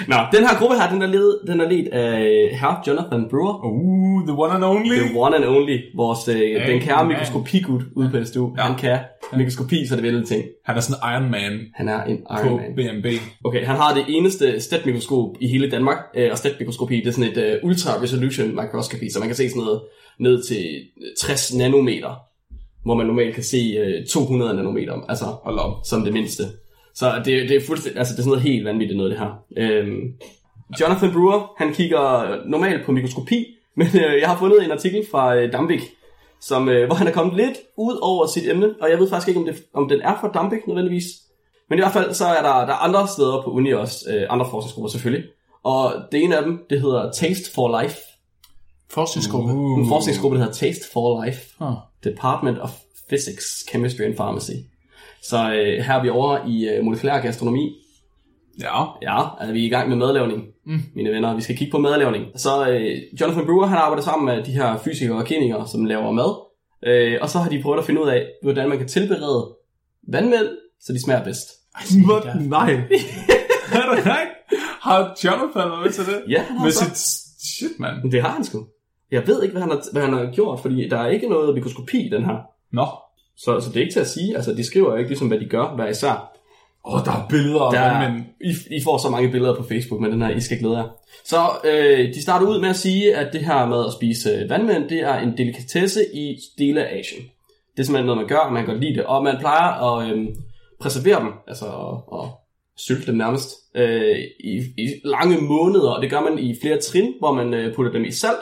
Nå, 0.08 0.16
den 0.32 0.46
her 0.48 0.58
gruppe 0.58 0.76
her, 0.76 0.90
den 0.90 1.02
er 1.02 1.06
ledet, 1.06 1.38
den 1.46 1.60
er 1.60 1.68
ledet 1.68 1.88
af 1.88 2.48
herr 2.52 2.82
Jonathan 2.86 3.26
Brewer. 3.30 3.64
Uh, 3.64 4.26
the 4.28 4.32
one 4.42 4.52
and 4.52 4.64
only. 4.64 4.96
The 4.96 5.18
one 5.18 5.36
and 5.36 5.44
only, 5.44 5.78
vores, 5.96 6.28
øh, 6.28 6.66
den 6.66 6.80
kære 6.80 7.06
mikroskopigud 7.06 7.80
ude 7.96 8.10
på 8.10 8.24
SDU. 8.24 8.54
Ja. 8.56 8.62
Han 8.62 8.78
kan 8.78 8.98
mikroskopi, 9.36 9.86
så 9.86 9.96
det 9.96 10.02
vil 10.02 10.26
ting. 10.26 10.44
Han 10.64 10.76
er 10.76 10.80
sådan 10.80 11.12
Iron 11.14 11.30
Man 11.30 11.60
Han 11.74 11.88
er 11.88 12.04
en 12.04 12.18
på 12.42 12.46
Iron 12.46 12.56
Man. 12.56 13.02
BMB. 13.02 13.06
Okay, 13.44 13.64
han 13.64 13.76
har 13.76 13.94
det 13.94 14.04
eneste 14.08 14.60
stetmikroskop 14.60 15.36
i 15.40 15.48
hele 15.48 15.70
Danmark, 15.70 15.98
øh, 16.16 16.28
og 16.32 16.38
stetmikroskopi, 16.38 16.96
det 16.96 17.06
er 17.06 17.12
sådan 17.12 17.30
et 17.30 17.60
uh, 17.62 17.68
ultra 17.68 18.02
resolution 18.02 18.48
mikroskopi, 18.56 19.10
så 19.10 19.18
man 19.18 19.28
kan 19.28 19.36
se 19.36 19.48
sådan 19.48 19.62
noget 19.62 19.80
ned 20.20 20.42
til 20.42 20.66
60 21.18 21.54
nanometer, 21.54 22.20
hvor 22.84 22.94
man 22.94 23.06
normalt 23.06 23.34
kan 23.34 23.44
se 23.44 23.58
uh, 23.80 24.06
200 24.08 24.54
nanometer, 24.54 24.92
altså 25.08 25.24
Hold 25.24 25.58
op. 25.58 25.72
som 25.84 26.04
det 26.04 26.12
mindste. 26.12 26.42
Så 27.00 27.22
det, 27.24 27.48
det 27.48 27.56
er 27.56 27.66
fuldstændig, 27.66 27.98
altså 27.98 28.12
det 28.14 28.18
er 28.18 28.22
sådan 28.22 28.30
noget 28.30 28.42
helt 28.42 28.64
vanvittigt 28.64 28.96
noget, 28.96 29.10
det 29.10 29.18
her. 29.18 29.30
Øhm, 29.56 30.14
Jonathan 30.80 31.12
Brewer, 31.12 31.54
han 31.58 31.74
kigger 31.74 32.36
normalt 32.46 32.86
på 32.86 32.92
mikroskopi, 32.92 33.46
men 33.78 33.86
øh, 33.86 34.20
jeg 34.20 34.28
har 34.28 34.38
fundet 34.38 34.64
en 34.64 34.70
artikel 34.70 35.06
fra 35.10 35.36
øh, 35.36 35.52
Dambik, 35.52 35.80
som, 36.40 36.68
øh, 36.68 36.86
hvor 36.86 36.94
han 36.94 37.06
er 37.06 37.12
kommet 37.12 37.36
lidt 37.36 37.58
ud 37.76 37.98
over 38.02 38.26
sit 38.26 38.50
emne, 38.50 38.74
og 38.80 38.90
jeg 38.90 38.98
ved 38.98 39.08
faktisk 39.08 39.28
ikke, 39.28 39.40
om, 39.40 39.46
det, 39.46 39.62
om 39.74 39.88
den 39.88 40.00
er 40.00 40.14
fra 40.20 40.30
Dambik 40.34 40.66
nødvendigvis. 40.66 41.04
Men 41.68 41.78
i 41.78 41.82
hvert 41.82 41.92
fald, 41.92 42.14
så 42.14 42.26
er 42.26 42.42
der, 42.42 42.66
der 42.66 42.72
er 42.72 42.84
andre 42.86 43.08
steder 43.08 43.42
på 43.42 43.50
uni 43.50 43.72
også, 43.72 43.96
øh, 44.10 44.26
andre 44.30 44.46
forskningsgrupper 44.50 44.88
selvfølgelig. 44.88 45.24
Og 45.64 45.94
det 46.12 46.22
ene 46.24 46.36
af 46.36 46.42
dem, 46.44 46.64
det 46.70 46.80
hedder 46.80 47.12
Taste 47.12 47.54
for 47.54 47.82
Life. 47.82 47.96
Forskningsgruppe. 48.90 49.50
En 49.52 49.88
forskningsgruppe, 49.88 50.36
der 50.38 50.44
hedder 50.44 50.58
Taste 50.58 50.84
for 50.92 51.24
Life. 51.24 51.40
Oh. 51.60 51.74
Department 52.04 52.58
of 52.58 52.70
Physics, 53.08 53.44
Chemistry 53.70 54.02
and 54.02 54.16
Pharmacy. 54.16 54.52
Så 55.22 55.36
øh, 55.36 55.84
her 55.84 55.94
er 55.94 56.02
vi 56.02 56.08
over 56.08 56.38
i 56.48 56.68
øh, 56.68 56.84
molekylær 56.84 57.20
gastronomi. 57.20 57.76
Ja. 58.60 58.84
Ja, 59.02 59.18
er 59.40 59.52
vi 59.52 59.66
i 59.66 59.68
gang 59.68 59.88
med 59.88 59.96
madlavning, 59.96 60.42
mm. 60.66 60.82
mine 60.94 61.10
venner. 61.10 61.34
Vi 61.34 61.42
skal 61.42 61.56
kigge 61.56 61.70
på 61.70 61.78
madlavning. 61.78 62.24
Så 62.36 62.68
øh, 62.70 63.20
Jonathan 63.20 63.46
Brewer, 63.46 63.66
han 63.66 63.78
arbejder 63.78 64.02
sammen 64.02 64.26
med 64.36 64.44
de 64.44 64.52
her 64.52 64.78
fysikere 64.78 65.16
og 65.16 65.24
kemikere, 65.24 65.68
som 65.68 65.84
laver 65.84 66.12
mad. 66.12 66.46
Øh, 66.86 67.18
og 67.22 67.28
så 67.30 67.38
har 67.38 67.50
de 67.50 67.62
prøvet 67.62 67.78
at 67.78 67.84
finde 67.84 68.02
ud 68.02 68.08
af, 68.08 68.26
hvordan 68.42 68.68
man 68.68 68.78
kan 68.78 68.88
tilberede 68.88 69.54
vandmænd, 70.08 70.48
så 70.80 70.92
de 70.92 71.02
smager 71.04 71.24
bedst. 71.24 71.48
What? 72.08 72.40
Nej. 72.40 72.70
er 73.72 73.94
det 73.94 74.06
rigtigt? 74.06 74.62
Har 74.80 75.16
Jonathan 75.24 75.70
været 75.70 75.82
med 75.82 75.90
til 75.92 76.06
det? 76.06 76.22
Ja, 76.28 76.42
han 76.42 76.56
har 76.56 76.64
Med 76.64 76.72
så. 76.72 76.84
sit... 76.84 77.20
Shit, 77.58 77.78
mand. 77.78 78.02
Men 78.02 78.12
Det 78.12 78.22
har 78.22 78.30
han 78.30 78.44
sgu. 78.44 78.66
Jeg 79.10 79.26
ved 79.26 79.42
ikke, 79.42 79.52
hvad 79.52 79.62
han, 79.62 79.70
har, 79.70 79.82
hvad 79.92 80.02
han 80.02 80.12
har 80.12 80.30
gjort, 80.34 80.60
fordi 80.60 80.88
der 80.88 80.98
er 80.98 81.08
ikke 81.08 81.28
noget 81.28 81.54
mikroskopi 81.54 82.06
i 82.06 82.08
den 82.10 82.24
her. 82.24 82.36
Nå. 82.72 82.86
Så, 83.44 83.60
så 83.60 83.68
det 83.68 83.76
er 83.76 83.80
ikke 83.80 83.92
til 83.92 84.00
at 84.00 84.08
sige. 84.08 84.36
Altså, 84.36 84.52
de 84.52 84.64
skriver 84.64 84.90
jo 84.90 84.96
ikke 84.96 85.10
ligesom, 85.10 85.28
hvad 85.28 85.40
de 85.40 85.46
gør 85.46 85.74
hver 85.76 85.88
især. 85.88 86.32
Åh, 86.86 86.94
oh, 86.94 87.04
der 87.04 87.12
er 87.12 87.26
billeder 87.28 87.70
Der, 87.70 87.80
vandmænd. 87.80 88.24
I, 88.40 88.76
I 88.76 88.82
får 88.84 88.98
så 88.98 89.08
mange 89.08 89.30
billeder 89.30 89.54
på 89.54 89.62
Facebook 89.62 90.00
med 90.00 90.10
den 90.10 90.22
her, 90.22 90.30
I 90.30 90.40
skal 90.40 90.58
glæde 90.58 90.76
jer. 90.76 90.88
Så 91.24 91.38
øh, 91.64 92.14
de 92.14 92.22
starter 92.22 92.46
ud 92.46 92.60
med 92.60 92.68
at 92.68 92.76
sige, 92.76 93.16
at 93.16 93.32
det 93.32 93.40
her 93.40 93.66
med 93.66 93.84
at 93.86 93.92
spise 93.92 94.30
øh, 94.30 94.50
vandmænd, 94.50 94.88
det 94.88 95.00
er 95.00 95.18
en 95.18 95.36
delikatesse 95.38 96.00
i 96.14 96.38
dele 96.58 96.86
af 96.86 96.98
Asien. 96.98 97.22
Det 97.72 97.80
er 97.80 97.82
simpelthen 97.82 98.06
noget, 98.06 98.20
man 98.20 98.28
gør, 98.28 98.36
og 98.36 98.52
man 98.52 98.64
kan 98.64 98.74
godt 98.74 98.84
lide 98.84 98.94
det. 98.94 99.04
Og 99.04 99.24
man 99.24 99.36
plejer 99.40 99.68
at 99.88 100.10
øh, 100.10 100.28
preservere 100.80 101.20
dem, 101.20 101.32
altså 101.48 101.66
at, 101.66 102.20
at 102.20 102.28
sylte 102.76 103.06
dem 103.06 103.14
nærmest, 103.14 103.48
øh, 103.74 104.18
i, 104.44 104.54
i 104.78 104.86
lange 105.04 105.40
måneder. 105.40 105.90
Og 105.90 106.02
det 106.02 106.10
gør 106.10 106.20
man 106.20 106.38
i 106.38 106.56
flere 106.62 106.80
trin, 106.80 107.14
hvor 107.18 107.32
man 107.32 107.54
øh, 107.54 107.74
putter 107.74 107.92
dem 107.92 108.04
i 108.04 108.10
salt. 108.10 108.38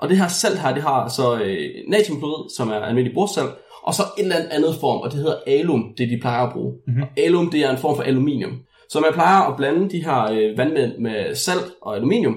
Og 0.00 0.08
det 0.08 0.16
her 0.18 0.28
salt 0.28 0.58
her, 0.58 0.74
det 0.74 0.82
har 0.82 1.08
så 1.08 1.38
øh, 1.44 1.68
natriumklorid, 1.88 2.50
som 2.56 2.68
er 2.70 2.74
almindelig 2.74 3.14
bordsalt, 3.14 3.50
og 3.82 3.94
så 3.94 4.02
en 4.18 4.24
eller 4.24 4.36
anden 4.36 4.50
andet 4.52 4.74
form, 4.80 5.00
og 5.00 5.10
det 5.10 5.18
hedder 5.18 5.36
alum, 5.46 5.84
det 5.98 6.08
de 6.10 6.18
plejer 6.20 6.46
at 6.46 6.52
bruge. 6.52 6.72
Mm-hmm. 6.86 7.02
Og 7.02 7.08
alum, 7.16 7.50
det 7.50 7.60
er 7.60 7.70
en 7.70 7.78
form 7.78 7.96
for 7.96 8.02
aluminium. 8.02 8.52
Så 8.90 9.00
man 9.00 9.12
plejer 9.12 9.40
at 9.50 9.56
blande 9.56 9.90
de 9.90 10.04
her 10.04 10.22
øh, 10.32 10.58
vandmænd 10.58 10.92
med 10.98 11.34
salt 11.34 11.64
og 11.82 11.96
aluminium, 11.96 12.36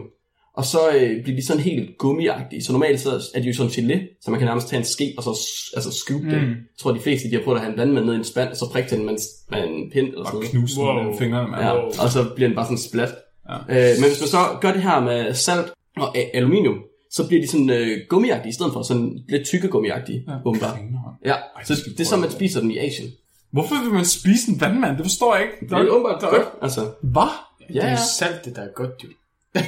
og 0.58 0.66
så 0.66 0.78
øh, 0.96 1.24
bliver 1.24 1.36
de 1.40 1.46
sådan 1.46 1.62
helt 1.62 1.98
gummiagtige. 1.98 2.64
Så 2.64 2.72
normalt 2.72 3.00
så 3.00 3.10
er 3.36 3.40
de 3.42 3.48
jo 3.48 3.54
sådan 3.54 3.72
gelé, 3.72 4.20
så 4.24 4.32
man 4.32 4.40
kan 4.40 4.48
nærmest 4.48 4.68
tage 4.70 4.78
en 4.80 4.86
ske 4.86 5.14
og 5.18 5.24
så 5.24 5.30
altså 5.76 5.92
scoop 5.92 6.22
mm. 6.22 6.30
det. 6.30 6.38
Jeg 6.42 6.56
tror, 6.80 6.92
de 6.92 7.00
fleste 7.00 7.30
de 7.30 7.36
har 7.36 7.44
prøvet 7.44 7.58
at 7.58 7.64
have 7.64 7.74
en 7.74 7.80
vandmand 7.80 8.06
ned 8.06 8.14
i 8.14 8.18
en 8.18 8.24
spand, 8.24 8.50
og 8.50 8.56
så 8.58 8.66
prikke 8.72 8.96
den 8.96 9.06
med 9.06 9.14
en, 9.14 9.20
med 9.52 9.64
en 9.68 9.92
pind 9.92 10.08
eller 10.08 10.26
sådan 10.26 10.26
Og 10.26 10.34
noget. 10.34 10.50
knuse 10.50 10.76
den 10.76 10.84
Wow. 10.86 10.94
mellem 10.96 11.18
fingrene, 11.18 11.48
mand. 11.52 11.62
Ja, 11.64 11.72
og 12.04 12.10
så 12.10 12.20
bliver 12.36 12.48
den 12.50 12.56
bare 12.56 12.66
sådan 12.66 12.78
splat. 12.78 13.10
Ja. 13.50 13.56
Øh, 13.56 13.94
men 14.00 14.08
hvis 14.10 14.22
man 14.22 14.28
så 14.28 14.38
gør 14.62 14.72
det 14.72 14.82
her 14.84 15.00
med 15.00 15.34
salt 15.34 15.68
og 15.98 16.18
a- 16.18 16.30
aluminium, 16.38 16.76
så 17.12 17.28
bliver 17.28 17.42
de 17.42 17.48
sådan 17.48 17.70
øh, 17.70 17.98
gummiagtige, 18.10 18.50
i 18.50 18.54
stedet 18.54 18.74
for 18.74 18.82
sådan 18.82 19.20
lidt 19.30 19.46
tykke 19.48 19.68
gummiagtige, 19.68 20.24
ja. 20.28 20.34
åbenbart. 20.46 20.78
Ja, 21.26 21.36
så 21.66 21.76
det 21.76 21.84
det 21.98 22.00
er 22.00 22.06
så, 22.08 22.18
man 22.18 22.32
spiser 22.32 22.62
den 22.62 22.72
i 22.72 22.78
Asien. 22.78 23.10
Hvorfor 23.52 23.76
vil 23.84 23.94
man 23.94 24.06
spise 24.06 24.52
en 24.52 24.62
vandmand? 24.62 24.98
Det 24.98 25.06
forstår 25.06 25.36
jeg 25.36 25.44
ikke. 25.44 25.56
Det 25.66 25.72
er 25.72 25.90
åbenbart 25.90 26.22
der, 26.22 26.30
godt, 26.30 26.48
altså. 26.62 26.82
Hvad? 27.02 27.24
Det 27.68 27.76
Ja, 27.76 27.82
er 27.82 27.86
ja. 27.86 27.92
jo 27.92 27.98
salt, 28.20 28.46
det 28.46 28.56
der 28.56 28.62
er 28.62 28.68
godt, 28.76 28.92
jo. 29.04 29.08
Der 29.54 29.62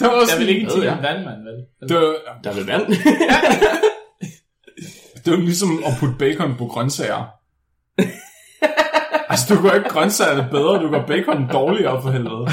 var 0.06 0.14
Der 0.14 0.20
er 0.20 0.26
sådan, 0.26 0.40
vel 0.40 0.48
ikke 0.48 0.70
til 0.70 0.82
ja. 0.82 0.96
en 0.96 1.02
vandmand, 1.02 1.42
vel? 1.42 1.88
det, 1.88 1.96
var, 1.96 2.14
Der 2.44 2.50
er 2.50 2.54
vel 2.54 2.66
vand. 2.66 2.86
det 5.24 5.32
var 5.32 5.36
ligesom 5.38 5.82
at 5.86 5.92
putte 6.00 6.14
bacon 6.18 6.54
på 6.58 6.66
grøntsager. 6.66 7.24
altså, 9.30 9.54
du 9.54 9.62
gør 9.62 9.72
ikke 9.72 9.88
grøntsagerne 9.88 10.48
bedre, 10.50 10.82
du 10.82 10.90
gør 10.90 11.06
bacon 11.06 11.48
dårligere 11.52 12.02
for 12.02 12.10
helvede. 12.10 12.46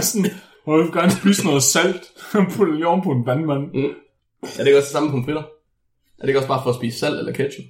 sådan, 0.00 0.30
og 0.66 0.78
jeg 0.78 0.84
vil 0.84 0.92
gerne 0.92 1.10
spise 1.12 1.46
noget 1.46 1.62
salt. 1.62 2.02
Putte 2.56 2.70
det 2.72 2.74
lige 2.78 2.86
oven 2.88 3.02
på 3.02 3.10
en 3.10 3.26
vandmand. 3.26 3.64
er 3.74 4.58
det 4.58 4.66
ikke 4.66 4.78
også 4.78 4.86
det 4.88 4.92
samme 4.92 5.10
på 5.10 5.22
fritter? 5.24 5.42
Er 5.42 6.22
det 6.22 6.28
ikke 6.28 6.38
også 6.38 6.48
bare 6.48 6.62
for 6.62 6.70
at 6.70 6.76
spise 6.76 6.98
salt 6.98 7.18
eller 7.18 7.32
ketchup? 7.32 7.64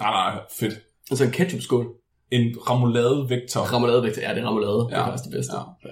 Nej, 0.00 0.10
nej, 0.10 0.40
fedt. 0.60 0.74
Altså 1.10 1.24
en 1.24 1.30
ketchupskål. 1.30 1.86
En 2.30 2.56
ramulade 2.70 3.26
vektor. 3.28 3.74
Remouladevægt, 3.74 4.18
ja, 4.18 4.34
det 4.34 4.42
er 4.42 4.48
remoulade. 4.48 4.86
Ja. 4.90 4.96
Det 4.96 5.00
er 5.02 5.04
faktisk 5.04 5.24
det 5.24 5.32
bedste. 5.32 5.52
Ja. 5.56 5.90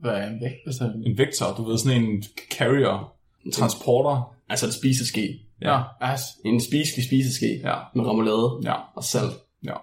Hvad 0.00 0.12
er 0.12 0.26
en 0.26 0.40
vægt? 0.40 0.54
Altså, 0.66 0.84
En 1.06 1.18
vektor, 1.18 1.46
du 1.56 1.64
ved, 1.64 1.78
sådan 1.78 2.02
en 2.04 2.22
carrier, 2.58 3.12
transporter. 3.52 4.34
Altså 4.48 4.66
en 4.66 4.72
spiseske. 4.72 5.40
ja. 5.62 5.80
altså, 6.00 6.26
En 6.44 6.60
spiselig 6.60 7.04
spiseske 7.06 7.46
Ja, 7.64 7.74
med 7.94 8.04
remoulade 8.06 8.60
ja, 8.64 8.74
og 8.96 9.04
salt. 9.04 9.32
ja. 9.64 9.74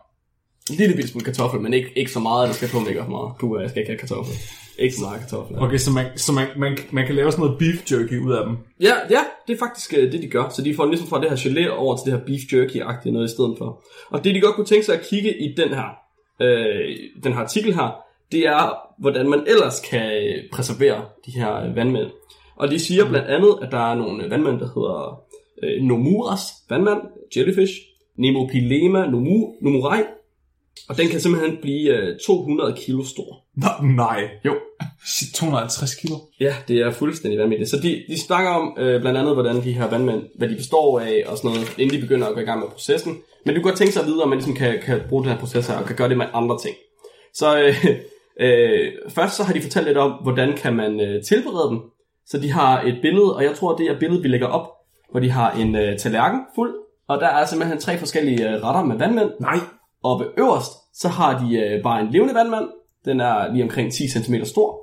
En 0.70 0.76
lille 0.76 0.95
bitte 0.95 1.09
smule 1.09 1.26
kartoffel, 1.26 1.62
men 1.62 1.74
ikke, 1.74 1.89
ikke 1.95 2.12
så 2.12 2.20
meget, 2.20 2.47
der 2.47 2.53
skal 2.53 2.70
på 2.70 2.80
mig 2.80 2.89
ikke 2.89 3.03
for 3.03 3.12
meget. 3.12 3.32
Puh, 3.39 3.62
jeg 3.62 3.70
skal 3.70 3.80
ikke 3.80 3.91
have 3.91 3.99
kartoffel. 3.99 4.36
Ikke 4.80 4.95
så 4.95 5.01
meget 5.01 5.20
kartoffel. 5.20 5.59
Okay, 5.59 5.78
så, 5.78 5.91
man, 5.91 6.05
så 6.16 6.34
man, 6.34 6.47
man, 6.57 6.78
man 6.91 7.05
kan 7.05 7.16
lave 7.16 7.32
sådan 7.32 7.45
noget 7.45 7.59
beef 7.59 7.91
jerky 7.91 8.20
ud 8.26 8.32
af 8.34 8.45
dem. 8.45 8.57
Ja, 8.82 8.93
ja, 9.09 9.22
det 9.47 9.53
er 9.53 9.57
faktisk 9.59 9.93
øh, 9.97 10.12
det, 10.12 10.22
de 10.22 10.28
gør. 10.28 10.49
Så 10.49 10.62
de 10.62 10.76
får 10.76 10.86
ligesom 10.86 11.07
fra 11.07 11.22
det 11.22 11.30
her 11.30 11.38
gelé 11.38 11.70
over 11.70 11.97
til 11.97 12.12
det 12.12 12.20
her 12.20 12.26
beef 12.26 12.41
jerky-agtige 12.53 13.12
noget 13.12 13.30
i 13.30 13.32
stedet 13.32 13.55
for. 13.57 13.84
Og 14.09 14.24
det, 14.24 14.36
de 14.36 14.41
godt 14.41 14.55
kunne 14.55 14.66
tænke 14.66 14.86
sig 14.86 14.95
at 14.95 15.05
kigge 15.09 15.38
i 15.38 15.55
den 15.57 15.70
her, 15.70 15.89
øh, 16.41 16.97
den 17.24 17.34
her 17.34 17.39
artikel 17.39 17.74
her, 17.74 18.03
det 18.32 18.47
er, 18.47 18.74
hvordan 18.99 19.30
man 19.30 19.43
ellers 19.47 19.80
kan 19.80 20.12
øh, 20.12 20.43
preservere 20.51 21.05
de 21.26 21.32
her 21.32 21.55
øh, 21.55 21.76
vandmænd. 21.76 22.09
Og 22.55 22.72
de 22.72 22.80
siger 22.80 23.09
blandt 23.09 23.28
andet, 23.28 23.55
at 23.62 23.72
der 23.72 23.91
er 23.91 23.95
nogle 23.95 24.24
øh, 24.24 24.32
vandmænd, 24.32 24.59
der 24.59 24.68
hedder 24.76 25.22
øh, 25.64 25.84
Nomuras 25.84 26.41
vandmand, 26.70 27.01
jellyfish, 27.36 27.74
Nemopilema 28.18 29.05
nomu, 29.05 29.55
nomurai, 29.62 29.99
og 30.89 30.97
den 30.97 31.09
kan 31.09 31.19
simpelthen 31.19 31.57
blive 31.61 31.97
øh, 31.97 32.19
200 32.26 32.76
kilo 32.78 33.03
stor. 33.03 33.43
Nå, 33.55 33.88
nej. 33.95 34.30
Jo, 34.45 34.55
Shit, 35.05 35.34
250 35.34 35.95
kilo. 35.95 36.15
Ja, 36.39 36.55
det 36.67 36.78
er 36.78 36.91
fuldstændig 36.91 37.39
vanvittigt. 37.39 37.69
Så 37.69 37.78
de, 37.78 38.03
de 38.07 38.19
snakker 38.19 38.51
om 38.51 38.76
øh, 38.80 39.01
blandt 39.01 39.19
andet, 39.19 39.34
hvordan 39.34 39.63
de 39.63 39.72
her 39.72 39.89
vandmænd, 39.89 40.24
hvad 40.38 40.49
de 40.49 40.55
består 40.55 40.99
af 40.99 41.24
og 41.28 41.38
sådan 41.38 41.51
noget, 41.51 41.76
inden 41.78 41.95
de 41.95 42.01
begynder 42.01 42.28
at 42.28 42.34
gå 42.34 42.39
i 42.39 42.43
gang 42.43 42.59
med 42.59 42.67
processen. 42.67 43.17
Men 43.45 43.55
du 43.55 43.61
kan 43.61 43.69
godt 43.69 43.78
tænke 43.78 43.93
sig 43.93 44.01
at 44.01 44.07
vide, 44.07 44.24
om 44.24 44.30
man 44.30 44.38
ligesom 44.38 44.55
kan, 44.55 44.80
kan 44.82 45.01
bruge 45.09 45.24
den 45.24 45.32
her 45.32 45.39
proces 45.39 45.67
her, 45.67 45.78
og 45.78 45.86
kan 45.86 45.95
gøre 45.95 46.09
det 46.09 46.17
med 46.17 46.26
andre 46.34 46.57
ting. 46.61 46.76
Så 47.34 47.59
øh, 47.59 47.86
øh, 48.45 48.91
først 49.09 49.36
så 49.36 49.43
har 49.43 49.53
de 49.53 49.61
fortalt 49.61 49.88
lidt 49.88 49.97
om, 49.97 50.11
hvordan 50.11 50.53
kan 50.57 50.76
man 50.76 50.99
øh, 50.99 51.24
tilberede 51.24 51.69
dem. 51.69 51.80
Så 52.26 52.38
de 52.38 52.51
har 52.51 52.82
et 52.82 52.97
billede, 53.01 53.36
og 53.36 53.43
jeg 53.43 53.55
tror, 53.55 53.76
det 53.76 53.88
er 53.88 53.99
billedet, 53.99 54.24
vi 54.24 54.28
lægger 54.28 54.47
op, 54.47 54.67
hvor 55.11 55.19
de 55.19 55.30
har 55.30 55.51
en 55.51 55.76
øh, 55.76 55.97
tallerken 55.97 56.39
fuld, 56.55 56.74
og 57.07 57.19
der 57.19 57.28
er 57.28 57.45
simpelthen 57.45 57.80
tre 57.80 57.97
forskellige 57.97 58.49
øh, 58.49 58.63
retter 58.63 58.84
med 58.84 58.97
vandmænd. 58.97 59.30
Nej. 59.39 59.59
Oppe 60.04 60.26
øverst, 60.38 60.72
så 60.93 61.08
har 61.08 61.45
de 61.45 61.56
øh, 61.58 61.84
bare 61.84 62.02
en 62.02 62.12
levende 62.12 62.34
vandmand. 62.34 62.66
Den 63.06 63.20
er 63.20 63.54
lige 63.54 63.64
omkring 63.64 63.91
10 63.91 64.08
cm 64.08 64.36
stor. 64.43 64.78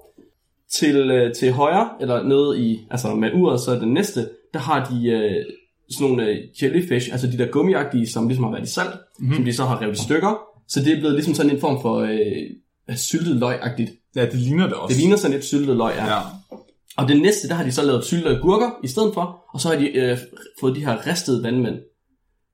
Til, 0.72 1.10
øh, 1.10 1.34
til 1.34 1.52
højre, 1.52 1.88
eller 2.00 2.22
nede 2.22 2.60
i, 2.60 2.86
altså 2.90 3.14
med 3.14 3.30
uret, 3.34 3.60
så 3.60 3.70
er 3.70 3.78
den 3.78 3.92
næste, 3.92 4.28
der 4.54 4.58
har 4.58 4.90
de 4.90 5.08
øh, 5.10 5.44
sådan 5.90 6.08
nogle 6.08 6.28
øh, 6.28 6.36
jellyfish, 6.62 7.12
altså 7.12 7.26
de 7.26 7.38
der 7.38 7.46
gummiagtige, 7.46 8.08
som 8.08 8.28
ligesom 8.28 8.44
har 8.44 8.50
været 8.50 8.68
i 8.68 8.72
salt, 8.72 8.90
mm-hmm. 9.18 9.34
som 9.34 9.44
de 9.44 9.52
så 9.52 9.64
har 9.64 9.82
revet 9.82 9.98
i 9.98 10.02
stykker. 10.02 10.40
Så 10.68 10.80
det 10.80 10.92
er 10.92 10.98
blevet 10.98 11.14
ligesom 11.14 11.34
sådan 11.34 11.52
en 11.52 11.60
form 11.60 11.82
for 11.82 11.96
øh, 11.96 12.96
syltet 12.96 13.36
løg-agtigt. 13.36 13.90
Ja, 14.16 14.26
det 14.26 14.34
ligner 14.34 14.64
det 14.66 14.74
også. 14.74 14.94
Det 14.94 15.00
ligner 15.00 15.16
sådan 15.16 15.32
lidt 15.32 15.44
syltet 15.44 15.76
løg, 15.76 15.94
ja. 15.96 16.06
Ja. 16.06 16.20
Og 16.96 17.08
den 17.08 17.22
næste, 17.22 17.48
der 17.48 17.54
har 17.54 17.64
de 17.64 17.72
så 17.72 17.82
lavet 17.82 18.04
syltede 18.04 18.38
gurker 18.42 18.70
i 18.84 18.88
stedet 18.88 19.14
for, 19.14 19.44
og 19.54 19.60
så 19.60 19.68
har 19.68 19.76
de 19.76 19.88
øh, 19.88 20.18
fået 20.60 20.76
de 20.76 20.84
her 20.84 21.06
ristede 21.06 21.42
vandmænd. 21.42 21.76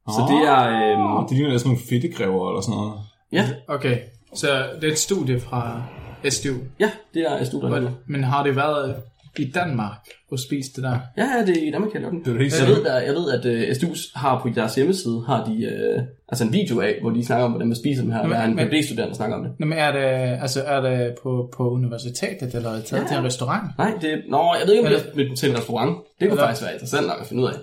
Så 0.09 0.21
det 0.31 0.49
er... 0.49 0.61
Øh, 0.69 1.17
Oh, 1.17 1.29
det 1.29 1.37
ligner 1.37 1.59
sådan 1.59 1.69
nogle 1.69 1.83
fedtegræver 1.89 2.51
eller 2.51 2.61
sådan 2.61 2.75
noget. 2.77 2.93
ja, 3.33 3.49
okay. 3.69 3.99
Så 4.35 4.47
det 4.81 4.89
er 4.89 4.93
et 4.93 4.99
studie 4.99 5.41
fra 5.41 5.83
SDU. 6.29 6.55
ja, 6.81 6.91
det 7.15 7.23
er 7.31 7.45
studiet. 7.45 7.71
Men, 7.73 7.89
men 8.09 8.25
har 8.25 8.43
det 8.43 8.57
været 8.57 8.97
i 9.39 9.51
Danmark 9.55 9.97
og 10.31 10.39
spist 10.39 10.77
det 10.77 10.85
der? 10.85 10.99
Ja, 11.17 11.23
ja, 11.39 11.47
det 11.47 11.63
er 11.63 11.69
i 11.69 11.71
Danmark, 11.71 11.93
jeg 11.95 12.01
laver 12.03 12.11
den. 12.13 12.25
Det 12.25 12.29
er 12.53 12.59
Jeg 12.67 12.69
ved, 12.77 12.85
der, 12.85 13.01
jeg 13.01 13.15
ved 13.15 13.31
at 13.33 13.45
uh, 13.47 13.77
SDU's 13.77 14.13
har 14.15 14.41
på 14.43 14.49
deres 14.55 14.75
hjemmeside, 14.75 15.23
har 15.27 15.45
de 15.45 15.53
uh, 15.99 16.03
altså 16.29 16.45
en 16.45 16.53
video 16.53 16.81
af, 16.81 16.99
hvor 17.01 17.11
de 17.11 17.25
snakker 17.25 17.45
om, 17.45 17.51
hvordan 17.51 17.69
man 17.69 17.77
spiser 17.77 18.03
dem 18.03 18.11
her. 18.11 18.27
Der 18.29 18.37
er 18.37 18.45
en 18.45 18.57
PhD-studerende, 18.57 19.09
der 19.11 19.15
snakker 19.17 19.37
om 19.37 19.43
det. 19.45 19.53
Nå, 19.59 19.67
men 19.67 19.79
er 19.79 19.93
det, 19.93 20.39
altså, 20.43 20.63
er 20.63 20.81
det 20.81 21.15
på, 21.23 21.51
på 21.57 21.71
universitetet, 21.71 22.55
eller 22.55 22.71
er 22.71 22.75
det 22.75 22.85
taget 22.85 23.03
Ja. 23.03 23.09
til 23.09 23.17
en 23.17 23.25
restaurant? 23.25 23.63
Nej, 23.79 23.93
det 24.01 24.13
er... 24.13 24.17
Nå, 24.29 24.55
jeg 24.61 24.67
ved 24.67 24.75
ikke, 24.75 24.89
om 24.89 24.93
det 24.95 25.25
er 25.25 25.29
med 25.29 25.37
til 25.37 25.51
en 25.51 25.57
restaurant. 25.57 25.97
Det 25.97 26.05
kunne 26.21 26.31
Eller- 26.31 26.43
faktisk 26.47 26.63
være 26.65 26.73
interessant 26.73 27.07
nok 27.07 27.17
at 27.21 27.27
finde 27.27 27.43
ud 27.43 27.49
af. 27.49 27.55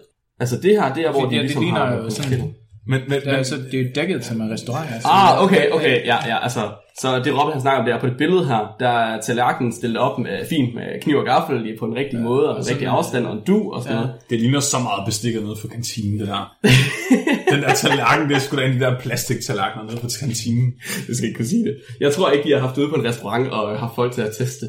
Altså 0.41 0.55
det 0.63 0.71
her, 0.71 0.93
det 0.93 1.05
er, 1.07 1.11
hvor 1.11 1.21
Fordi 1.21 1.35
de 1.35 1.39
det 1.39 1.45
ligesom 1.45 1.63
ligner 1.63 1.85
har... 1.85 1.95
jo 1.95 2.09
sådan- 2.09 2.53
Men, 2.87 3.01
men, 3.07 3.19
Det 3.21 3.27
er, 3.27 3.37
altså, 3.37 3.55
det 3.71 3.79
er 3.79 3.83
jo 3.83 3.89
dækket 3.95 4.21
til 4.21 4.35
en 4.35 4.51
restaurant. 4.51 4.87
Altså. 4.93 5.07
Ah, 5.11 5.43
okay, 5.43 5.69
okay, 5.71 6.05
ja, 6.05 6.17
ja, 6.27 6.43
altså, 6.43 6.59
så 7.01 7.19
det 7.19 7.39
Robin 7.39 7.51
han 7.53 7.61
snakker 7.61 7.79
om, 7.79 7.85
det 7.85 7.93
er 7.95 7.99
på 7.99 8.07
det 8.07 8.17
billede 8.17 8.45
her, 8.45 8.75
der 8.79 8.89
er 8.89 9.21
tallerkenen 9.21 9.73
stillet 9.73 9.97
op 9.97 10.19
med, 10.19 10.45
fint 10.49 10.75
med 10.75 11.01
kniv 11.01 11.15
og 11.17 11.25
gaffel 11.25 11.61
lige 11.61 11.75
på 11.79 11.85
den 11.85 11.95
rigtige 11.95 12.19
ja, 12.19 12.23
måde, 12.25 12.49
og 12.55 12.63
en- 12.81 12.87
afstand 12.87 13.25
og 13.25 13.33
en 13.33 13.41
du 13.47 13.71
og 13.73 13.81
sådan 13.83 13.97
Ja. 13.97 14.01
noget. 14.03 14.15
det 14.29 14.39
ligner 14.39 14.59
så 14.59 14.79
meget 14.79 15.05
bestikket 15.05 15.43
nede 15.43 15.55
på 15.61 15.67
kantinen, 15.67 16.19
det 16.19 16.27
der. 16.27 16.55
Den 17.53 17.61
der 17.61 17.73
tallerken, 17.73 18.29
det 18.29 18.35
er 18.35 18.39
sgu 18.39 18.57
da 18.57 18.61
en 18.65 18.71
af 18.71 18.79
de 18.79 18.85
der 18.85 18.99
plastiktallerkener 18.99 19.83
nede 19.85 19.97
på 19.97 20.07
kantinen. 20.19 20.73
Det 21.07 21.17
skal 21.17 21.27
ikke 21.27 21.37
kunne 21.37 21.47
sige 21.47 21.63
det. 21.63 21.75
Jeg 21.99 22.13
tror 22.13 22.29
ikke, 22.31 22.49
de 22.49 22.53
har 22.53 22.59
haft 22.67 22.77
ude 22.77 22.89
på 22.89 22.95
en 22.95 23.03
restaurant 23.05 23.47
og 23.47 23.79
haft 23.79 23.95
folk 23.95 24.11
til 24.13 24.21
at 24.21 24.31
teste. 24.37 24.65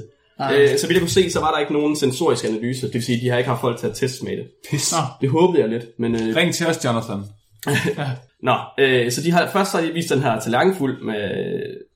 Øh, 0.50 0.78
så 0.78 0.86
vidt 0.86 0.96
jeg 0.96 1.00
kunne 1.00 1.10
se, 1.10 1.30
så 1.30 1.40
var 1.40 1.50
der 1.50 1.58
ikke 1.58 1.72
nogen 1.72 1.96
sensorisk 1.96 2.44
analyse. 2.44 2.86
Det 2.86 2.94
vil 2.94 3.04
sige, 3.04 3.16
at 3.16 3.22
de 3.22 3.28
har 3.28 3.38
ikke 3.38 3.50
haft 3.50 3.60
folk 3.60 3.78
til 3.78 3.86
at 3.86 3.94
teste 3.94 4.24
med 4.24 4.36
det. 4.36 4.46
Pis. 4.70 4.94
Det 5.20 5.30
håbede 5.30 5.62
jeg 5.62 5.68
lidt, 5.68 5.84
men... 5.98 6.14
Øh, 6.14 6.36
Ring 6.36 6.54
til 6.54 6.66
os, 6.66 6.84
Jonathan. 6.84 7.22
nå, 8.48 8.54
øh, 8.78 9.10
så 9.10 9.22
de 9.22 9.30
har, 9.32 9.50
først 9.52 9.70
så 9.70 9.76
har 9.76 9.86
de 9.86 9.92
vist 9.92 10.10
den 10.10 10.22
her 10.22 10.40
tallerken 10.40 10.74
fuld 10.74 11.04
med 11.04 11.20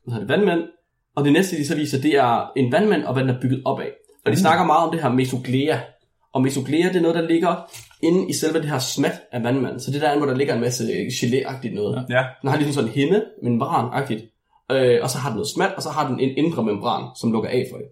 hvad 0.05 0.15
hedder 0.15 0.27
det, 0.27 0.29
vandmænd, 0.29 0.61
og 1.17 1.25
det 1.25 1.33
næste, 1.33 1.57
de 1.57 1.67
så 1.67 1.77
viser, 1.77 2.01
det 2.01 2.17
er 2.17 2.53
en 2.57 2.73
vandmand, 2.73 3.05
og 3.05 3.13
hvad 3.13 3.23
den 3.23 3.31
er 3.31 3.41
bygget 3.41 3.63
op 3.65 3.81
af. 3.81 3.91
Og 4.25 4.33
de 4.33 4.37
snakker 4.37 4.65
meget 4.65 4.87
om 4.87 4.93
det 4.93 5.03
her 5.03 5.13
mesoglea, 5.13 5.79
Og 6.33 6.43
mesoglea, 6.43 6.89
det 6.89 6.97
er 6.97 7.01
noget, 7.01 7.15
der 7.15 7.29
ligger 7.29 7.71
inde 8.03 8.29
i 8.29 8.33
selve 8.33 8.59
det 8.59 8.69
her 8.71 8.79
smat 8.79 9.23
af 9.33 9.43
vandmanden. 9.45 9.81
Så 9.81 9.91
det 9.91 10.01
der 10.01 10.09
er, 10.09 10.17
hvor 10.19 10.27
der 10.27 10.35
ligger 10.35 10.55
en 10.55 10.61
masse 10.61 10.85
gelé-agtigt 10.85 11.75
noget. 11.75 12.07
Ja. 12.11 12.25
Den 12.43 12.51
har 12.51 12.57
ligesom 12.57 12.73
sådan 12.73 12.89
en 12.89 12.95
hinde, 12.95 13.25
membran-agtigt. 13.43 14.23
Øh, 14.73 14.99
og 15.03 15.11
så 15.11 15.19
har 15.19 15.29
den 15.29 15.37
noget 15.37 15.49
smat, 15.55 15.73
og 15.77 15.83
så 15.83 15.91
har 15.91 16.09
den 16.09 16.21
en 16.21 16.37
indre 16.37 16.65
membran, 16.65 17.03
som 17.21 17.33
lukker 17.33 17.51
af 17.51 17.67
for 17.71 17.77
det. 17.79 17.87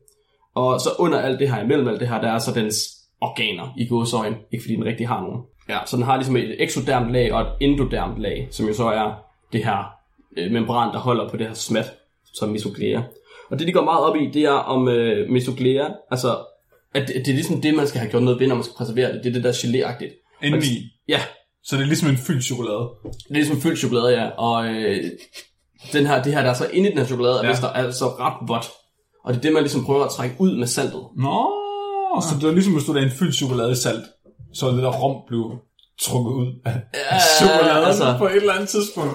Og 0.54 0.80
så 0.80 0.88
under 0.98 1.18
alt 1.20 1.40
det 1.40 1.50
her, 1.52 1.62
imellem 1.62 1.88
alt 1.88 2.00
det 2.00 2.08
her, 2.08 2.20
der 2.20 2.28
er 2.32 2.38
så 2.38 2.52
dens 2.54 2.76
organer 3.20 3.74
i 3.78 3.86
gåsøjne. 3.86 4.36
Ikke 4.52 4.62
fordi 4.64 4.76
den 4.76 4.84
rigtig 4.84 5.08
har 5.08 5.20
nogen. 5.20 5.42
Ja, 5.68 5.78
så 5.86 5.96
den 5.96 6.04
har 6.04 6.16
ligesom 6.16 6.36
et 6.36 6.62
eksodermt 6.62 7.12
lag 7.12 7.32
og 7.32 7.40
et 7.40 7.48
endodermt 7.60 8.18
lag, 8.18 8.48
som 8.50 8.66
jo 8.66 8.74
så 8.74 8.84
er 8.88 9.12
det 9.52 9.64
her 9.64 9.90
øh, 10.38 10.52
membran, 10.52 10.92
der 10.92 10.98
holder 10.98 11.28
på 11.28 11.36
det 11.36 11.46
her 11.46 11.54
smat, 11.54 11.92
som 12.34 12.48
mesoglea. 12.48 13.00
Og 13.50 13.58
det, 13.58 13.66
de 13.66 13.72
går 13.72 13.84
meget 13.84 14.00
op 14.04 14.16
i, 14.16 14.30
det 14.30 14.42
er 14.42 14.50
om 14.50 14.88
øh, 14.88 15.30
mesoglea, 15.30 15.88
altså, 16.10 16.36
at 16.94 17.08
det, 17.08 17.14
det 17.16 17.28
er 17.28 17.34
ligesom 17.34 17.60
det, 17.60 17.74
man 17.74 17.86
skal 17.86 18.00
have 18.00 18.10
gjort 18.10 18.22
noget 18.22 18.40
ved, 18.40 18.46
når 18.46 18.54
man 18.54 18.64
skal 18.64 18.74
preservere 18.76 19.12
det. 19.12 19.24
Det 19.24 19.28
er 19.30 19.32
det 19.34 19.44
der 19.44 19.52
gelé-agtigt. 19.52 20.38
Indeni. 20.42 20.64
Ja, 21.08 21.20
Så 21.64 21.76
det 21.76 21.82
er 21.82 21.86
ligesom 21.86 22.08
en 22.08 22.16
fyldt 22.16 22.44
chokolade. 22.44 22.88
det 23.02 23.30
er 23.30 23.34
ligesom 23.34 23.60
fyldt 23.60 23.78
chokolade, 23.78 24.22
ja. 24.22 24.28
Og 24.28 24.66
øh, 24.66 25.04
den 25.92 26.06
her, 26.06 26.22
det 26.22 26.32
her, 26.34 26.42
der 26.42 26.50
er 26.50 26.54
så 26.54 26.66
inde 26.72 26.88
i 26.88 26.90
den 26.90 26.98
her 26.98 27.06
chokolade, 27.06 27.38
er, 27.38 27.44
Ja. 27.74 27.82
er 27.86 27.90
så 27.90 28.04
ret 28.08 28.48
vådt. 28.48 28.70
Og 29.24 29.32
det 29.34 29.38
er 29.38 29.42
det, 29.42 29.52
man 29.52 29.62
ligesom 29.62 29.84
prøver 29.84 30.04
at 30.04 30.10
trække 30.10 30.36
ud 30.38 30.56
med 30.56 30.66
saltet. 30.66 31.02
Nå, 31.16 31.46
så 32.22 32.34
det 32.40 32.48
er 32.48 32.52
ligesom, 32.52 32.72
hvis 32.72 32.84
du 32.84 32.92
lagde 32.92 33.06
en 33.06 33.12
fyldt 33.12 33.34
chokolade 33.34 33.72
i 33.72 33.74
salt, 33.74 34.04
så 34.54 34.70
det 34.70 34.82
der 34.82 34.90
rom 34.92 35.16
blev 35.28 35.44
trukket 36.02 36.32
ud 36.32 36.46
af 36.64 36.72
Ja, 36.94 37.18
chokoladen 37.40 37.84
altså. 37.86 38.14
på 38.18 38.26
et 38.26 38.36
eller 38.36 38.52
andet 38.52 38.68
tidspunkt. 38.68 39.12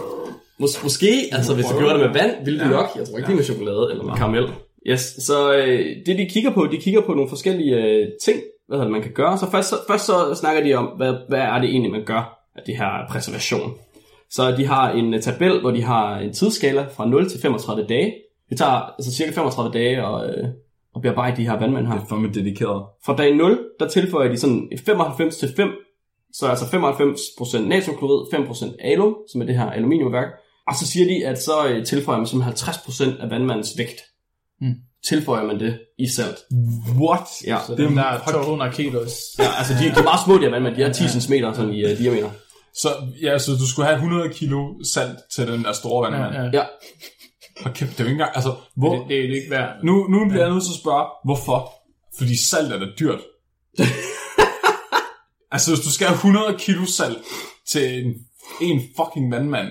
Mås- 0.62 0.84
måske, 0.84 1.12
altså 1.32 1.54
hvis 1.56 1.66
du 1.66 1.78
gjorde 1.78 1.94
det 1.94 2.02
med 2.06 2.14
vand, 2.22 2.46
ville 2.46 2.60
det 2.60 2.66
Ja. 2.66 2.72
nok. 2.72 2.88
Jeg 2.96 3.08
tror 3.08 3.18
ikke, 3.18 3.28
det 3.28 3.32
er 3.34 3.36
med 3.36 3.44
chokolade 3.44 3.88
eller 3.92 4.04
med 4.04 4.14
karamel. 4.14 4.48
Yes, 4.88 5.02
så 5.02 5.54
øh, 5.54 5.86
det 6.06 6.18
de 6.18 6.26
kigger 6.30 6.52
på, 6.52 6.68
de 6.72 6.78
kigger 6.78 7.02
på 7.02 7.14
nogle 7.14 7.30
forskellige 7.30 7.76
øh, 7.76 8.08
ting, 8.24 8.40
hvad 8.68 8.78
hedder 8.78 8.84
det, 8.86 8.92
man 8.92 9.02
kan 9.02 9.12
gøre. 9.12 9.38
Så 9.38 9.52
først, 9.52 9.70
så 9.70 9.76
først 9.88 10.06
så 10.06 10.36
snakker 10.36 10.64
de 10.64 10.74
om, 10.74 10.86
hvad, 10.86 11.14
hvad 11.30 11.40
er 11.40 11.60
det 11.60 11.70
egentlig, 11.70 11.92
man 11.92 12.04
gør 12.06 12.40
af 12.56 12.62
det 12.66 12.78
her 12.78 12.90
preservation. 13.10 13.74
Så 14.32 14.52
de 14.52 14.66
har 14.66 14.92
en 14.92 15.14
øh, 15.14 15.22
tabel, 15.22 15.60
hvor 15.62 15.72
de 15.72 15.84
har 15.84 16.18
en 16.18 16.34
tidsskala 16.34 16.86
fra 16.96 17.06
0 17.10 17.30
til 17.30 17.42
35 17.42 17.86
dage. 17.90 18.14
Det 18.50 18.58
tager 18.58 18.72
altså 18.72 19.12
cirka 19.12 19.32
35 19.32 19.72
dage 19.74 20.06
at, 20.08 20.30
øh, 20.30 20.48
at 20.96 21.02
bearbejde 21.02 21.38
de 21.38 21.48
her 21.48 21.60
vandmænd 21.60 21.88
her. 21.88 21.94
Det 21.94 22.04
er 22.04 22.08
fandme 22.10 22.30
dedikeret. 22.34 22.84
Fra 23.06 23.16
dag 23.16 23.36
0, 23.36 23.60
der 23.80 23.88
tilføjer 23.88 24.30
de 24.30 24.38
sådan 24.38 24.68
et 24.72 24.80
95 24.86 25.38
til 25.38 25.54
5, 25.56 25.70
så 26.34 26.48
altså 26.48 26.66
95% 26.66 27.68
natriumklorid, 27.68 28.26
5% 28.34 28.76
alum, 28.80 29.16
som 29.32 29.42
er 29.42 29.46
det 29.46 29.58
her 29.58 29.70
aluminiumværk. 29.72 30.28
Og 30.68 30.76
så 30.76 30.88
siger 30.88 31.06
de, 31.06 31.28
at 31.28 31.42
så 31.42 31.68
øh, 31.68 31.86
tilføjer 31.86 32.18
man 32.20 32.28
simpelthen 32.28 32.54
50% 33.18 33.22
af 33.24 33.30
vandmandens 33.30 33.74
vægt. 33.78 34.02
Mm. 34.62 34.74
Tilføjer 35.08 35.44
man 35.46 35.60
det 35.60 35.80
i 36.00 36.08
salt. 36.08 36.38
What? 37.00 37.28
Ja, 37.48 37.58
Så 37.68 37.76
Det 37.76 37.86
er 37.86 37.90
der 37.90 38.20
fuck. 38.28 38.36
200 38.36 38.72
kilos. 38.72 39.12
ja 39.40 39.44
altså 39.58 39.74
de, 39.74 39.80
de 39.96 40.00
er 40.00 40.04
meget 40.04 40.20
små, 40.26 40.36
de 40.38 40.40
her 40.40 40.50
vandmænd. 40.50 40.76
De 40.76 40.84
er 40.84 40.94
10 40.94 41.08
cm 41.08 41.34
sådan 41.56 41.74
i 41.74 41.84
uh, 41.86 41.98
diameter. 41.98 42.30
Så, 42.74 42.90
ja, 43.22 43.38
så 43.38 43.52
du 43.52 43.68
skulle 43.72 43.86
have 43.86 43.96
100 43.96 44.30
kilo 44.30 44.74
salt 44.94 45.18
til 45.36 45.48
den 45.48 45.64
der 45.64 45.74
store 45.74 46.12
vandmand. 46.12 46.34
Ja, 46.36 46.44
ja. 46.44 46.50
Ja, 46.54 46.64
Og 47.66 47.74
kæft, 47.74 47.92
det 47.92 48.00
er 48.00 48.04
jo 48.04 48.10
ikke 48.10 48.12
engang, 48.12 48.32
altså, 48.36 48.56
hvor, 48.76 48.96
Det, 48.96 49.08
det 49.08 49.18
er 49.20 49.36
ikke 49.36 49.50
værd. 49.50 49.70
nu, 49.84 50.08
nu 50.08 50.30
bliver 50.30 50.44
jeg 50.44 50.54
nødt 50.54 50.64
til 50.64 50.72
at 50.72 50.80
spørge, 50.80 51.06
hvorfor? 51.26 51.72
Fordi 52.18 52.38
salt 52.38 52.74
er 52.74 52.80
da 52.80 52.86
dyrt. 53.00 53.20
altså, 55.54 55.72
hvis 55.72 55.86
du 55.86 55.92
skal 55.92 56.08
have 56.08 56.16
100 56.16 56.56
kilo 56.60 56.86
salt 56.86 57.18
til 57.72 58.06
en, 58.06 58.14
en 58.62 58.82
fucking 58.98 59.32
vandmand, 59.32 59.68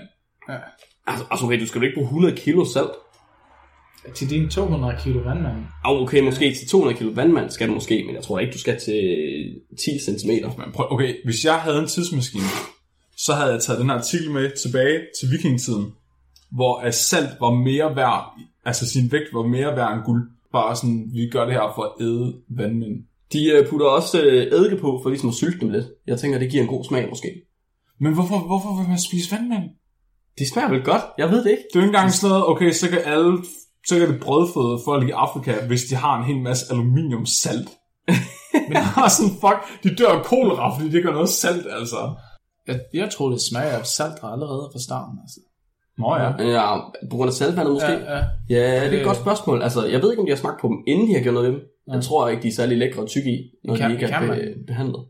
altså, 1.06 1.24
altså 1.30 1.46
okay, 1.46 1.60
du 1.60 1.66
skal 1.66 1.78
jo 1.78 1.84
ikke 1.84 1.96
bruge 1.96 2.06
100 2.06 2.36
kilo 2.36 2.64
salt. 2.64 2.90
Til 4.14 4.30
dine 4.30 4.50
200 4.50 4.96
kilo 5.04 5.20
vandmand. 5.20 5.56
Oh, 5.84 6.02
okay, 6.02 6.20
måske 6.20 6.54
til 6.54 6.68
200 6.68 6.98
kilo 6.98 7.10
vandmand 7.14 7.50
skal 7.50 7.68
du 7.68 7.74
måske, 7.74 8.04
men 8.06 8.14
jeg 8.14 8.22
tror 8.24 8.38
ikke, 8.38 8.52
du 8.52 8.58
skal 8.58 8.80
til 8.80 9.00
10 9.84 9.98
cm. 9.98 10.30
Okay, 10.78 11.14
hvis 11.24 11.44
jeg 11.44 11.54
havde 11.60 11.78
en 11.78 11.86
tidsmaskine, 11.86 12.44
så 13.16 13.34
havde 13.34 13.52
jeg 13.52 13.62
taget 13.62 13.80
den 13.80 13.90
her 13.90 13.96
artikel 13.96 14.30
med 14.30 14.50
tilbage 14.62 15.00
til 15.20 15.30
vikingetiden, 15.30 15.92
hvor 16.50 16.78
at 16.78 16.94
salt 16.94 17.30
var 17.40 17.50
mere 17.50 17.96
værd, 17.96 18.24
altså 18.64 18.88
sin 18.88 19.12
vægt 19.12 19.28
var 19.32 19.42
mere 19.42 19.76
værd 19.76 19.94
end 19.94 20.04
guld. 20.04 20.30
Bare 20.52 20.76
sådan, 20.76 21.10
vi 21.12 21.28
gør 21.32 21.44
det 21.44 21.54
her 21.54 21.72
for 21.74 21.82
at 21.82 21.92
æde 22.00 22.36
vandmænd. 22.48 22.96
De 23.32 23.50
øh, 23.50 23.68
putter 23.68 23.86
også 23.86 24.22
øh, 24.22 24.42
eddike 24.42 24.76
på, 24.76 25.00
for 25.02 25.08
ligesom 25.10 25.28
at 25.28 25.34
sylte 25.34 25.60
dem 25.60 25.68
lidt. 25.68 25.86
Jeg 26.06 26.18
tænker, 26.18 26.38
det 26.38 26.50
giver 26.50 26.62
en 26.62 26.68
god 26.68 26.84
smag 26.84 27.08
måske. 27.08 27.28
Men 28.00 28.14
hvorfor, 28.14 28.38
hvorfor 28.38 28.78
vil 28.78 28.88
man 28.88 28.98
spise 28.98 29.32
vandmænd? 29.32 29.64
De 30.38 30.48
smager 30.48 30.68
vel 30.68 30.84
godt? 30.84 31.02
Jeg 31.18 31.30
ved 31.30 31.44
det 31.44 31.50
ikke. 31.50 31.62
Det 31.72 31.76
er 31.76 31.80
jo 31.80 31.86
ikke 31.86 31.96
engang 31.96 32.12
sådan 32.12 32.30
noget, 32.30 32.46
okay, 32.46 32.72
så 32.72 32.88
kan 32.90 33.00
alle, 33.04 33.38
så 33.86 33.98
kan 33.98 34.08
det 34.08 34.20
brødføde 34.20 34.80
folk 34.84 35.08
i 35.08 35.10
Afrika, 35.10 35.66
hvis 35.66 35.84
de 35.84 35.94
har 35.94 36.18
en 36.18 36.24
hel 36.24 36.42
masse 36.42 36.64
aluminiumsalt. 36.72 37.68
Men 38.68 38.72
jeg 38.72 38.92
er 39.04 39.08
sådan, 39.08 39.34
fuck, 39.44 39.60
de 39.82 39.96
dør 39.96 40.12
af 40.18 40.24
kolera, 40.24 40.76
fordi 40.76 40.90
det 40.90 41.02
gør 41.02 41.12
noget 41.12 41.28
salt, 41.28 41.66
altså. 41.78 42.14
Jeg, 42.66 42.80
jeg 42.94 43.10
tror, 43.10 43.30
det 43.30 43.40
smager 43.50 43.78
af 43.78 43.86
salt 43.86 44.18
allerede 44.22 44.70
fra 44.72 44.80
starten. 44.88 45.18
Altså. 45.22 45.40
Nå 45.98 46.16
ja. 46.16 46.28
Ja, 46.56 46.76
på 47.10 47.16
grund 47.16 47.28
af 47.28 47.32
saltvandet 47.34 47.72
måske? 47.72 47.92
Ja, 47.92 48.16
ja. 48.16 48.24
Ja, 48.50 48.74
det 48.74 48.82
er 48.82 48.82
et 48.86 48.92
Det- 48.92 49.04
godt 49.04 49.16
spørgsmål. 49.16 49.62
Altså, 49.62 49.86
jeg 49.86 50.02
ved 50.02 50.10
ikke, 50.10 50.20
om 50.20 50.26
de 50.26 50.32
har 50.32 50.36
smagt 50.36 50.60
på 50.60 50.68
dem, 50.68 50.76
inden 50.86 51.08
de 51.08 51.14
har 51.14 51.22
gjort 51.22 51.34
noget 51.34 51.48
ved 51.52 51.58
dem. 51.60 51.62
Jeg 51.94 52.02
tror 52.02 52.28
ikke, 52.28 52.42
de 52.42 52.48
er 52.48 52.52
særlig 52.52 52.78
lækre 52.78 53.02
og 53.02 53.08
tykke 53.08 53.30
i, 53.30 53.38
når 53.64 53.76
Kan- 53.76 53.90
de 53.90 53.94
ikke 53.94 54.06
er 54.06 54.20
man? 54.26 54.38
behandlet. 54.66 55.02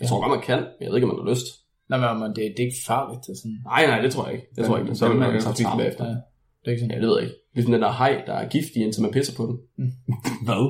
Jeg 0.00 0.08
tror 0.08 0.20
godt, 0.20 0.30
man 0.30 0.40
kan, 0.50 0.58
men 0.58 0.80
jeg 0.80 0.88
ved 0.90 0.96
ikke, 0.96 1.08
om 1.08 1.16
man 1.16 1.24
har 1.26 1.30
lyst. 1.32 1.46
Nej, 1.90 2.14
men 2.14 2.28
det, 2.28 2.36
det 2.36 2.60
er 2.62 2.66
ikke 2.68 2.76
farligt. 2.86 3.20
Det 3.26 3.36
sådan, 3.38 3.58
Nej, 3.64 3.86
nej, 3.86 4.00
det 4.00 4.10
tror 4.12 4.24
jeg 4.26 4.34
ikke. 4.34 4.46
Det 4.56 4.64
tror 4.64 4.76
jeg 4.76 4.84
ikke. 4.86 4.96
Så 4.96 5.08
vil 5.08 5.16
man 5.18 5.30
tage 5.30 5.40
trafik 5.40 5.66
bagefter. 5.78 6.04
Ja, 6.04 6.10
det 6.10 6.66
er 6.66 6.70
ikke 6.70 6.82
Ja, 6.84 6.88
sådan. 6.88 7.00
det 7.02 7.08
ved 7.08 7.16
jeg 7.18 7.24
ikke. 7.26 7.36
Ligesom 7.54 7.72
den 7.72 7.82
der 7.82 7.92
hej, 7.92 8.22
der 8.26 8.32
er 8.32 8.48
giftig, 8.48 8.82
indtil 8.84 9.02
man 9.02 9.12
pisser 9.12 9.34
på 9.36 9.42
den. 9.46 9.56
Hvad? 10.46 10.62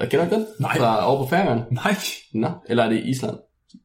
Jeg 0.00 0.10
kender 0.10 0.24
ikke 0.24 0.36
den? 0.36 0.46
Nej. 0.60 0.76
Fra 0.78 1.10
over 1.10 1.18
på 1.24 1.28
Færøerne. 1.30 1.64
Nej. 1.70 1.94
Nå, 2.34 2.48
eller 2.68 2.84
er 2.84 2.88
det 2.88 3.00
Island? 3.04 3.36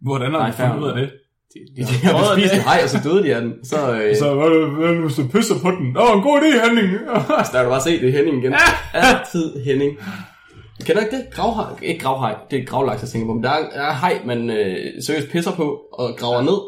Hvordan 0.02 0.32
har 0.32 0.48
du 0.48 0.54
fundet 0.54 0.80
ud 0.84 0.90
af 0.90 0.96
det? 0.96 1.10
De, 1.76 1.82
De 1.82 1.84
har 1.84 2.36
spist 2.38 2.54
en 2.54 2.62
hej, 2.62 2.80
og 2.84 2.90
så 2.90 3.00
døde 3.04 3.24
de 3.24 3.36
af 3.36 3.42
den. 3.42 3.54
Så, 3.64 3.78
øh, 4.02 4.16
Så 4.16 4.34
hvad, 4.36 5.02
hvis 5.02 5.16
du 5.16 5.28
pisser 5.28 5.56
på 5.64 5.72
den? 5.72 5.98
Åh, 5.98 6.18
en 6.18 6.24
god 6.24 6.42
idé, 6.42 6.50
Henning. 6.66 6.90
Så 7.46 7.50
der 7.52 7.58
kan 7.58 7.64
du 7.64 7.70
bare 7.70 7.82
se, 7.82 8.02
det 8.02 8.10
er 8.10 8.18
Henning 8.18 8.38
igen. 8.44 8.54
Altid 8.94 9.64
Henning. 9.66 9.92
Kender 10.86 11.02
du 11.02 11.06
ikke 11.06 11.18
det? 11.18 11.26
Gravhaj? 11.32 11.66
Ikke 11.82 12.04
gravhaj, 12.04 12.36
det 12.52 12.60
er 12.60 12.66
gravlaks, 12.66 13.02
jeg 13.02 13.10
tænker 13.10 13.28
på. 13.28 13.34
Men 13.34 13.44
der 13.44 13.50
er, 13.50 13.70
der 13.76 13.82
er 13.82 13.92
haj, 13.92 14.22
man 14.26 14.50
øh, 14.50 14.78
seriøst 15.06 15.30
pisser 15.32 15.52
på 15.52 15.80
og 15.94 16.16
graver 16.18 16.42
ned, 16.42 16.60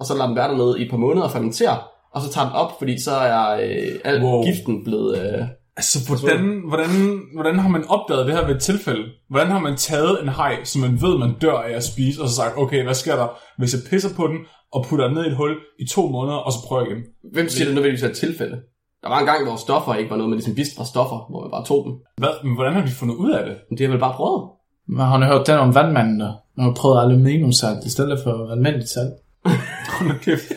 og 0.00 0.06
så 0.06 0.14
lader 0.14 0.26
den 0.26 0.36
være 0.36 0.48
dernede 0.48 0.80
i 0.80 0.84
et 0.84 0.90
par 0.90 0.96
måneder 0.96 1.26
og 1.26 1.32
fermentere, 1.32 1.78
og 2.14 2.22
så 2.22 2.32
tager 2.32 2.46
den 2.46 2.56
op, 2.56 2.78
fordi 2.78 3.02
så 3.02 3.10
er 3.10 3.50
øh, 3.50 4.00
al 4.04 4.22
wow. 4.22 4.44
giften 4.44 4.84
blevet... 4.84 5.18
Øh, 5.18 5.42
Altså, 5.76 5.98
hvordan, 6.08 6.62
hvordan, 6.68 6.90
hvordan 7.34 7.58
har 7.58 7.68
man 7.68 7.84
opdaget 7.88 8.26
det 8.26 8.34
her 8.34 8.46
ved 8.46 8.54
et 8.54 8.62
tilfælde? 8.62 9.04
Hvordan 9.28 9.50
har 9.50 9.58
man 9.58 9.76
taget 9.76 10.22
en 10.22 10.28
haj, 10.28 10.64
som 10.64 10.80
man 10.80 11.02
ved, 11.02 11.18
man 11.18 11.34
dør 11.42 11.58
af 11.58 11.72
at 11.72 11.84
spise, 11.84 12.22
og 12.22 12.28
så 12.28 12.34
sagt, 12.34 12.58
okay, 12.58 12.84
hvad 12.84 12.94
sker 12.94 13.16
der, 13.16 13.28
hvis 13.58 13.74
jeg 13.74 13.82
pisser 13.90 14.14
på 14.16 14.26
den, 14.26 14.38
og 14.72 14.84
putter 14.88 15.06
den 15.06 15.14
ned 15.14 15.24
i 15.24 15.28
et 15.28 15.36
hul 15.36 15.56
i 15.78 15.86
to 15.86 16.08
måneder, 16.08 16.36
og 16.36 16.52
så 16.52 16.58
prøver 16.66 16.82
jeg 16.82 16.90
igen? 16.90 17.04
hvem 17.32 17.48
siger 17.48 17.64
det 17.64 17.74
nødvendigvis 17.74 18.02
er 18.02 18.08
et 18.08 18.16
tilfælde? 18.16 18.56
Der 19.02 19.08
var 19.08 19.18
en 19.20 19.26
gang, 19.26 19.44
hvor 19.46 19.56
stoffer 19.56 19.94
ikke 19.94 20.10
var 20.10 20.16
noget 20.16 20.30
med 20.30 20.36
ligesom 20.38 20.54
bistre 20.54 20.86
stoffer, 20.86 21.18
hvor 21.30 21.40
man 21.40 21.50
bare 21.50 21.64
tog 21.64 21.84
dem. 21.86 21.94
Hvad? 22.16 22.34
Men 22.44 22.54
hvordan 22.54 22.72
har 22.74 22.84
de 22.86 22.90
fundet 22.90 23.14
ud 23.14 23.30
af 23.30 23.44
det? 23.46 23.56
Men 23.68 23.78
det 23.78 23.86
har 23.86 23.92
vel 23.92 24.00
bare 24.00 24.14
prøvet. 24.14 24.42
Man 24.88 25.06
har 25.06 25.32
hørt 25.32 25.46
den 25.46 25.58
om 25.58 25.74
vandmanden 25.74 26.20
der. 26.20 26.32
Man 26.56 26.66
har 26.66 26.74
prøvet 26.74 27.02
aluminiumsalt 27.02 27.84
i 27.84 27.90
stedet 27.90 28.18
for 28.24 28.50
almindeligt 28.52 28.90
salt. 28.90 29.14
Hold 29.98 30.20
kæft. 30.20 30.52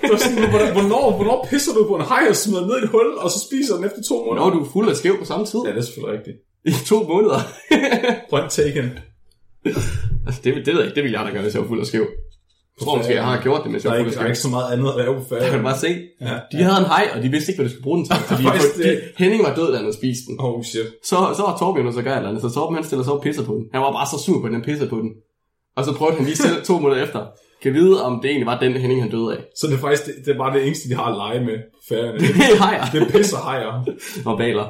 Det 0.00 0.10
var 0.12 0.16
sådan, 0.16 0.72
hvornår, 0.72 1.04
hvornår 1.16 1.46
pisser 1.50 1.72
du 1.72 1.84
på 1.88 1.94
en 1.96 2.02
haj 2.02 2.24
og 2.30 2.36
smider 2.36 2.60
den 2.60 2.68
ned 2.68 2.76
i 2.80 2.84
et 2.84 2.88
hul, 2.88 3.06
og 3.24 3.30
så 3.30 3.38
spiser 3.46 3.74
den 3.76 3.84
efter 3.84 3.98
to 4.08 4.16
måneder? 4.24 4.44
Når 4.44 4.50
du 4.54 4.60
er 4.64 4.68
fuld 4.72 4.88
af 4.88 4.96
skæv 4.96 5.18
på 5.18 5.24
samme 5.24 5.46
tid. 5.46 5.60
Ja, 5.66 5.70
det 5.70 5.78
er 5.78 5.82
selvfølgelig 5.82 6.18
rigtigt. 6.18 6.36
I 6.64 6.72
to 6.86 6.98
måneder. 7.12 7.38
Point 8.30 8.50
taken. 8.50 8.86
altså, 10.26 10.40
det, 10.44 10.54
det 10.66 10.66
ved 10.66 10.80
jeg 10.80 10.84
ikke. 10.84 10.94
Det 10.94 11.02
ville 11.04 11.18
jeg 11.18 11.26
da 11.26 11.32
gøre, 11.32 11.42
hvis 11.42 11.54
jeg 11.54 11.62
var 11.62 11.68
fuld 11.68 11.80
af 11.80 11.86
skæv. 11.86 12.06
Jeg 12.80 12.84
tror 12.84 12.96
måske, 12.96 13.14
jeg 13.14 13.24
har 13.24 13.42
gjort 13.42 13.60
det, 13.64 13.70
mens 13.72 13.84
jeg 13.84 13.90
var 13.92 13.98
fuld 13.98 14.06
ikke, 14.06 14.18
af 14.18 14.24
der 14.24 14.30
er 14.30 14.34
skæv. 14.34 14.34
ikke 14.34 14.46
så 14.48 14.52
meget 14.56 14.68
andet 14.72 14.88
at 14.92 14.96
lave 15.02 15.12
på 15.14 15.22
Der 15.30 15.36
kan 15.38 15.44
du 15.44 15.50
færgen. 15.50 15.64
bare 15.70 15.78
se. 15.78 15.90
Ja. 16.28 16.34
De 16.52 16.56
havde 16.66 16.78
en 16.84 16.88
hej, 16.94 17.04
og 17.14 17.18
de 17.22 17.28
vidste 17.34 17.48
ikke, 17.50 17.58
hvad 17.60 17.68
de 17.68 17.72
skulle 17.74 17.86
bruge 17.88 17.98
den 17.98 18.06
til. 18.06 18.16
Fordi 18.32 18.42
Faktisk 18.42 18.76
de. 18.76 19.00
Henning 19.22 19.40
var 19.46 19.54
død, 19.58 19.68
da 19.72 19.76
han 19.80 19.84
havde 19.86 19.96
spist 20.02 20.22
den. 20.28 20.34
Oh 20.46 20.62
shit. 20.70 20.86
Så, 21.10 21.16
så 21.36 21.42
var 21.46 21.54
Torben 21.60 21.86
jo 21.86 21.92
så 21.92 22.02
gør 22.02 22.16
eller 22.16 22.28
andet, 22.30 22.42
så 22.46 22.50
Torben 22.56 22.74
han 22.78 22.84
stiller 22.88 23.04
sig 23.04 23.12
op 23.12 23.18
og 23.20 23.24
pisser 23.26 23.44
på 23.50 23.54
den. 23.58 23.64
Han 23.74 23.80
var 23.86 23.92
bare 23.98 24.06
så 24.12 24.18
sur 24.24 24.40
på, 24.40 24.46
at 24.46 24.52
han 24.58 24.62
pisser 24.68 24.88
på 24.94 24.98
den. 25.04 25.10
Og 25.76 25.84
så 25.86 25.90
prøvede 25.98 26.16
han 26.16 26.24
lige 26.30 26.36
selv 26.46 26.56
to 26.64 26.74
måneder 26.78 27.02
efter. 27.06 27.20
Kan 27.64 27.74
vide, 27.74 28.04
om 28.04 28.20
det 28.20 28.30
egentlig 28.30 28.46
var 28.46 28.58
den 28.58 28.72
Henning, 28.72 29.02
han 29.02 29.10
døde 29.10 29.36
af. 29.36 29.44
Så 29.56 29.66
det 29.66 29.74
er 29.74 29.78
faktisk 29.78 30.06
det, 30.06 30.14
det 30.26 30.34
er 30.34 30.38
bare 30.38 30.54
det 30.54 30.66
eneste, 30.66 30.88
de 30.88 30.94
har 30.94 31.04
at 31.04 31.16
lege 31.16 31.44
med 31.44 31.58
på 31.58 31.78
færgen. 31.88 32.20
Det 32.20 32.30
er 32.30 32.64
hejer 32.64 32.84
Det 32.92 33.02
er 33.02 33.10
pisser 33.18 33.36
hajer. 33.36 33.84
og 34.28 34.38
valer. 34.38 34.66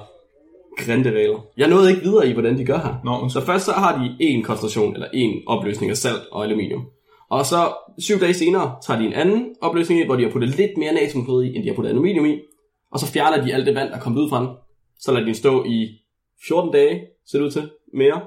Grinte 0.79 1.15
valer. 1.15 1.47
Jeg 1.57 1.69
nåede 1.69 1.91
ikke 1.91 2.03
videre 2.03 2.29
i, 2.29 2.33
hvordan 2.33 2.59
de 2.59 2.65
gør 2.65 2.79
her. 2.79 2.95
Nå. 3.05 3.29
Så 3.29 3.41
først 3.41 3.65
så 3.65 3.73
har 3.73 3.99
de 3.99 4.17
en 4.21 4.43
koncentration, 4.43 4.95
eller 4.95 5.09
en 5.13 5.43
opløsning 5.47 5.91
af 5.91 5.97
salt 5.97 6.23
og 6.33 6.45
aluminium. 6.45 6.85
Og 7.31 7.47
så 7.47 7.73
syv 7.99 8.21
dage 8.21 8.35
senere 8.35 8.77
tager 8.87 9.01
de 9.01 9.07
en 9.07 9.13
anden 9.13 9.55
opløsning 9.63 10.01
i, 10.01 10.07
hvor 10.07 10.17
de 10.17 10.23
har 10.23 10.31
puttet 10.31 10.57
lidt 10.57 10.77
mere 10.79 10.93
natriumklorid 10.93 11.45
i, 11.45 11.55
end 11.57 11.63
de 11.63 11.69
har 11.69 11.77
puttet 11.77 11.91
aluminium 11.91 12.27
i. 12.27 12.41
Og 12.93 13.01
så 13.01 13.07
fjerner 13.13 13.45
de 13.45 13.55
alt 13.55 13.67
det 13.67 13.75
vand, 13.75 13.89
der 13.89 13.97
er 13.97 14.01
kommet 14.01 14.21
ud 14.21 14.29
fra 14.29 14.41
den. 14.41 14.49
Så 14.99 15.13
lader 15.13 15.21
de 15.21 15.27
den 15.27 15.35
stå 15.35 15.65
i 15.65 15.89
14 16.49 16.73
dage, 16.73 17.01
ser 17.27 17.39
det 17.39 17.45
ud 17.45 17.51
til, 17.51 17.71
mere. 17.95 18.21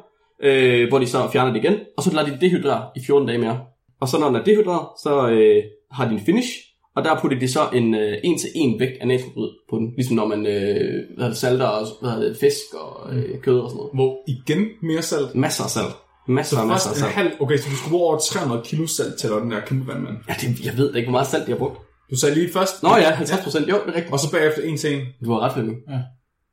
Øh, 0.43 0.89
hvor 0.89 0.99
de 0.99 1.07
så 1.07 1.29
fjerner 1.31 1.53
det 1.53 1.63
igen. 1.63 1.75
Og 1.97 2.03
så 2.03 2.13
lader 2.13 2.25
de 2.25 2.31
det 2.31 2.41
dehydrere 2.41 2.89
i 2.95 2.99
14 3.05 3.27
dage 3.27 3.39
mere. 3.39 3.59
Og 4.01 4.07
så 4.07 4.19
når 4.19 4.27
den 4.27 4.35
er 4.35 4.43
dehydreret, 4.43 4.87
så 5.03 5.29
øh, 5.29 5.63
har 5.91 6.07
de 6.07 6.13
en 6.13 6.21
finish. 6.25 6.49
Og 6.95 7.03
der 7.03 7.19
puttede 7.21 7.41
de 7.41 7.51
så 7.51 7.59
en 7.73 7.95
øh, 7.95 8.17
en 8.23 8.37
til 8.39 8.49
en 8.55 8.79
vægt 8.79 8.97
af 9.01 9.07
natriumklorid 9.07 9.51
på 9.69 9.77
den. 9.77 9.93
Ligesom 9.95 10.15
når 10.15 10.27
man 10.27 10.45
øh, 10.45 11.03
hvad 11.17 11.29
det, 11.29 11.37
salter 11.37 11.65
og 11.65 11.87
hvad 12.01 12.25
det, 12.29 12.37
fisk 12.37 12.73
og 12.73 13.15
øh, 13.15 13.39
kød 13.41 13.59
og 13.59 13.69
sådan 13.69 13.77
noget. 13.77 13.91
Hvor 13.93 14.17
igen 14.27 14.67
mere 14.83 15.01
salt. 15.01 15.35
Masser 15.35 15.63
af 15.63 15.69
salt. 15.69 15.95
Masser 16.27 16.57
Så 16.57 16.65
masser 16.65 16.89
af 16.89 16.95
salt. 16.95 17.11
halv... 17.11 17.31
Okay, 17.39 17.57
så 17.57 17.69
du 17.69 17.75
skulle 17.75 17.91
bruge 17.91 18.05
over 18.07 18.17
300 18.19 18.61
kilo 18.65 18.87
salt 18.87 19.15
til 19.19 19.29
den 19.29 19.51
der 19.51 19.59
kæmpe 19.59 19.87
vandmand. 19.87 20.17
Ja, 20.29 20.33
det, 20.41 20.65
jeg 20.65 20.77
ved 20.77 20.95
ikke, 20.95 21.05
hvor 21.07 21.11
meget 21.11 21.27
salt 21.27 21.45
de 21.47 21.51
har 21.51 21.57
brugt. 21.57 21.77
Du 22.11 22.15
sagde 22.15 22.35
lige 22.35 22.49
først... 22.53 22.83
Nå 22.83 22.89
ja, 22.89 23.09
50 23.11 23.43
procent. 23.43 23.69
Jo, 23.69 23.75
det 23.75 23.91
er 23.91 23.95
rigtigt. 23.95 24.13
Og 24.13 24.19
så 24.19 24.31
bagefter 24.31 24.61
en 24.63 24.77
til 24.77 24.93
en. 24.95 25.01
Du 25.25 25.31
har 25.33 25.39
ret, 25.39 25.53
Flemming. 25.53 25.77
Ja. 25.89 25.99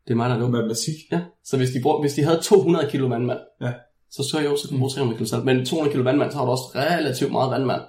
Det 0.05 0.11
er 0.11 0.15
mig, 0.15 0.31
der 0.31 0.37
er. 0.37 0.49
Matematik. 0.49 0.95
Ja, 1.13 1.21
så 1.45 1.57
hvis 1.57 1.71
de, 1.71 1.81
brug, 1.83 2.01
hvis 2.01 2.15
de 2.15 2.23
havde 2.23 2.41
200 2.43 2.89
kilo 2.91 3.07
vandmand, 3.07 3.39
Ja. 3.61 3.73
Så 4.17 4.23
så 4.31 4.39
jeg 4.39 4.47
jo, 4.51 4.57
så 4.57 4.69
kan 4.69 4.75
du 4.75 4.79
bruge 4.79 4.91
300 4.91 5.19
kilo 5.19 5.29
salt. 5.29 5.45
Men 5.45 5.67
200 5.67 5.93
kilo 5.93 6.03
vandmand, 6.05 6.31
så 6.31 6.37
har 6.39 6.45
du 6.45 6.51
også 6.51 6.67
relativt 6.75 7.33
meget 7.33 7.51
vandmand. 7.51 7.83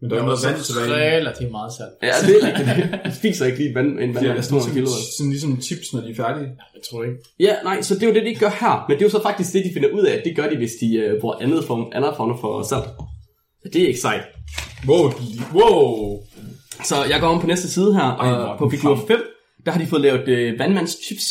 Men 0.00 0.10
der 0.10 0.16
er 0.20 0.22
noget 0.22 0.40
vand 0.46 0.60
tilbage. 0.64 1.16
relativt 1.16 1.50
meget 1.50 1.72
salt. 1.78 1.94
Ja, 2.02 2.12
det 2.26 2.34
er 2.42 2.46
rigtigt. 2.46 3.04
Du 3.06 3.10
spiser 3.20 3.46
ikke 3.46 3.58
lige 3.58 3.68
en, 3.68 3.74
vand, 3.74 3.86
en 3.88 3.96
Det 3.96 4.08
er 4.08 4.12
vandmand, 4.14 4.36
næsten 4.36 4.54
200 4.58 4.74
kilo. 4.76 4.88
sådan, 5.16 5.30
ligesom 5.30 5.62
chips, 5.62 5.92
når 5.92 6.00
de 6.00 6.10
er 6.10 6.14
færdige. 6.14 6.48
Jeg 6.76 6.82
tror 6.90 7.02
ikke. 7.04 7.16
Ja, 7.40 7.54
nej, 7.64 7.82
så 7.82 7.94
det 7.94 8.02
er 8.02 8.06
jo 8.06 8.14
det, 8.14 8.26
de 8.26 8.34
gør 8.34 8.52
her. 8.60 8.84
Men 8.88 8.92
det 8.98 9.02
er 9.04 9.06
jo 9.06 9.10
så 9.18 9.22
faktisk 9.22 9.52
det, 9.52 9.64
de 9.64 9.70
finder 9.76 9.90
ud 9.98 10.04
af, 10.08 10.12
at 10.18 10.22
det 10.24 10.36
gør 10.36 10.48
de, 10.50 10.56
hvis 10.56 10.72
de 10.80 10.88
uh, 11.14 11.20
bruger 11.20 11.36
andet 11.44 11.64
form, 11.64 11.82
andre 11.92 12.12
former 12.16 12.36
for 12.40 12.62
salt. 12.62 12.88
Så 13.62 13.68
det 13.72 13.82
er 13.82 13.86
ikke 13.86 14.00
sejt. 14.00 14.24
Wow, 14.88 15.04
wow. 15.54 16.20
Så 16.84 16.96
jeg 17.10 17.20
går 17.20 17.28
om 17.28 17.40
på 17.40 17.46
næste 17.46 17.68
side 17.70 17.94
her, 17.94 18.02
Ej, 18.02 18.28
hvor 18.28 18.36
og 18.36 18.58
på 18.58 18.70
figur 18.70 18.96
frem. 18.96 19.06
5, 19.06 19.18
der 19.66 19.70
har 19.72 19.80
de 19.80 19.86
fået 19.86 20.02
lavet 20.02 20.52
uh, 20.52 20.58
vandmandschips. 20.58 21.26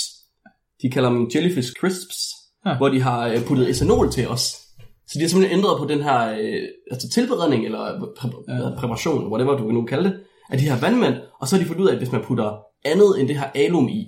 De 0.82 0.90
kalder 0.92 1.10
dem 1.10 1.30
Jellyfish 1.36 1.72
Crisps, 1.80 2.18
Ja. 2.66 2.78
hvor 2.78 2.90
de 2.90 3.02
har 3.02 3.34
uh, 3.34 3.42
puttet 3.48 3.70
ethanol 3.70 4.12
til 4.12 4.28
os. 4.28 4.42
Så 5.08 5.14
de 5.16 5.22
har 5.22 5.28
simpelthen 5.30 5.60
ændret 5.60 5.78
på 5.80 5.86
den 5.86 6.02
her 6.04 6.32
uh, 6.32 6.68
altså 6.92 7.10
tilberedning, 7.10 7.66
eller 7.66 7.86
præ- 8.20 8.54
ja. 8.54 8.76
præparation, 8.80 9.28
whatever 9.32 9.58
du 9.58 9.72
nu 9.72 9.86
kalde 9.86 10.04
det, 10.04 10.20
af 10.50 10.58
de 10.58 10.64
her 10.70 10.80
vandmænd, 10.80 11.16
og 11.42 11.48
så 11.48 11.56
har 11.56 11.64
de 11.64 11.68
fundet 11.68 11.84
ud 11.84 11.88
af, 11.90 11.92
at 11.94 11.98
hvis 11.98 12.12
man 12.12 12.24
putter 12.24 12.58
andet 12.86 13.20
end 13.20 13.28
det 13.28 13.38
her 13.40 13.50
alum 13.56 13.88
i, 13.90 14.06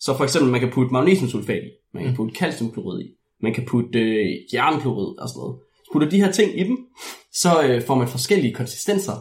så 0.00 0.16
for 0.16 0.24
eksempel 0.24 0.52
man 0.52 0.60
kan 0.60 0.70
putte 0.70 0.92
magnesiumsulfat 0.92 1.62
i, 1.62 1.70
man 1.94 2.04
kan 2.04 2.14
putte 2.14 2.34
calciumklorid 2.34 3.00
i, 3.00 3.08
man 3.42 3.54
kan 3.54 3.64
putte 3.66 3.98
øh, 3.98 4.26
jernklorid 4.54 5.18
og 5.18 5.28
sådan 5.28 5.40
noget. 5.40 5.56
Putter 5.92 6.08
de 6.08 6.20
her 6.22 6.32
ting 6.32 6.60
i 6.60 6.64
dem, 6.64 6.78
så 7.32 7.62
øh, 7.62 7.82
får 7.82 7.94
man 7.94 8.08
forskellige 8.08 8.54
konsistenser 8.54 9.12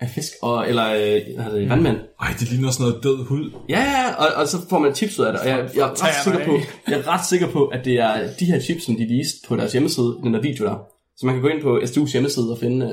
af 0.00 0.08
fisk, 0.08 0.32
og, 0.42 0.68
eller 0.68 0.86
øh, 0.90 1.20
hvad 1.42 1.60
det, 1.60 1.68
vandmand. 1.68 1.96
Ej, 2.20 2.28
det 2.40 2.50
ligner 2.52 2.70
sådan 2.70 2.86
noget 2.90 3.04
død 3.04 3.24
hud. 3.24 3.50
Ja, 3.68 3.80
ja, 3.80 4.14
og, 4.14 4.26
og 4.42 4.48
så 4.48 4.56
får 4.70 4.78
man 4.78 4.94
chips 4.94 5.18
ud 5.18 5.24
af 5.24 5.32
det, 5.32 5.40
og 5.40 5.48
jeg, 5.48 5.68
jeg, 5.76 5.82
er 5.82 5.90
ret 6.04 6.14
sikker 6.24 6.44
på, 6.46 6.52
jeg 6.90 6.98
er 6.98 7.08
ret 7.08 7.26
sikker 7.26 7.48
på, 7.48 7.66
at 7.66 7.84
det 7.84 7.98
er 7.98 8.12
de 8.40 8.44
her 8.44 8.60
chips, 8.60 8.84
som 8.84 8.96
de 8.96 9.04
viste 9.04 9.48
på 9.48 9.56
deres 9.56 9.72
hjemmeside, 9.72 10.16
den 10.22 10.34
der 10.34 10.40
video 10.40 10.64
der. 10.66 10.76
Så 11.16 11.26
man 11.26 11.34
kan 11.34 11.42
gå 11.42 11.48
ind 11.48 11.62
på 11.62 11.78
SDU's 11.78 12.12
hjemmeside 12.12 12.50
og 12.52 12.58
finde, 12.58 12.86
øh, 12.86 12.92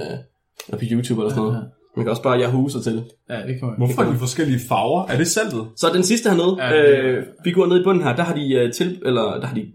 eller 0.68 0.78
på 0.80 0.86
YouTube 0.92 1.22
eller 1.22 1.30
sådan 1.30 1.44
noget. 1.44 1.66
Man 1.96 2.06
kan 2.06 2.10
også 2.10 2.22
bare 2.24 2.40
Yahoo 2.42 2.70
sig 2.70 2.84
til. 2.84 3.04
Ja, 3.30 3.36
det 3.48 3.60
kommer 3.60 3.76
Hvorfor 3.78 4.02
er 4.02 4.12
de 4.12 4.18
forskellige 4.20 4.60
farver? 4.70 5.08
Er 5.08 5.18
det 5.18 5.28
saltet? 5.28 5.68
Så 5.78 5.90
den 5.94 6.04
sidste 6.04 6.30
hernede, 6.30 6.56
Ja, 6.60 6.74
ja, 6.76 6.82
det- 6.92 7.00
øh, 7.04 7.24
vi 7.44 7.52
går 7.52 7.66
ned 7.66 7.82
i 7.82 7.84
bunden 7.84 8.04
her, 8.04 8.16
der 8.16 8.24
har 8.24 8.36
de 8.36 8.54
øh, 8.54 8.74
til, 8.74 9.02
eller 9.06 9.22
der 9.40 9.46
har 9.48 9.56
de 9.56 9.66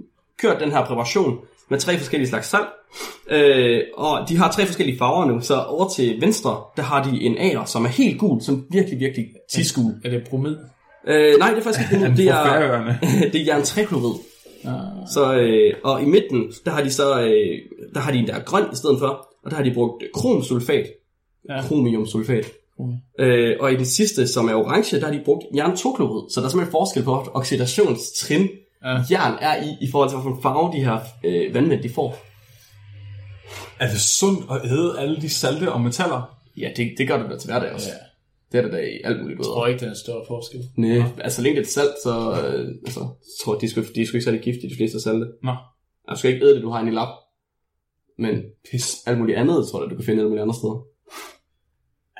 kørt 0.43 0.61
den 0.61 0.70
her 0.70 0.85
præparation 0.85 1.39
med 1.73 1.81
tre 1.81 1.99
forskellige 1.99 2.29
slags 2.29 2.49
salt. 2.49 2.66
Øh, 3.31 3.81
og 3.97 4.29
de 4.29 4.37
har 4.37 4.51
tre 4.53 4.66
forskellige 4.66 4.99
farver 4.99 5.25
nu, 5.25 5.41
så 5.41 5.62
over 5.62 5.89
til 5.89 6.20
venstre, 6.20 6.61
der 6.77 6.83
har 6.83 7.11
de 7.11 7.23
en 7.23 7.39
ager, 7.39 7.64
som 7.64 7.85
er 7.85 7.89
helt 7.89 8.18
gul, 8.20 8.41
som 8.43 8.66
virkelig, 8.70 9.01
virkelig 9.01 9.27
tisgul. 9.53 9.93
Er 10.05 10.11
det 10.11 10.23
bromid? 10.31 10.57
Øh, 11.09 11.39
nej, 11.39 11.51
det 11.51 11.59
er 11.59 11.62
faktisk 11.62 11.93
ikke 11.93 12.05
det. 12.07 12.16
Det 12.20 12.29
er, 12.29 12.95
det 13.33 13.41
er 13.41 13.45
jerntreklorid. 13.47 14.14
Ah, 14.64 14.73
Så, 15.12 15.35
øh, 15.35 15.75
og 15.85 16.03
i 16.03 16.05
midten, 16.05 16.53
der 16.64 16.70
har 16.70 16.83
de 16.83 16.91
så, 16.91 17.20
øh, 17.20 17.59
der 17.95 18.01
har 18.01 18.12
de 18.12 18.18
en 18.18 18.27
der 18.27 18.35
er 18.35 18.41
grøn 18.43 18.64
i 18.73 18.77
stedet 18.77 18.99
for, 18.99 19.29
og 19.45 19.51
der 19.51 19.57
har 19.57 19.64
de 19.64 19.75
brugt 19.75 20.05
kromsulfat, 20.14 20.87
Ja. 21.49 21.62
kromiumsulfat. 21.62 22.47
Okay. 22.79 22.95
Øh, 23.20 23.57
og 23.61 23.73
i 23.73 23.77
den 23.77 23.85
sidste, 23.87 24.29
som 24.29 24.49
er 24.49 24.55
orange, 24.55 25.01
der 25.01 25.05
har 25.07 25.12
de 25.12 25.20
brugt 25.25 25.45
jern 25.57 25.77
2 25.77 25.93
klorid 25.93 26.31
så 26.31 26.41
der 26.41 26.47
er 26.47 26.51
simpelthen 26.51 26.70
forskel 26.73 27.03
på 27.03 27.27
oxidationstrin, 27.35 28.49
Ja. 28.85 28.91
ja. 28.91 29.05
jern 29.11 29.39
er 29.41 29.62
i, 29.62 29.76
i 29.80 29.91
forhold 29.91 30.11
til, 30.11 30.18
hvilken 30.18 30.43
farve 30.43 30.72
de 30.72 30.85
her 30.85 30.99
øh, 31.24 31.55
vandmænd 31.55 31.83
de 31.83 31.89
får. 31.89 32.18
Er 33.80 33.89
det 33.91 34.01
sundt 34.01 34.51
at 34.51 34.70
æde 34.70 34.99
alle 34.99 35.20
de 35.20 35.30
salte 35.30 35.72
og 35.72 35.80
metaller? 35.80 36.39
Ja, 36.57 36.70
det, 36.76 36.95
det 36.99 37.09
gør 37.09 37.22
det 37.22 37.30
da 37.30 37.39
til 37.39 37.51
hverdag 37.51 37.72
også. 37.72 37.89
Ja. 37.89 37.95
Ja. 37.95 38.01
Det 38.53 38.59
er 38.59 38.62
det 38.62 38.72
da 38.72 38.78
i 38.78 39.01
alt 39.05 39.20
muligt 39.22 39.39
Jeg 39.39 39.41
ud 39.41 39.45
tror 39.45 39.66
ikke, 39.66 39.80
det 39.80 39.87
er 39.87 39.91
en 39.91 39.97
stor 39.97 40.24
forskel. 40.28 40.61
Nej, 40.76 41.03
altså 41.24 41.37
så 41.37 41.43
længe 41.43 41.61
det 41.61 41.66
er 41.66 41.70
salt, 41.70 41.97
så 42.03 42.14
øh, 42.30 42.68
altså, 42.87 43.01
jeg 43.01 43.37
tror, 43.45 43.55
de 43.59 43.70
sgu, 43.70 43.80
de 43.95 44.01
er 44.03 44.07
sgu 44.07 44.16
ikke 44.16 44.24
særlig 44.24 44.41
giftige, 44.41 44.70
de 44.70 44.76
fleste 44.76 44.97
af 44.97 45.01
salte. 45.01 45.26
Nå. 45.43 45.55
Altså, 46.09 46.14
du 46.14 46.16
skal 46.18 46.33
ikke 46.33 46.47
æde 46.47 46.55
det, 46.55 46.62
du 46.62 46.70
har 46.70 46.80
inde 46.80 46.93
i 46.93 46.95
lap. 46.95 47.09
Men 48.18 48.43
Pis. 48.70 49.03
alt 49.07 49.18
muligt 49.18 49.39
andet, 49.39 49.68
tror 49.68 49.83
jeg, 49.83 49.91
du 49.91 49.97
kan 49.97 50.05
finde 50.05 50.20
alle 50.20 50.28
mulige 50.28 50.43
andre 50.43 50.55
steder. 50.55 50.91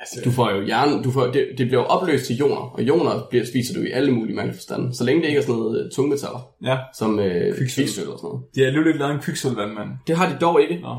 Altså, 0.03 0.21
Du 0.25 0.31
får 0.31 0.51
jo 0.51 0.67
jern, 0.67 1.03
du 1.03 1.11
får, 1.11 1.23
det, 1.25 1.47
det 1.57 1.67
bliver 1.67 1.81
jo 1.81 1.85
opløst 1.85 2.25
til 2.25 2.37
ioner, 2.39 2.55
og 2.55 2.81
ioner 2.81 3.27
bliver, 3.29 3.45
spiser 3.45 3.73
du 3.73 3.81
i 3.81 3.91
alle 3.91 4.11
mulige 4.11 4.35
mærkelige 4.35 4.57
forstande. 4.57 4.93
Så 4.95 5.03
længe 5.03 5.21
det 5.21 5.27
ikke 5.27 5.37
er 5.37 5.41
sådan 5.43 5.55
noget 5.59 5.85
øh, 5.85 5.91
tungmetaller, 5.91 6.41
Ja, 6.63 6.77
som 6.97 7.19
øh, 7.19 7.55
kviksøl 7.57 7.83
og 7.85 7.93
sådan 7.95 8.17
noget. 8.23 8.41
de 8.55 8.59
har 8.59 8.67
alligevel 8.67 8.87
ikke 8.87 8.99
lavet 8.99 9.13
en 9.13 9.19
kviksølvandmand. 9.19 9.89
Det 10.07 10.15
har 10.17 10.29
de 10.33 10.37
dog 10.41 10.61
ikke. 10.61 10.79
Nå. 10.81 10.95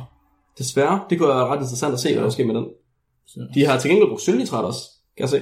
Desværre. 0.58 1.00
Det 1.10 1.18
kunne 1.18 1.28
være 1.28 1.46
ret 1.46 1.56
interessant 1.56 1.94
at 1.94 2.00
se, 2.00 2.12
hvad 2.14 2.22
der 2.24 2.30
sker 2.30 2.46
med 2.46 2.54
den. 2.54 2.66
Så. 3.26 3.40
De 3.54 3.64
har 3.66 3.78
til 3.78 3.90
gengæld 3.90 4.08
brugt 4.08 4.22
sølvnitrat 4.22 4.64
også, 4.64 4.80
kan 5.16 5.22
jeg 5.22 5.28
se. 5.28 5.40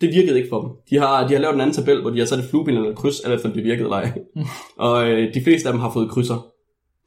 Det 0.00 0.08
virkede 0.14 0.36
ikke 0.36 0.48
for 0.48 0.60
dem. 0.60 0.70
De 0.90 0.98
har, 0.98 1.26
de 1.28 1.32
har 1.34 1.40
lavet 1.40 1.54
en 1.54 1.60
anden 1.60 1.74
tabel, 1.76 2.00
hvor 2.00 2.10
de 2.10 2.18
har 2.18 2.26
sat 2.26 2.38
et 2.38 2.44
flueben 2.44 2.76
eller 2.76 2.90
et 2.90 2.96
kryds, 2.96 3.20
eller 3.20 3.36
efter 3.36 3.52
det 3.52 3.64
virkede 3.64 3.82
eller 3.84 3.96
ej. 3.96 4.12
og 4.86 5.08
øh, 5.10 5.34
de 5.34 5.42
fleste 5.44 5.68
af 5.68 5.72
dem 5.72 5.80
har 5.80 5.92
fået 5.92 6.10
krydser. 6.10 6.34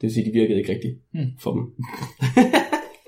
Det 0.00 0.02
vil 0.06 0.12
sige, 0.14 0.24
de 0.26 0.30
virkede 0.30 0.58
ikke 0.58 0.72
rigtigt 0.72 0.94
Hmm. 1.12 1.26
for 1.42 1.52
dem. 1.52 1.62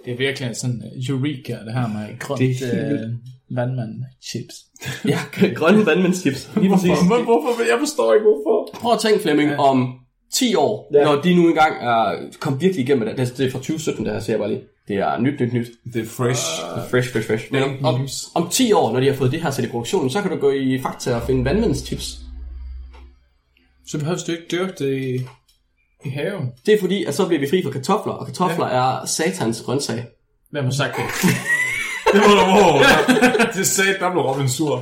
det 0.05 0.13
er 0.13 0.17
virkelig 0.17 0.57
sådan 0.57 0.83
uh, 0.85 1.09
eureka, 1.09 1.53
det 1.67 1.73
her 1.73 1.89
med 1.89 2.19
grønt 2.19 2.41
Det 2.41 2.51
er 2.51 2.89
helt 2.89 3.01
uh, 3.01 3.57
vandmand 3.57 4.03
chips. 4.23 4.55
ja, 5.13 5.19
grønne 5.55 5.87
vandmændschips. 5.87 6.51
Lige 6.57 6.71
præcis. 6.71 6.91
Hvorfor? 7.07 7.41
Hvorfor? 7.43 7.63
Jeg 7.71 7.79
forstår 7.79 8.15
ikke, 8.15 8.27
hvorfor. 8.29 8.79
Prøv 8.81 8.93
at 8.93 9.01
tænke, 9.01 9.23
Flemming, 9.23 9.51
ja. 9.51 9.59
om 9.71 9.95
10 10.35 10.55
år, 10.55 10.91
ja. 10.95 11.05
når 11.05 11.21
de 11.21 11.35
nu 11.35 11.49
engang 11.49 11.75
er 11.81 12.15
kommet 12.41 12.63
virkelig 12.63 12.85
igennem 12.85 13.09
det. 13.09 13.19
Det 13.19 13.39
det 13.39 13.47
er 13.47 13.51
fra 13.51 13.59
2017, 13.59 14.05
det 14.05 14.13
her, 14.13 14.21
ser 14.21 14.33
jeg 14.33 14.41
bare 14.41 14.49
lige. 14.49 14.63
Det 14.89 14.97
er 14.97 15.19
nyt, 15.19 15.41
nyt, 15.41 15.53
nyt. 15.53 15.67
Det 15.95 16.03
er 16.03 16.07
fresh. 16.07 16.45
Fresh, 16.91 17.13
fresh, 17.13 17.27
fresh. 17.27 17.53
Men 17.53 17.63
om, 17.63 17.85
om, 17.85 18.09
om 18.35 18.49
10 18.51 18.73
år, 18.73 18.93
når 18.93 19.01
de 19.01 19.07
har 19.07 19.15
fået 19.15 19.33
det 19.33 19.43
her 19.43 19.51
sat 19.51 19.65
i 19.65 19.69
produktionen, 19.69 20.11
så 20.11 20.23
kan 20.23 20.31
du 20.31 20.37
gå 20.37 20.51
i 20.51 20.81
Fakta 20.83 21.15
og 21.15 21.23
finde 21.23 21.45
vandmændschips. 21.45 22.21
Så 23.87 23.99
behøver 23.99 24.19
du 24.27 24.33
ikke 24.33 24.45
dyrke 24.51 24.73
det 24.79 25.27
i, 26.05 26.09
haven. 26.09 26.51
Det 26.67 26.75
er 26.75 26.79
fordi, 26.81 27.05
at 27.05 27.15
så 27.15 27.27
bliver 27.27 27.41
vi 27.41 27.51
fri 27.51 27.63
for 27.63 27.71
kartofler, 27.71 28.13
og 28.13 28.27
kartofler 28.27 28.67
ja. 28.69 29.01
er 29.03 29.07
satans 29.07 29.63
grøntsag. 29.63 30.05
Hvem 30.51 30.65
har 30.65 30.71
sagt 30.73 30.97
det? 30.99 31.05
Det 32.13 32.21
var 32.21 32.35
da 32.35 32.63
wow. 32.63 32.81
Det 33.55 33.67
sagde, 33.67 33.95
der 34.01 34.11
blev 34.13 34.23
Robin 34.23 34.49
sur. 34.49 34.77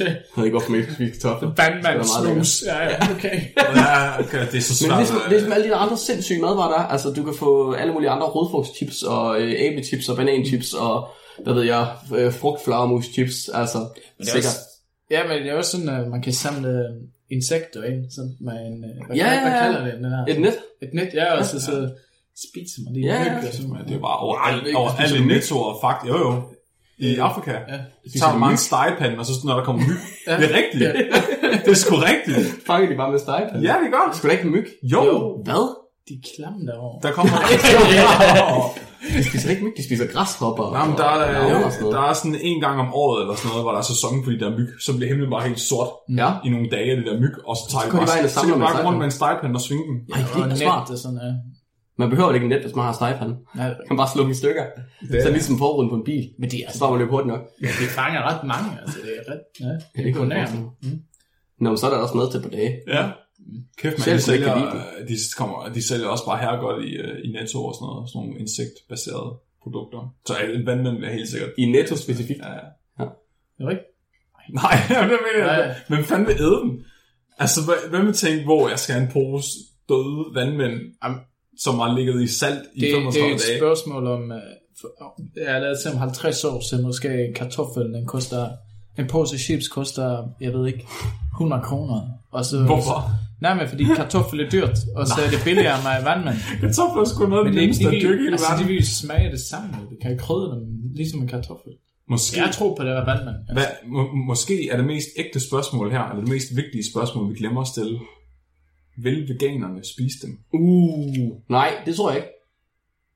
Jeg 0.00 0.16
ved 0.36 0.44
ikke, 0.44 0.54
hvorfor 0.58 0.70
man 0.70 0.80
ikke 0.80 0.92
spiser 0.94 1.12
kartofler. 1.30 1.54
Det 1.54 1.64
er 1.64 1.82
meget 1.94 2.06
snus. 2.06 2.62
Ja, 2.66 2.84
ja, 2.84 2.96
okay. 3.16 3.40
Ja, 3.76 4.20
okay, 4.20 4.46
det 4.46 4.54
er 4.54 4.60
så 4.60 4.86
Men 4.86 4.88
svært. 4.90 4.98
ligesom, 4.98 5.18
ligesom 5.28 5.52
alle 5.52 5.68
de 5.68 5.74
andre 5.74 5.96
sindssyge 5.96 6.40
madvarer, 6.40 6.70
der 6.72 6.78
er, 6.78 6.86
altså 6.86 7.10
du 7.10 7.22
kan 7.24 7.34
få 7.34 7.72
alle 7.72 7.92
mulige 7.92 8.10
andre 8.10 8.26
rodfrugtschips, 8.26 9.02
og 9.02 9.40
øh, 9.40 9.54
æblechips, 9.58 10.08
og 10.08 10.16
bananchips, 10.16 10.72
og 10.72 11.08
hvad 11.44 11.54
ved 11.54 11.62
jeg, 11.62 11.86
øh, 12.16 12.32
frugtflagermus-chips, 12.32 13.48
altså 13.54 13.78
er 13.78 14.24
sikkert. 14.24 14.44
også- 14.44 14.58
Ja, 15.10 15.20
men 15.28 15.38
det 15.42 15.50
er 15.50 15.54
også 15.54 15.70
sådan, 15.70 15.88
at 15.88 16.08
man 16.08 16.22
kan 16.22 16.32
samle 16.32 16.84
insekter 17.30 17.82
ind, 17.84 18.10
sådan 18.10 18.34
med 18.40 18.52
en, 18.66 18.84
øh, 18.84 19.06
hvad, 19.06 19.16
Ja, 19.16 19.40
hvad 19.42 19.52
ja. 19.52 19.58
kalder 19.62 19.84
det, 19.84 19.94
den 19.94 20.04
her? 20.04 20.24
Et 20.28 20.40
net? 20.40 20.54
Et 20.82 20.90
net, 20.94 21.10
ja, 21.14 21.38
og 21.38 21.44
så, 21.44 21.60
så 21.60 21.90
spiser 22.48 22.78
man 22.84 22.94
det 22.94 23.00
i 23.00 23.04
Ja, 23.04 23.14
ja. 23.22 23.34
myg 23.38 23.48
og 23.48 23.54
sådan 23.54 23.88
det 23.88 23.94
er 23.96 24.00
bare 24.00 24.18
over, 24.18 24.36
Ej, 24.36 24.52
al, 24.52 24.66
ikke 24.66 24.78
over 24.78 24.90
spiser 24.90 25.02
alle 25.02 25.18
du 25.18 25.22
myg? 25.24 25.34
nettoer 25.34 25.64
og 25.64 25.78
fakt. 25.82 26.08
Jo, 26.08 26.18
jo. 26.18 26.42
I 26.98 27.16
Afrika. 27.16 27.50
Ja. 27.50 27.78
Så 28.12 28.18
tager 28.18 28.32
man 28.32 28.40
mange 28.40 28.56
stegepande, 28.56 29.18
og 29.18 29.26
så 29.26 29.32
når 29.44 29.56
der 29.56 29.64
kommer 29.64 29.82
myg. 29.86 29.96
Ja. 30.26 30.36
Det 30.36 30.44
er 30.50 30.54
rigtigt. 30.56 30.82
Ja. 30.82 30.92
Det 31.64 31.70
er 31.70 31.74
sgu 31.74 31.94
rigtigt. 31.96 32.66
Fanger 32.66 32.88
de 32.90 32.96
bare 32.96 33.10
med 33.12 33.18
stegepande? 33.18 33.60
Ja, 33.68 33.74
det 33.84 33.88
gør 33.92 34.02
det. 34.08 34.16
Skulle 34.16 34.32
da 34.34 34.38
ikke 34.38 34.50
myg? 34.50 34.66
Jo. 34.82 35.04
Jo. 35.04 35.42
Hvad? 35.44 35.64
De 36.08 36.14
er 36.14 36.22
klamme 36.36 36.66
derovre. 36.66 37.08
Der 37.08 37.12
kommer... 37.14 37.32
De 39.16 39.24
spiser 39.30 39.50
ikke 39.50 39.64
myg, 39.64 39.74
de 39.80 39.84
spiser 39.88 40.06
græshopper. 40.14 40.66
Nå, 40.76 40.80
men 40.88 40.96
der, 41.00 41.04
og 41.04 41.18
larver 41.18 41.54
og 41.54 41.66
er, 41.66 41.70
sådan 41.70 41.82
noget. 41.82 41.96
der 41.96 42.02
er 42.10 42.12
sådan 42.20 42.36
en 42.50 42.58
gang 42.66 42.76
om 42.84 42.88
året 43.02 43.18
eller 43.22 43.34
sådan 43.34 43.48
noget, 43.50 43.64
hvor 43.64 43.72
der 43.74 43.80
er 43.84 43.88
sæson 43.94 44.12
for 44.24 44.30
de 44.34 44.38
der 44.42 44.50
myg, 44.58 44.68
så 44.86 44.90
bliver 44.96 45.08
himlen 45.12 45.30
bare 45.34 45.44
helt 45.48 45.60
sort 45.70 45.90
Ja. 46.22 46.28
i 46.46 46.48
nogle 46.54 46.66
dage 46.74 46.88
af 46.92 46.96
det 47.00 47.06
der 47.10 47.16
myg, 47.22 47.34
og 47.48 47.54
så 47.60 47.64
tager 47.70 47.82
Så 47.82 47.86
de 47.86 47.92
de 47.92 47.96
bare, 47.96 48.24
og 48.24 48.30
så 48.30 48.40
de 48.42 48.46
med 48.58 48.66
bare 48.66 48.86
rundt 48.86 48.98
med 49.02 49.06
en 49.10 49.16
stegepande 49.20 49.54
og 49.60 49.64
svinge 49.68 49.84
den. 49.90 49.96
Ej, 50.14 50.18
det 50.34 50.40
er 50.40 50.44
ikke 50.44 50.56
smart. 50.66 50.88
det 50.88 50.94
er 50.98 51.02
sådan, 51.06 51.20
ja. 51.28 51.32
Man 52.00 52.08
behøver 52.12 52.28
det 52.30 52.36
ikke 52.38 52.48
en 52.50 52.52
net, 52.54 52.62
hvis 52.66 52.74
man 52.78 52.84
har 52.88 52.94
stegepande. 53.00 53.34
Ja, 53.60 53.64
Man 53.78 53.86
kan 53.88 53.96
bare 54.02 54.10
slå 54.14 54.20
dem 54.26 54.30
i 54.36 54.38
stykker. 54.42 54.64
Det 55.10 55.18
er- 55.18 55.22
Så 55.26 55.30
ligesom 55.38 55.54
forruden 55.64 55.88
på 55.92 55.96
en 56.00 56.04
bil. 56.10 56.24
men 56.40 56.46
de 56.52 56.56
er 56.56 56.60
Så 56.60 56.66
altså, 56.68 56.80
bare 56.82 56.90
man 56.92 56.98
løbe 57.02 57.10
hurtigt 57.14 57.30
nok. 57.34 57.42
de 57.82 57.86
fanger 58.00 58.20
ret 58.30 58.42
mange, 58.52 58.68
altså 58.82 58.98
det 59.04 59.12
er 59.20 59.24
ret, 59.32 59.42
ja, 59.64 59.72
det 59.74 59.80
kan 59.94 60.02
jeg 60.04 60.06
imponerende. 60.08 60.46
forestille 60.46 60.98
Nå, 61.62 61.66
men 61.72 61.78
så 61.78 61.84
er 61.86 61.90
der 61.94 61.98
også 62.06 62.16
mad 62.20 62.26
til 62.32 62.40
på 62.46 62.48
dage. 62.58 62.72
Ja. 62.96 63.04
Kæft, 63.78 63.98
man, 63.98 64.04
Selv 64.04 64.16
de 64.16 64.22
sælger, 64.22 64.54
de, 65.08 65.16
kommer, 65.36 65.72
de 65.74 65.86
sælger 65.88 66.06
også 66.06 66.24
bare 66.24 66.38
herregodt 66.38 66.84
i, 66.84 66.90
øh, 66.96 67.18
i 67.24 67.28
Netto 67.32 67.64
og 67.64 67.74
sådan 67.74 67.86
noget, 67.86 68.08
sådan 68.10 68.18
nogle 68.26 68.40
insektbaserede 68.40 69.30
produkter. 69.62 70.14
Så 70.26 70.34
en 70.54 70.66
vandmænd 70.66 71.04
er 71.04 71.10
helt 71.10 71.28
sikkert. 71.28 71.50
I 71.58 71.64
netto 71.70 71.96
specifikt. 71.96 72.40
Ja, 72.40 72.52
ja. 72.54 73.04
Det 73.58 73.62
er 73.64 73.68
rigtigt. 73.72 73.88
Nej, 74.62 74.74
det 75.12 75.18
mener 75.26 75.46
jeg. 75.52 75.58
Ja. 75.58 75.68
ikke. 75.68 75.80
Men 75.94 76.04
fanden 76.04 76.26
vil 76.26 76.36
æde 76.40 76.58
dem? 76.64 76.84
Altså, 77.38 77.60
hvad- 77.64 77.88
hvem 77.90 78.06
vil 78.06 78.14
tænke, 78.14 78.44
hvor 78.44 78.68
jeg 78.68 78.78
skal 78.78 78.94
have 78.94 79.06
en 79.06 79.12
pose 79.12 79.48
døde 79.88 80.24
vandmænd, 80.34 80.76
som 81.64 81.74
har 81.78 81.96
ligget 81.98 82.22
i 82.22 82.26
salt 82.26 82.62
i 82.74 82.80
Det, 82.80 82.88
det 82.88 82.94
35 82.94 83.30
er 83.30 83.34
et 83.34 83.40
dage? 83.48 83.58
spørgsmål 83.58 84.06
om 84.06 84.22
uh, 84.22 84.36
Jeg 85.36 85.52
har 85.52 85.60
lavet 85.60 85.78
til 85.82 85.90
om 85.90 85.96
50 85.96 86.44
år, 86.44 86.60
så 86.70 86.82
måske 86.82 87.08
en 87.28 87.34
kartoffel, 87.34 87.82
den 87.94 88.06
koster, 88.06 88.48
en 88.98 89.06
pose 89.06 89.38
chips 89.38 89.68
koster, 89.68 90.24
jeg 90.40 90.52
ved 90.52 90.66
ikke, 90.66 90.86
100 91.34 91.62
kroner. 91.62 92.00
Og 92.30 92.44
så, 92.44 92.62
Hvorfor? 92.64 93.10
Nej, 93.40 93.54
men 93.54 93.68
fordi 93.68 93.84
kartoffel 93.84 94.40
er 94.40 94.50
dyrt, 94.50 94.78
og 94.96 95.06
så 95.06 95.14
er 95.26 95.30
det 95.30 95.38
billigere 95.44 95.76
med 95.86 96.04
vandmand. 96.04 96.36
Kartofler 96.60 97.02
er 97.02 97.08
sgu 97.08 97.26
noget 97.26 97.38
af 97.38 97.44
Men 97.44 97.52
det 97.52 97.58
er 97.58 97.62
nemmeste 97.62 97.84
ikke, 97.84 97.96
at 97.96 98.02
de, 98.02 98.08
dyrke 98.08 98.24
i 98.24 98.32
altså, 98.32 98.46
de 98.48 98.52
verden. 98.52 98.68
vil 98.68 98.86
smage 98.86 99.30
det 99.30 99.40
samme. 99.40 99.68
Du 99.90 99.96
kan 100.02 100.18
krydre 100.18 100.54
dem 100.54 100.64
ligesom 100.94 101.20
en 101.22 101.28
kartoffel. 101.28 101.72
Måske, 102.10 102.40
Jeg 102.40 102.50
tror 102.52 102.74
på 102.76 102.82
det 102.84 102.90
der 102.90 103.04
vandmand. 103.04 103.36
Altså. 103.48 103.52
hvad, 103.52 103.66
må, 103.86 104.14
måske 104.14 104.68
er 104.70 104.76
det 104.76 104.86
mest 104.86 105.08
ægte 105.16 105.40
spørgsmål 105.40 105.90
her, 105.90 106.04
eller 106.08 106.20
det 106.24 106.32
mest 106.32 106.56
vigtige 106.56 106.84
spørgsmål, 106.92 107.30
vi 107.32 107.38
glemmer 107.38 107.60
at 107.60 107.66
stille. 107.66 107.98
Vil 109.02 109.28
veganerne 109.28 109.80
spise 109.94 110.18
dem? 110.26 110.38
Uh, 110.52 111.50
nej, 111.50 111.70
det 111.86 111.96
tror 111.96 112.10
jeg 112.10 112.18
ikke. 112.18 112.30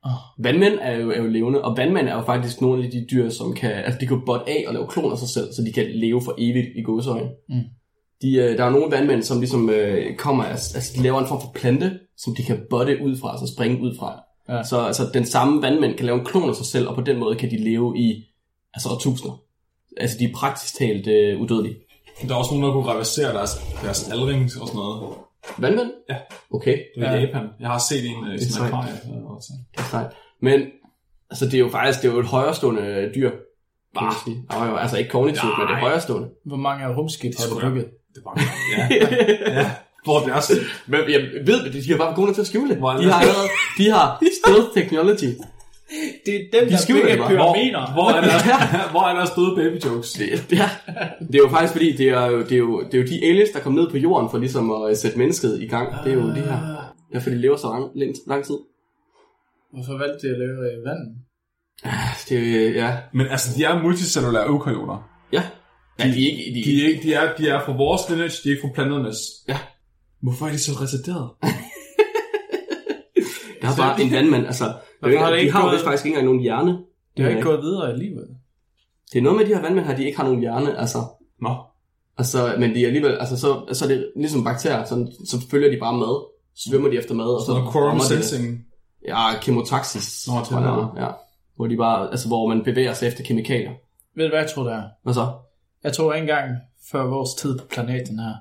Åh. 0.07 0.13
Vandmænd 0.45 0.75
er 0.81 0.97
jo, 0.97 1.11
er 1.11 1.19
jo 1.23 1.27
levende, 1.29 1.63
og 1.65 1.77
vandmænd 1.77 2.09
er 2.09 2.15
jo 2.15 2.23
faktisk 2.23 2.61
nogle 2.61 2.85
af 2.85 2.91
de 2.91 3.07
dyr, 3.11 3.31
som 3.31 3.55
kan, 3.55 3.71
altså 3.71 3.99
de 4.01 4.07
kan 4.07 4.23
botte 4.27 4.49
af 4.49 4.65
og 4.69 4.75
lave 4.75 4.87
kloner 4.89 5.11
af 5.11 5.19
sig 5.19 5.29
selv, 5.29 5.53
så 5.53 5.63
de 5.67 5.73
kan 5.73 5.87
leve 5.95 6.23
for 6.23 6.35
evigt 6.39 6.67
i 6.77 6.83
gåsøjne. 6.83 7.29
Mm. 7.49 7.61
De, 8.23 8.35
øh, 8.37 8.59
der 8.59 8.65
er 8.65 8.71
nogle 8.71 8.91
vandmænd, 8.91 9.23
som 9.23 9.39
ligesom 9.39 9.71
øh, 9.71 10.17
kommer, 10.17 10.45
af- 10.45 10.51
altså 10.51 10.93
de 10.97 11.03
laver 11.03 11.21
en 11.21 11.27
form 11.29 11.41
for 11.41 11.51
plante, 11.55 11.99
som 12.17 12.35
de 12.35 12.43
kan 12.43 12.61
botte 12.71 12.99
ud 13.05 13.17
fra, 13.21 13.31
altså 13.31 13.55
springe 13.55 13.81
ud 13.83 13.97
fra. 13.99 14.21
Ja. 14.49 14.63
Så 14.63 14.81
altså, 14.81 15.03
den 15.15 15.25
samme 15.27 15.63
vandmænd 15.63 15.95
kan 15.97 16.07
lave 16.07 16.19
en 16.19 16.25
klon 16.25 16.49
af 16.49 16.57
sig 16.57 16.67
selv, 16.67 16.89
og 16.89 16.95
på 16.95 17.01
den 17.01 17.19
måde 17.19 17.37
kan 17.37 17.51
de 17.51 17.65
leve 17.65 17.99
i 17.99 18.25
altså 18.75 18.89
årtusinder. 18.89 19.41
Altså 19.97 20.17
de 20.19 20.25
er 20.25 20.33
praktisk 20.35 20.79
talt 20.79 21.07
øh, 21.07 21.41
udødelige. 21.41 21.75
Der 22.29 22.35
er 22.35 22.39
også 22.39 22.51
nogen, 22.55 22.65
der 22.67 22.73
kunne 22.73 22.93
reversere 22.93 23.35
deres, 23.35 23.51
deres 23.83 24.09
aldring 24.11 24.43
og 24.45 24.51
sådan 24.69 24.75
noget. 24.75 25.01
Vandmænd? 25.59 25.91
Ja. 26.09 26.17
Okay. 26.51 26.77
Det 26.97 27.05
er 27.05 27.13
Ja. 27.15 27.21
Japan. 27.21 27.47
Jeg 27.61 27.69
har 27.69 27.79
set 27.79 28.05
en 28.07 28.25
øh, 28.29 28.35
i 28.35 28.37
Det 28.39 28.47
er 28.49 28.53
sådan 28.53 28.69
en 28.69 28.75
akvarie. 28.75 28.97
sådan. 29.41 29.65
Det 29.73 29.81
er 29.81 29.85
sejt. 29.91 30.07
Men 30.43 30.61
altså, 31.31 31.45
det 31.45 31.55
er 31.55 31.59
jo 31.59 31.69
faktisk 31.69 32.03
det 32.03 32.09
er 32.09 32.13
jo 32.13 32.21
et 32.21 32.27
højrestående 32.27 33.11
dyr. 33.15 33.31
Kan 33.99 34.05
man 34.07 34.15
sige. 34.25 34.37
Nå, 34.51 34.65
jo, 34.65 34.77
altså 34.77 34.97
ikke 34.99 35.11
kognitivt, 35.11 35.45
men 35.59 35.67
det 35.67 35.73
er 35.73 35.79
Nej. 35.79 35.81
højrestående. 35.81 36.29
Hvor 36.47 36.57
mange 36.57 36.95
rumskib 36.97 37.33
har 37.39 37.55
du 37.55 37.61
bygget? 37.61 37.87
Det 38.15 38.23
var 38.25 38.41
ja. 38.77 38.89
ja. 39.59 39.71
Hvor 40.05 40.21
er 40.21 40.27
deres... 40.27 40.53
Men 40.87 41.01
jeg 41.09 41.21
ved, 41.47 41.67
at 41.67 41.73
de 41.73 41.93
er 41.93 41.99
bare 41.99 42.15
gode 42.15 42.27
nok 42.27 42.35
til 42.35 42.41
at 42.41 42.47
skjule 42.47 42.69
det. 42.69 42.77
De 42.77 42.83
det? 42.83 43.13
har, 43.13 43.21
allerede, 43.21 43.49
de 43.79 43.91
har 43.91 44.23
stealth 44.45 44.69
technology. 44.75 45.31
Det 46.27 46.35
er 46.35 46.61
dem, 46.61 46.69
De 46.69 46.77
skjuler 46.79 47.09
det 47.09 47.19
bare. 47.19 47.35
Hvor, 47.35 47.93
hvor, 47.93 48.11
er 48.11 48.21
deres, 48.21 48.43
hvor 48.93 49.05
er 49.11 49.15
deres 49.19 49.31
døde 49.31 49.53
baby 49.57 49.77
jokes? 49.85 50.13
Det, 50.13 50.27
det, 50.51 50.59
er, 50.59 50.71
det 51.27 51.35
er 51.35 51.39
jo 51.39 51.49
faktisk 51.49 51.73
fordi, 51.73 51.97
det 51.97 52.09
er 52.09 52.27
jo, 52.27 52.39
det, 52.39 52.53
er 52.53 52.57
jo, 52.57 52.83
det 52.83 52.95
er 52.95 52.99
jo 52.99 53.07
de 53.13 53.25
aliens, 53.25 53.51
der 53.51 53.61
kom 53.61 53.73
ned 53.73 53.91
på 53.91 53.99
jorden 53.99 54.31
for 54.31 54.39
ligesom 54.39 54.71
at 54.71 54.99
sætte 54.99 55.19
mennesket 55.19 55.63
i 55.63 55.67
gang. 55.67 56.05
Det 56.05 56.13
er 56.13 56.17
jo 56.17 56.29
de 56.29 56.43
her. 56.51 56.59
Derfor 57.13 57.31
de 57.31 57.37
lever 57.37 57.57
så 57.57 57.69
lang, 57.69 57.85
lang, 57.95 58.15
lang 58.27 58.45
tid. 58.45 58.59
Hvorfor 59.73 59.99
valgte 59.99 60.27
de 60.27 60.33
at 60.33 60.39
lave 60.39 60.73
i 60.77 60.81
vand? 60.89 61.03
Det 62.29 62.39
er, 62.39 62.69
jo, 62.69 62.73
ja. 62.75 62.97
Men 63.13 63.27
altså, 63.27 63.49
de 63.57 63.65
er 63.65 63.83
multicellulære 63.83 64.47
eukaryoter. 64.47 65.09
Ja. 65.33 65.43
Ja, 65.99 66.05
de, 66.05 66.11
er 66.11 66.31
ikke, 66.31 66.55
de, 66.55 66.65
De 66.65 66.85
er, 66.85 66.89
ikke, 66.89 67.03
de, 67.03 67.15
er, 67.15 67.37
de 67.39 67.49
er 67.49 67.65
fra 67.65 67.73
vores 67.77 68.09
lineage, 68.09 68.37
de 68.45 68.49
er 68.49 68.53
ikke 68.55 68.61
fra 68.61 68.75
planeternes. 68.75 69.19
Ja. 69.49 69.59
Hvorfor 70.23 70.47
er 70.47 70.51
de 70.51 70.59
så 70.59 70.73
retarderet? 70.73 71.31
der 73.63 73.69
er 73.73 73.77
bare 73.77 74.03
en 74.03 74.13
vandmand, 74.13 74.47
altså. 74.47 74.65
Hvorfor 75.11 75.19
har 75.25 75.31
det 75.31 75.37
de 75.39 75.41
ikke 75.41 75.53
har 75.53 75.63
gået- 75.63 75.73
vist 75.75 75.85
faktisk 75.85 76.07
ikke 76.07 76.15
engang 76.15 76.27
nogen 76.27 76.41
hjerne. 76.43 76.79
Det 77.17 77.25
har 77.25 77.31
ikke 77.31 77.43
gået 77.43 77.61
videre 77.63 77.89
alligevel. 77.93 78.25
Det 79.13 79.19
er 79.19 79.23
noget 79.23 79.39
med 79.39 79.47
de 79.47 79.55
her 79.55 79.63
vandmænd 79.63 79.87
her, 79.87 79.97
de 79.97 80.05
ikke 80.05 80.17
har 80.19 80.25
nogen 80.25 80.41
hjerne, 80.41 80.79
altså. 80.79 80.99
Nå. 81.41 81.57
Altså, 82.19 82.55
men 82.59 82.75
de 82.75 82.83
er 82.83 82.87
alligevel, 82.87 83.13
altså 83.19 83.37
så, 83.41 83.65
så 83.73 83.85
er 83.85 83.89
det 83.89 84.13
ligesom 84.17 84.45
bakterier, 84.45 84.85
så, 84.85 85.13
så 85.29 85.37
følger 85.51 85.71
de 85.71 85.77
bare 85.81 85.97
mad, 85.99 86.25
svømmer 86.57 86.89
de 86.89 86.97
efter 86.97 87.15
mad, 87.15 87.27
og 87.27 87.41
så 87.41 87.47
Så 87.47 87.73
quorum 87.73 87.95
de 87.97 88.01
det. 88.01 88.09
sensing. 88.25 88.65
Ja, 89.09 89.41
chemotaxis. 89.43 90.29
Nå, 90.29 90.39
det 90.39 90.45
tror 90.49 90.61
jeg, 90.61 91.03
ja. 91.05 91.09
Hvor 91.57 91.67
de 91.67 91.77
bare, 91.77 92.11
altså 92.11 92.29
hvor 92.29 92.49
man 92.49 92.65
bevæger 92.65 92.93
sig 92.93 93.07
efter 93.09 93.25
kemikalier. 93.25 93.71
Ved 94.17 94.25
du 94.25 94.31
hvad 94.31 94.41
jeg 94.41 94.51
tror 94.51 94.63
det 94.65 94.73
er? 94.73 94.83
Hvad 95.03 95.15
så? 95.15 95.33
Jeg 95.85 95.93
tror 95.93 96.13
en 96.13 96.27
gang 96.27 96.51
før 96.93 97.05
vores 97.05 97.35
tid 97.35 97.59
på 97.59 97.65
planeten 97.71 98.19
her, 98.19 98.35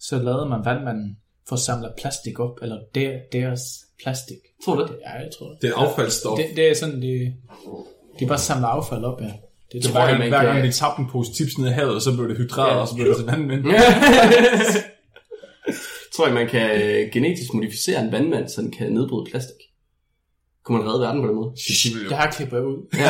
så 0.00 0.18
lavede 0.18 0.48
man 0.48 0.64
vandmanden 0.64 1.16
for 1.48 1.56
at 1.56 1.60
samle 1.60 1.88
plastik 2.00 2.40
op, 2.40 2.58
eller 2.62 2.78
der, 2.94 3.18
deres 3.32 3.60
plastik. 4.02 4.36
Tror 4.64 4.74
du 4.74 4.82
det? 4.82 4.96
Ja, 5.06 5.12
jeg 5.12 5.28
tror 5.38 5.48
det. 5.48 5.58
Det 5.62 5.70
er 5.70 5.74
affaldsstof. 5.74 6.38
Det, 6.38 6.46
det 6.56 6.70
er 6.70 6.74
sådan, 6.74 7.02
de, 7.02 7.34
de 8.20 8.26
bare 8.26 8.38
samler 8.38 8.68
affald 8.68 9.04
op, 9.04 9.20
ja. 9.20 9.32
Det 9.72 9.84
Så 9.84 9.90
tror 9.90 10.00
hver 10.00 10.00
jeg, 10.00 10.08
gang, 10.08 10.18
man 10.18 10.28
hver 10.28 10.38
kan- 10.42 10.54
gang 10.54 10.64
de 10.66 10.72
tabte 10.72 11.00
en 11.00 11.08
pose 11.10 11.34
chips 11.34 11.58
ned 11.58 11.68
i 11.68 11.72
havet, 11.72 12.02
så 12.02 12.12
blev 12.16 12.28
det 12.28 12.36
hydreret, 12.36 12.70
Ja. 12.70 12.76
og 12.80 12.88
så 12.88 12.94
blev 12.94 13.06
det 13.08 13.16
til 13.16 13.26
vandmænd. 13.26 13.64
tror 16.16 16.26
jeg, 16.26 16.34
man 16.34 16.48
kan 16.48 16.82
øh, 16.82 17.10
genetisk 17.12 17.54
modificere 17.54 18.00
en 18.04 18.12
vandmand, 18.12 18.48
så 18.48 18.62
den 18.62 18.72
kan 18.72 18.92
nedbryde 18.92 19.30
plastik. 19.30 19.56
Kunne 20.64 20.78
man 20.78 20.88
redde 20.88 21.00
verden 21.00 21.22
på 21.22 21.28
den 21.28 21.36
måde? 21.36 21.50
det 22.08 22.16
har 22.16 22.30
klippet 22.30 22.60
ud. 22.60 22.88
Ja. 22.94 23.08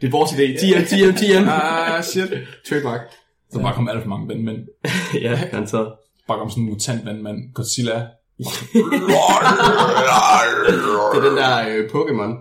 det 0.00 0.06
er 0.06 0.10
vores 0.10 0.30
idé. 0.30 0.44
10M, 0.60 0.84
10M, 0.90 1.18
10M. 1.18 1.50
Ah, 1.50 2.02
shit. 2.04 2.30
Trademark. 2.68 3.00
Så 3.52 3.58
bare 3.60 3.74
kom 3.74 3.88
alt 3.88 4.02
for 4.02 4.08
mange 4.08 4.28
vandmænd. 4.28 4.58
ja, 5.26 5.40
garanteret. 5.50 5.92
Bare 6.28 6.38
kom 6.38 6.50
sådan 6.50 6.62
en 6.64 6.68
mutant 6.70 7.06
vandmand. 7.06 7.38
Godzilla. 7.54 8.06
Det 8.38 8.46
er 11.18 11.22
den 11.28 11.36
der 11.36 11.68
øh, 11.68 11.90
Pokémon. 11.90 12.32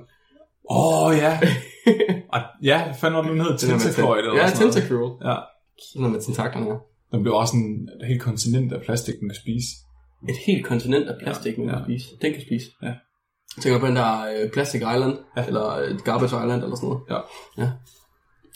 Åh, 0.69 1.03
oh, 1.05 1.17
ja. 1.17 1.39
Og, 2.33 2.39
ja, 2.63 2.83
hvad 2.85 2.95
fanden 2.95 3.15
var 3.17 3.21
det, 3.21 3.31
den 3.31 3.41
hed? 3.41 3.57
Tentacloid 3.57 4.19
eller 4.19 4.35
Ja, 4.35 4.47
sådan 4.47 4.59
noget. 4.59 4.73
Tentacruel. 4.73 5.11
Ja. 5.21 5.35
Sådan 5.89 6.01
noget 6.01 6.11
med 6.11 6.21
tentaklerne 6.21 6.65
her. 6.65 6.75
Den 7.11 7.21
blev 7.21 7.33
også 7.33 7.55
en 7.55 7.89
et 8.01 8.07
helt 8.07 8.21
kontinent 8.21 8.73
af 8.73 8.81
plastik, 8.81 9.19
den 9.19 9.29
kan 9.29 9.35
spise. 9.35 9.67
Et 10.29 10.35
helt 10.47 10.65
kontinent 10.65 11.09
af 11.09 11.15
plastik, 11.23 11.57
man 11.57 11.67
Ja. 11.67 11.73
kan 11.75 11.83
spise. 11.85 12.05
Den 12.21 12.33
kan 12.33 12.41
spise. 12.41 12.65
Ja. 12.81 12.87
Jeg 13.55 13.63
tænker 13.63 13.79
på 13.79 13.87
den 13.87 13.95
der 13.95 14.25
øh, 14.43 14.49
Plastic 14.51 14.81
Island, 14.81 15.17
Ja. 15.37 15.45
eller 15.45 15.75
øh, 15.75 15.99
Garbage 15.99 16.35
Island, 16.43 16.63
eller 16.63 16.75
sådan 16.75 16.89
noget. 16.89 17.01
Ja. 17.09 17.17
ja. 17.63 17.71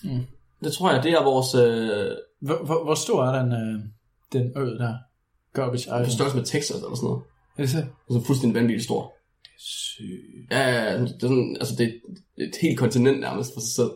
Mm. 0.04 0.26
Det 0.64 0.74
tror 0.74 0.92
jeg, 0.92 1.04
det 1.04 1.12
er 1.12 1.24
vores 1.24 1.56
øh, 1.56 2.12
Hvor, 2.42 2.66
hvor, 2.66 2.84
hvor 2.84 2.96
stor 2.96 3.24
er 3.26 3.42
den, 3.44 3.52
øh, 3.52 3.80
den 4.34 4.52
ø 4.58 4.66
der? 4.66 4.94
Garbage 5.58 5.86
på 5.90 5.96
Island. 5.96 6.12
størrelse 6.12 6.38
med 6.38 6.46
Texas, 6.46 6.78
eller 6.84 6.96
sådan 6.96 7.08
noget. 7.10 7.22
Er 7.58 7.62
det 7.64 7.70
så? 7.70 7.82
Altså 8.10 8.28
fuldstændig 8.28 8.56
vanvittigt 8.60 8.86
stor. 8.90 9.02
Sygt. 9.60 10.52
Ja, 10.52 10.60
ja, 10.70 10.84
ja, 10.92 11.02
det 11.02 11.24
er, 11.24 11.28
sådan, 11.34 11.58
altså 11.60 11.76
det 11.78 11.86
er 11.88 11.92
et 12.44 12.56
helt 12.62 12.80
kontinent 12.80 13.20
nærmest 13.20 13.50
for 13.54 13.62
sig 13.62 13.74
selv. 13.80 13.92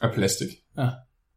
Af 0.00 0.14
plastik. 0.14 0.48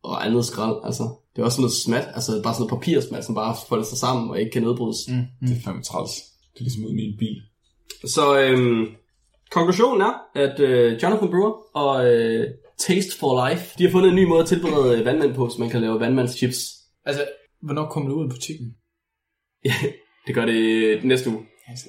Og 0.03 0.25
andet 0.25 0.45
skrald, 0.45 0.75
altså. 0.83 1.03
Det 1.35 1.41
er 1.41 1.45
også 1.45 1.55
sådan 1.55 1.61
noget 1.63 1.81
smat, 1.85 2.07
altså 2.15 2.31
bare 2.43 2.53
sådan 2.53 2.67
noget 2.67 2.81
papirsmat, 2.83 3.25
som 3.25 3.35
bare 3.35 3.55
folder 3.69 3.83
sig 3.85 3.97
sammen 3.97 4.29
og 4.29 4.39
ikke 4.39 4.51
kan 4.51 4.63
nedbrydes. 4.63 4.97
Mm. 5.07 5.47
Det 5.47 5.57
er 5.57 5.61
fandme 5.65 5.83
træls. 5.83 6.11
Det 6.53 6.59
er 6.59 6.63
ligesom 6.63 6.85
ud 6.85 6.93
med 6.93 7.03
en 7.03 7.17
bil. 7.19 7.37
Så 8.15 8.39
øhm, 8.39 8.85
konklusionen 9.51 10.01
er, 10.01 10.13
at 10.35 10.59
øh, 10.59 11.03
Jonathan 11.03 11.29
Brewer 11.29 11.53
og 11.75 12.05
øh, 12.13 12.47
Taste 12.87 13.17
for 13.19 13.49
Life, 13.49 13.65
de 13.77 13.83
har 13.83 13.91
fundet 13.91 14.09
en 14.09 14.15
ny 14.15 14.25
måde 14.27 14.41
at 14.41 14.47
tilberede 14.47 14.99
øh, 14.99 15.05
vandmand 15.05 15.33
på, 15.35 15.49
så 15.49 15.55
man 15.59 15.69
kan 15.69 15.81
lave 15.81 15.99
vandmandschips. 15.99 16.59
Altså, 17.05 17.21
hvornår 17.61 17.85
kommer 17.89 18.09
det 18.09 18.15
ud 18.15 18.25
i 18.25 18.29
butikken? 18.29 18.75
Det 20.27 20.35
gør 20.35 20.45
det 20.45 21.03
næste 21.03 21.29
uge. 21.29 21.39
Altså, 21.67 21.85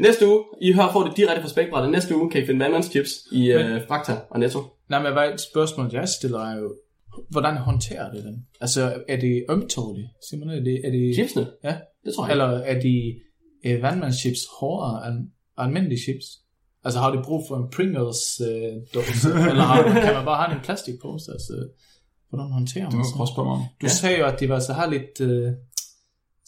Næste 0.00 0.28
uge, 0.28 0.44
I 0.62 0.72
hører 0.72 0.92
får 0.92 1.02
det 1.04 1.16
direkte 1.16 1.42
fra 1.42 1.48
spækbrættet. 1.48 1.92
Næste 1.92 2.16
uge 2.16 2.30
kan 2.30 2.42
I 2.42 2.46
finde 2.46 2.60
vandmandschips 2.64 3.10
i 3.32 3.38
Men- 3.48 3.66
øh, 3.66 3.80
Fakta 3.88 4.12
og 4.30 4.40
Netto. 4.40 4.60
Nej, 4.90 5.02
men 5.02 5.12
hvad 5.12 5.32
et 5.34 5.40
spørgsmål, 5.40 5.88
jeg 5.92 6.08
stiller 6.08 6.40
er 6.40 6.58
jo, 6.58 6.74
hvordan 7.30 7.56
håndterer 7.56 8.12
det 8.12 8.24
dem? 8.24 8.34
Altså, 8.60 9.02
er 9.08 9.20
det 9.20 9.44
ømtålige? 9.50 10.10
Simpelthen, 10.30 10.60
er 10.60 10.64
det, 10.64 10.80
er 10.86 10.90
det, 10.90 11.14
Chipsene? 11.14 11.46
Ja. 11.64 11.76
Det 12.04 12.14
tror 12.14 12.24
jeg. 12.26 12.32
eller 12.32 12.46
er 12.46 12.80
de 12.80 13.14
øh, 13.66 13.82
vandmandschips 13.82 14.38
hårdere 14.60 15.08
end 15.08 15.28
almindelige 15.56 16.00
chips? 16.02 16.26
Altså, 16.84 17.00
har 17.00 17.16
de 17.16 17.22
brug 17.24 17.44
for 17.48 17.56
en 17.56 17.70
Pringles 17.74 18.40
øh, 18.40 18.72
eller 19.50 19.62
har, 19.62 19.82
kan 19.82 20.14
man 20.14 20.24
bare 20.24 20.42
have 20.44 20.56
en 20.58 20.64
plastikpose? 20.64 21.32
Altså, 21.32 21.68
hvordan 22.28 22.50
håndterer 22.52 22.84
Det 22.84 22.94
må 22.94 23.02
man 23.04 23.12
prøve 23.16 23.28
spørge 23.34 23.48
mig 23.48 23.54
om. 23.56 23.62
Du 23.82 23.88
sagde 23.88 24.18
jo, 24.18 24.26
at 24.26 24.40
de 24.40 24.48
var 24.48 24.58
så 24.58 24.72
har 24.72 24.86
lidt 24.90 25.20
øh, 25.20 25.52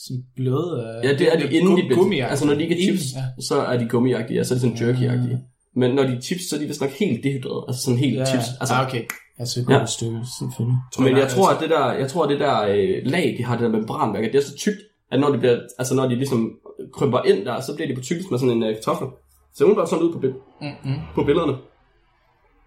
sådan 0.07 0.23
bløde... 0.37 1.01
Ja, 1.05 1.13
det 1.19 1.33
er 1.35 1.39
de 1.39 1.53
inden 1.57 1.77
de 1.77 1.83
bliver... 1.87 2.27
Altså, 2.27 2.47
når 2.47 2.55
de 2.55 2.63
ikke 2.63 2.79
er 2.79 2.83
chips, 2.83 3.03
Ja. 3.17 3.43
så 3.43 3.61
er 3.61 3.77
de 3.79 3.89
gummiagtige, 3.89 4.41
og 4.41 4.47
så 4.47 4.55
er 4.55 4.59
de 4.59 4.61
sådan 4.61 4.77
jerky-agtige. 4.77 5.39
Men 5.77 5.95
når 5.95 6.03
de 6.03 6.13
er 6.13 6.21
chips, 6.21 6.43
så 6.51 6.57
er 6.57 6.61
de 6.61 6.67
vist 6.67 6.81
nok 6.81 6.91
helt 6.91 7.25
dehydreret. 7.25 7.65
Altså 7.69 7.83
sådan 7.83 7.99
helt 7.99 8.19
Ja, 8.19 8.25
chips. 8.27 8.47
Altså, 8.61 8.75
ah, 8.75 8.87
okay. 8.87 9.03
Altså, 9.39 9.61
et 9.61 9.67
Ja. 9.71 9.87
stykke, 9.87 10.21
selvfølgelig. 10.39 10.79
Men 10.99 11.17
jeg 11.17 11.29
tror, 11.29 11.49
at 11.51 11.61
det 11.61 11.71
der, 11.71 11.93
jeg 11.93 12.09
tror, 12.11 12.23
at 12.25 12.31
det 12.31 12.41
der 12.41 12.63
øh, 12.63 12.95
lag, 13.05 13.35
de 13.39 13.45
har, 13.45 13.57
det 13.57 13.65
der 13.65 13.79
membranværk, 13.79 14.25
det 14.33 14.35
er 14.35 14.43
så 14.45 14.57
tykt, 14.57 14.77
at 15.13 15.21
når 15.21 15.29
de, 15.33 15.39
bliver, 15.39 15.59
altså 15.79 15.95
når 15.95 16.09
de 16.09 16.15
ligesom 16.15 16.51
krymper 16.93 17.23
ind 17.23 17.45
der, 17.47 17.61
så 17.61 17.75
bliver 17.75 17.89
de 17.89 17.95
på 17.95 18.01
tykkest 18.01 18.31
med 18.31 18.39
sådan 18.39 18.57
en 18.57 18.63
øh, 18.63 18.75
kartoffel. 18.75 19.09
Så 19.55 19.65
hun 19.67 19.75
bare 19.75 19.87
sådan 19.87 20.05
ud 20.05 20.13
på, 20.13 20.19
bi- 20.19 20.27
Mm-hmm. 20.61 20.95
på 21.15 21.25
billederne. 21.25 21.53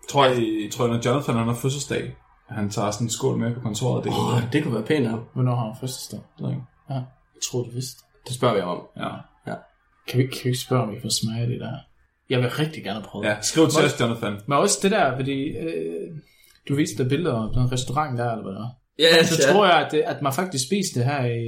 Tror 0.09 0.25
jeg, 0.25 0.36
tror 0.71 0.86
jeg, 0.86 0.93
når 0.95 1.01
Jonathan 1.05 1.36
han 1.36 1.47
har 1.47 1.53
fødselsdag, 1.53 2.03
at 2.49 2.55
han 2.55 2.69
tager 2.69 2.91
sådan 2.91 3.05
en 3.07 3.11
skål 3.11 3.38
med 3.38 3.53
på 3.53 3.59
kontoret. 3.59 4.03
Det, 4.03 4.11
Åh, 4.11 4.41
det 4.53 4.63
kunne 4.63 4.73
være 4.73 4.83
pænt 4.83 5.07
her. 5.09 5.17
Hvornår 5.33 5.55
har 5.55 5.65
han 5.65 5.75
fødselsdag? 5.81 6.19
det, 6.38 6.43
ved 6.43 6.49
jeg 6.49 6.57
ikke. 6.57 6.67
Ja, 6.89 6.99
jeg 7.36 7.41
tror 7.43 7.63
du 7.63 7.69
vidste. 7.69 7.99
Det 8.27 8.36
spørger 8.36 8.55
vi 8.55 8.61
om. 8.61 8.81
ja. 8.97 9.09
Kan 10.07 10.19
vi, 10.19 10.23
kan 10.23 10.39
vi 10.43 10.49
ikke 10.49 10.59
spørge, 10.59 10.83
om 10.83 10.91
vi 10.95 11.01
får 11.01 11.09
smage 11.09 11.47
det 11.51 11.59
der? 11.59 11.77
Jeg 12.29 12.39
vil 12.39 12.49
rigtig 12.49 12.83
gerne 12.83 13.03
prøve 13.05 13.27
ja, 13.27 13.41
skriv 13.41 13.67
til 13.67 13.86
os, 13.86 13.99
Jonathan. 14.01 14.33
Men 14.47 14.57
også 14.57 14.79
det 14.83 14.91
der, 14.91 15.15
fordi 15.15 15.39
øh, 15.43 16.11
du 16.69 16.75
viste 16.75 17.03
der 17.03 17.09
billeder 17.09 17.36
af 17.36 17.53
den 17.53 17.71
restaurant 17.71 18.17
der, 18.19 18.31
eller 18.31 18.43
hvad 18.43 18.53
der 18.53 18.59
var. 18.59 18.71
Ja, 18.99 19.23
Så 19.23 19.43
tror 19.51 19.65
jeg, 19.65 19.86
at, 19.86 19.91
det, 19.91 19.99
at 19.99 20.21
man 20.21 20.33
faktisk 20.33 20.65
spiste 20.67 20.99
det 20.99 21.05
her 21.05 21.25
i, 21.25 21.43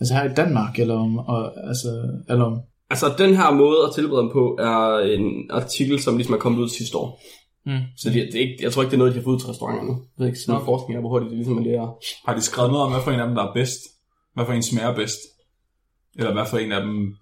altså 0.00 0.14
her 0.14 0.24
i 0.30 0.34
Danmark, 0.34 0.78
eller 0.78 0.94
om, 0.94 1.18
og, 1.18 1.68
altså, 1.68 1.88
eller 2.28 2.44
om, 2.44 2.60
Altså, 2.90 3.14
den 3.18 3.34
her 3.36 3.50
måde 3.50 3.78
at 3.86 3.94
tilberede 3.94 4.22
dem 4.22 4.30
på, 4.32 4.56
er 4.60 4.98
en 4.98 5.50
artikel, 5.50 6.02
som 6.02 6.16
ligesom 6.16 6.34
er 6.34 6.38
kommet 6.38 6.58
ud 6.62 6.68
sidste 6.68 6.96
år. 6.98 7.20
Mm. 7.66 7.80
Så 7.96 8.08
det, 8.10 8.14
det 8.32 8.34
er 8.34 8.40
ikke, 8.40 8.58
jeg 8.62 8.72
tror 8.72 8.82
ikke, 8.82 8.90
det 8.90 8.96
er 8.96 8.98
noget, 8.98 9.12
de 9.14 9.18
har 9.18 9.24
fået 9.24 9.34
ud 9.34 9.40
til 9.40 9.48
restauranterne. 9.48 9.90
Jeg 9.90 10.18
ved 10.18 10.26
ikke, 10.26 10.38
sådan 10.38 10.52
noget 10.52 10.64
forskning 10.64 10.96
er, 10.96 11.00
hvor 11.00 11.10
hurtigt 11.10 11.30
det 11.30 11.38
ligesom 11.38 11.58
er 11.58 11.62
det 11.62 11.74
er. 11.74 11.88
Har 12.26 12.34
de 12.34 12.40
skrevet 12.40 12.70
noget 12.72 12.84
om, 12.86 12.92
hvad 12.92 13.02
for 13.02 13.10
en 13.10 13.20
af 13.20 13.26
dem, 13.26 13.34
der 13.34 13.44
er 13.48 13.52
bedst? 13.52 13.80
Hvad 14.36 14.46
for 14.46 14.52
en 14.52 14.62
smager 14.62 14.94
bedst? 14.94 15.18
Eller 16.18 16.32
hvad 16.32 16.46
for 16.50 16.58
en 16.58 16.72
af 16.72 16.80
dem 16.80 17.14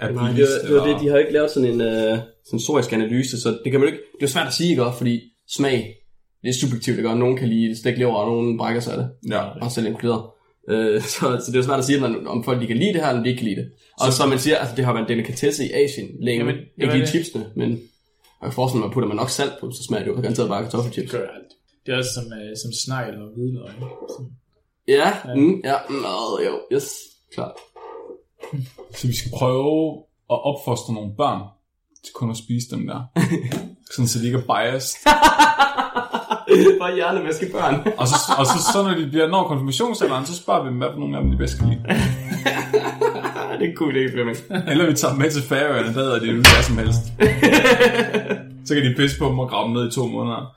er 0.00 0.10
Nej, 0.12 0.26
det, 0.26 0.34
billigst? 0.36 0.52
var, 0.62 0.68
det 0.68 0.76
var 0.80 0.86
det, 0.86 1.02
de 1.02 1.08
har 1.08 1.18
ikke 1.18 1.32
lavet 1.32 1.50
sådan 1.50 1.80
en 1.80 2.12
uh, 2.12 2.18
sensorisk 2.50 2.92
analyse, 2.92 3.40
så 3.40 3.48
det 3.64 3.70
kan 3.72 3.80
man 3.80 3.88
jo 3.88 3.92
ikke, 3.94 4.04
det 4.20 4.26
er 4.26 4.30
svært 4.30 4.46
at 4.46 4.52
sige, 4.52 4.70
ikke 4.70 4.84
også, 4.84 4.98
fordi 4.98 5.20
smag, 5.48 5.94
det 6.42 6.48
er 6.48 6.52
subjektivt, 6.52 6.96
ikke 6.96 7.08
også? 7.08 7.18
Nogen 7.18 7.36
kan 7.36 7.48
lide 7.48 7.76
stiklever, 7.76 8.14
og 8.14 8.26
nogen 8.30 8.58
brækker 8.58 8.80
sig 8.80 8.92
af 8.92 8.98
det, 8.98 9.08
Ja. 9.30 9.42
og 9.64 9.72
selv 9.72 9.86
inkluderet. 9.86 10.22
Uh, 10.72 11.02
så, 11.14 11.18
så 11.20 11.44
det 11.46 11.54
er 11.54 11.58
jo 11.58 11.62
svært 11.62 11.78
at 11.78 11.84
sige, 11.84 12.04
om, 12.04 12.26
om 12.26 12.44
folk 12.44 12.60
de 12.62 12.66
kan 12.66 12.76
lide 12.76 12.92
det 12.92 13.00
her, 13.00 13.08
eller 13.08 13.22
de 13.22 13.28
ikke 13.28 13.38
kan 13.38 13.48
lide 13.48 13.60
det. 13.60 13.70
Og 14.00 14.12
så, 14.12 14.26
man 14.26 14.38
siger, 14.38 14.56
altså 14.56 14.76
det 14.76 14.84
har 14.84 14.92
været 14.92 15.04
en 15.04 15.08
delikatesse 15.16 15.64
i 15.66 15.70
Asien 15.72 16.08
længe, 16.20 16.38
Jamen, 16.46 16.54
det 16.56 16.64
ikke 16.82 16.92
lige 16.92 17.00
det. 17.00 17.08
chipsene, 17.08 17.46
men 17.56 17.70
jeg 18.40 18.46
kan 18.48 18.52
forestille 18.52 18.80
mig, 18.80 18.86
at 18.88 18.92
putter 18.92 19.08
man 19.08 19.16
nok 19.16 19.30
salt 19.30 19.52
på, 19.60 19.70
så 19.70 19.82
smager 19.88 20.04
det 20.04 20.10
jo 20.10 20.20
garanteret 20.20 20.48
bare 20.48 20.62
kartoffelchips. 20.62 21.10
Det 21.10 21.20
gør 21.20 21.26
alt. 21.28 21.52
Det 21.86 21.92
er 21.94 21.98
også 21.98 22.10
som, 22.14 22.24
uh, 22.24 22.52
som 22.62 22.70
snegl 22.84 23.14
og 23.22 23.28
hvidløg. 23.36 23.70
Ja, 24.88 25.12
ja. 25.24 25.34
Mm, 25.34 25.60
ja, 25.64 25.76
meget, 25.90 26.46
jo, 26.46 26.76
yes, 26.76 26.90
klart. 27.34 27.52
Så 28.94 29.06
vi 29.06 29.16
skal 29.16 29.30
prøve 29.38 29.98
at 30.30 30.44
opfostre 30.44 30.94
nogle 30.94 31.10
børn 31.16 31.40
til 32.04 32.12
kun 32.14 32.30
at 32.30 32.36
spise 32.36 32.70
dem 32.70 32.86
der. 32.86 33.00
Sådan 33.92 34.08
så 34.08 34.18
de 34.18 34.26
ikke 34.26 34.38
er 34.38 34.42
biased. 34.42 34.98
Bare 36.80 36.94
hjernevaske 36.94 37.46
børn. 37.52 37.74
Og 37.98 38.08
så, 38.08 38.14
og 38.38 38.46
så, 38.46 38.72
så 38.72 38.82
når 38.82 38.94
de 38.94 39.06
bliver 39.06 39.28
når 39.28 39.48
konfirmationsalderen, 39.48 40.26
så 40.26 40.36
spørger 40.36 40.62
vi 40.62 40.68
dem, 40.68 40.78
hvad 40.78 40.88
for 40.92 41.00
nogle 41.00 41.16
af 41.16 41.22
dem 41.22 41.30
de 41.30 41.36
bedst 41.36 41.58
kan 41.58 41.68
lide. 41.68 41.82
det 43.58 43.64
er 43.66 43.70
en 43.70 43.76
god 43.76 43.92
idé, 43.92 44.12
Flemming. 44.12 44.36
Eller 44.68 44.86
vi 44.86 44.94
tager 44.94 45.12
dem 45.12 45.22
med 45.22 45.30
til 45.30 45.42
Færøerne, 45.42 45.94
der 45.94 46.00
hedder 46.02 46.18
det 46.18 46.28
jo 46.28 46.34
hvad 46.34 46.62
som 46.62 46.78
helst. 46.78 47.02
Så 48.66 48.74
kan 48.74 48.84
de 48.84 48.94
pisse 48.96 49.18
på 49.18 49.28
dem 49.28 49.38
og 49.38 49.48
grave 49.48 49.64
dem 49.64 49.72
ned 49.72 49.88
i 49.88 49.94
to 49.94 50.06
måneder. 50.06 50.54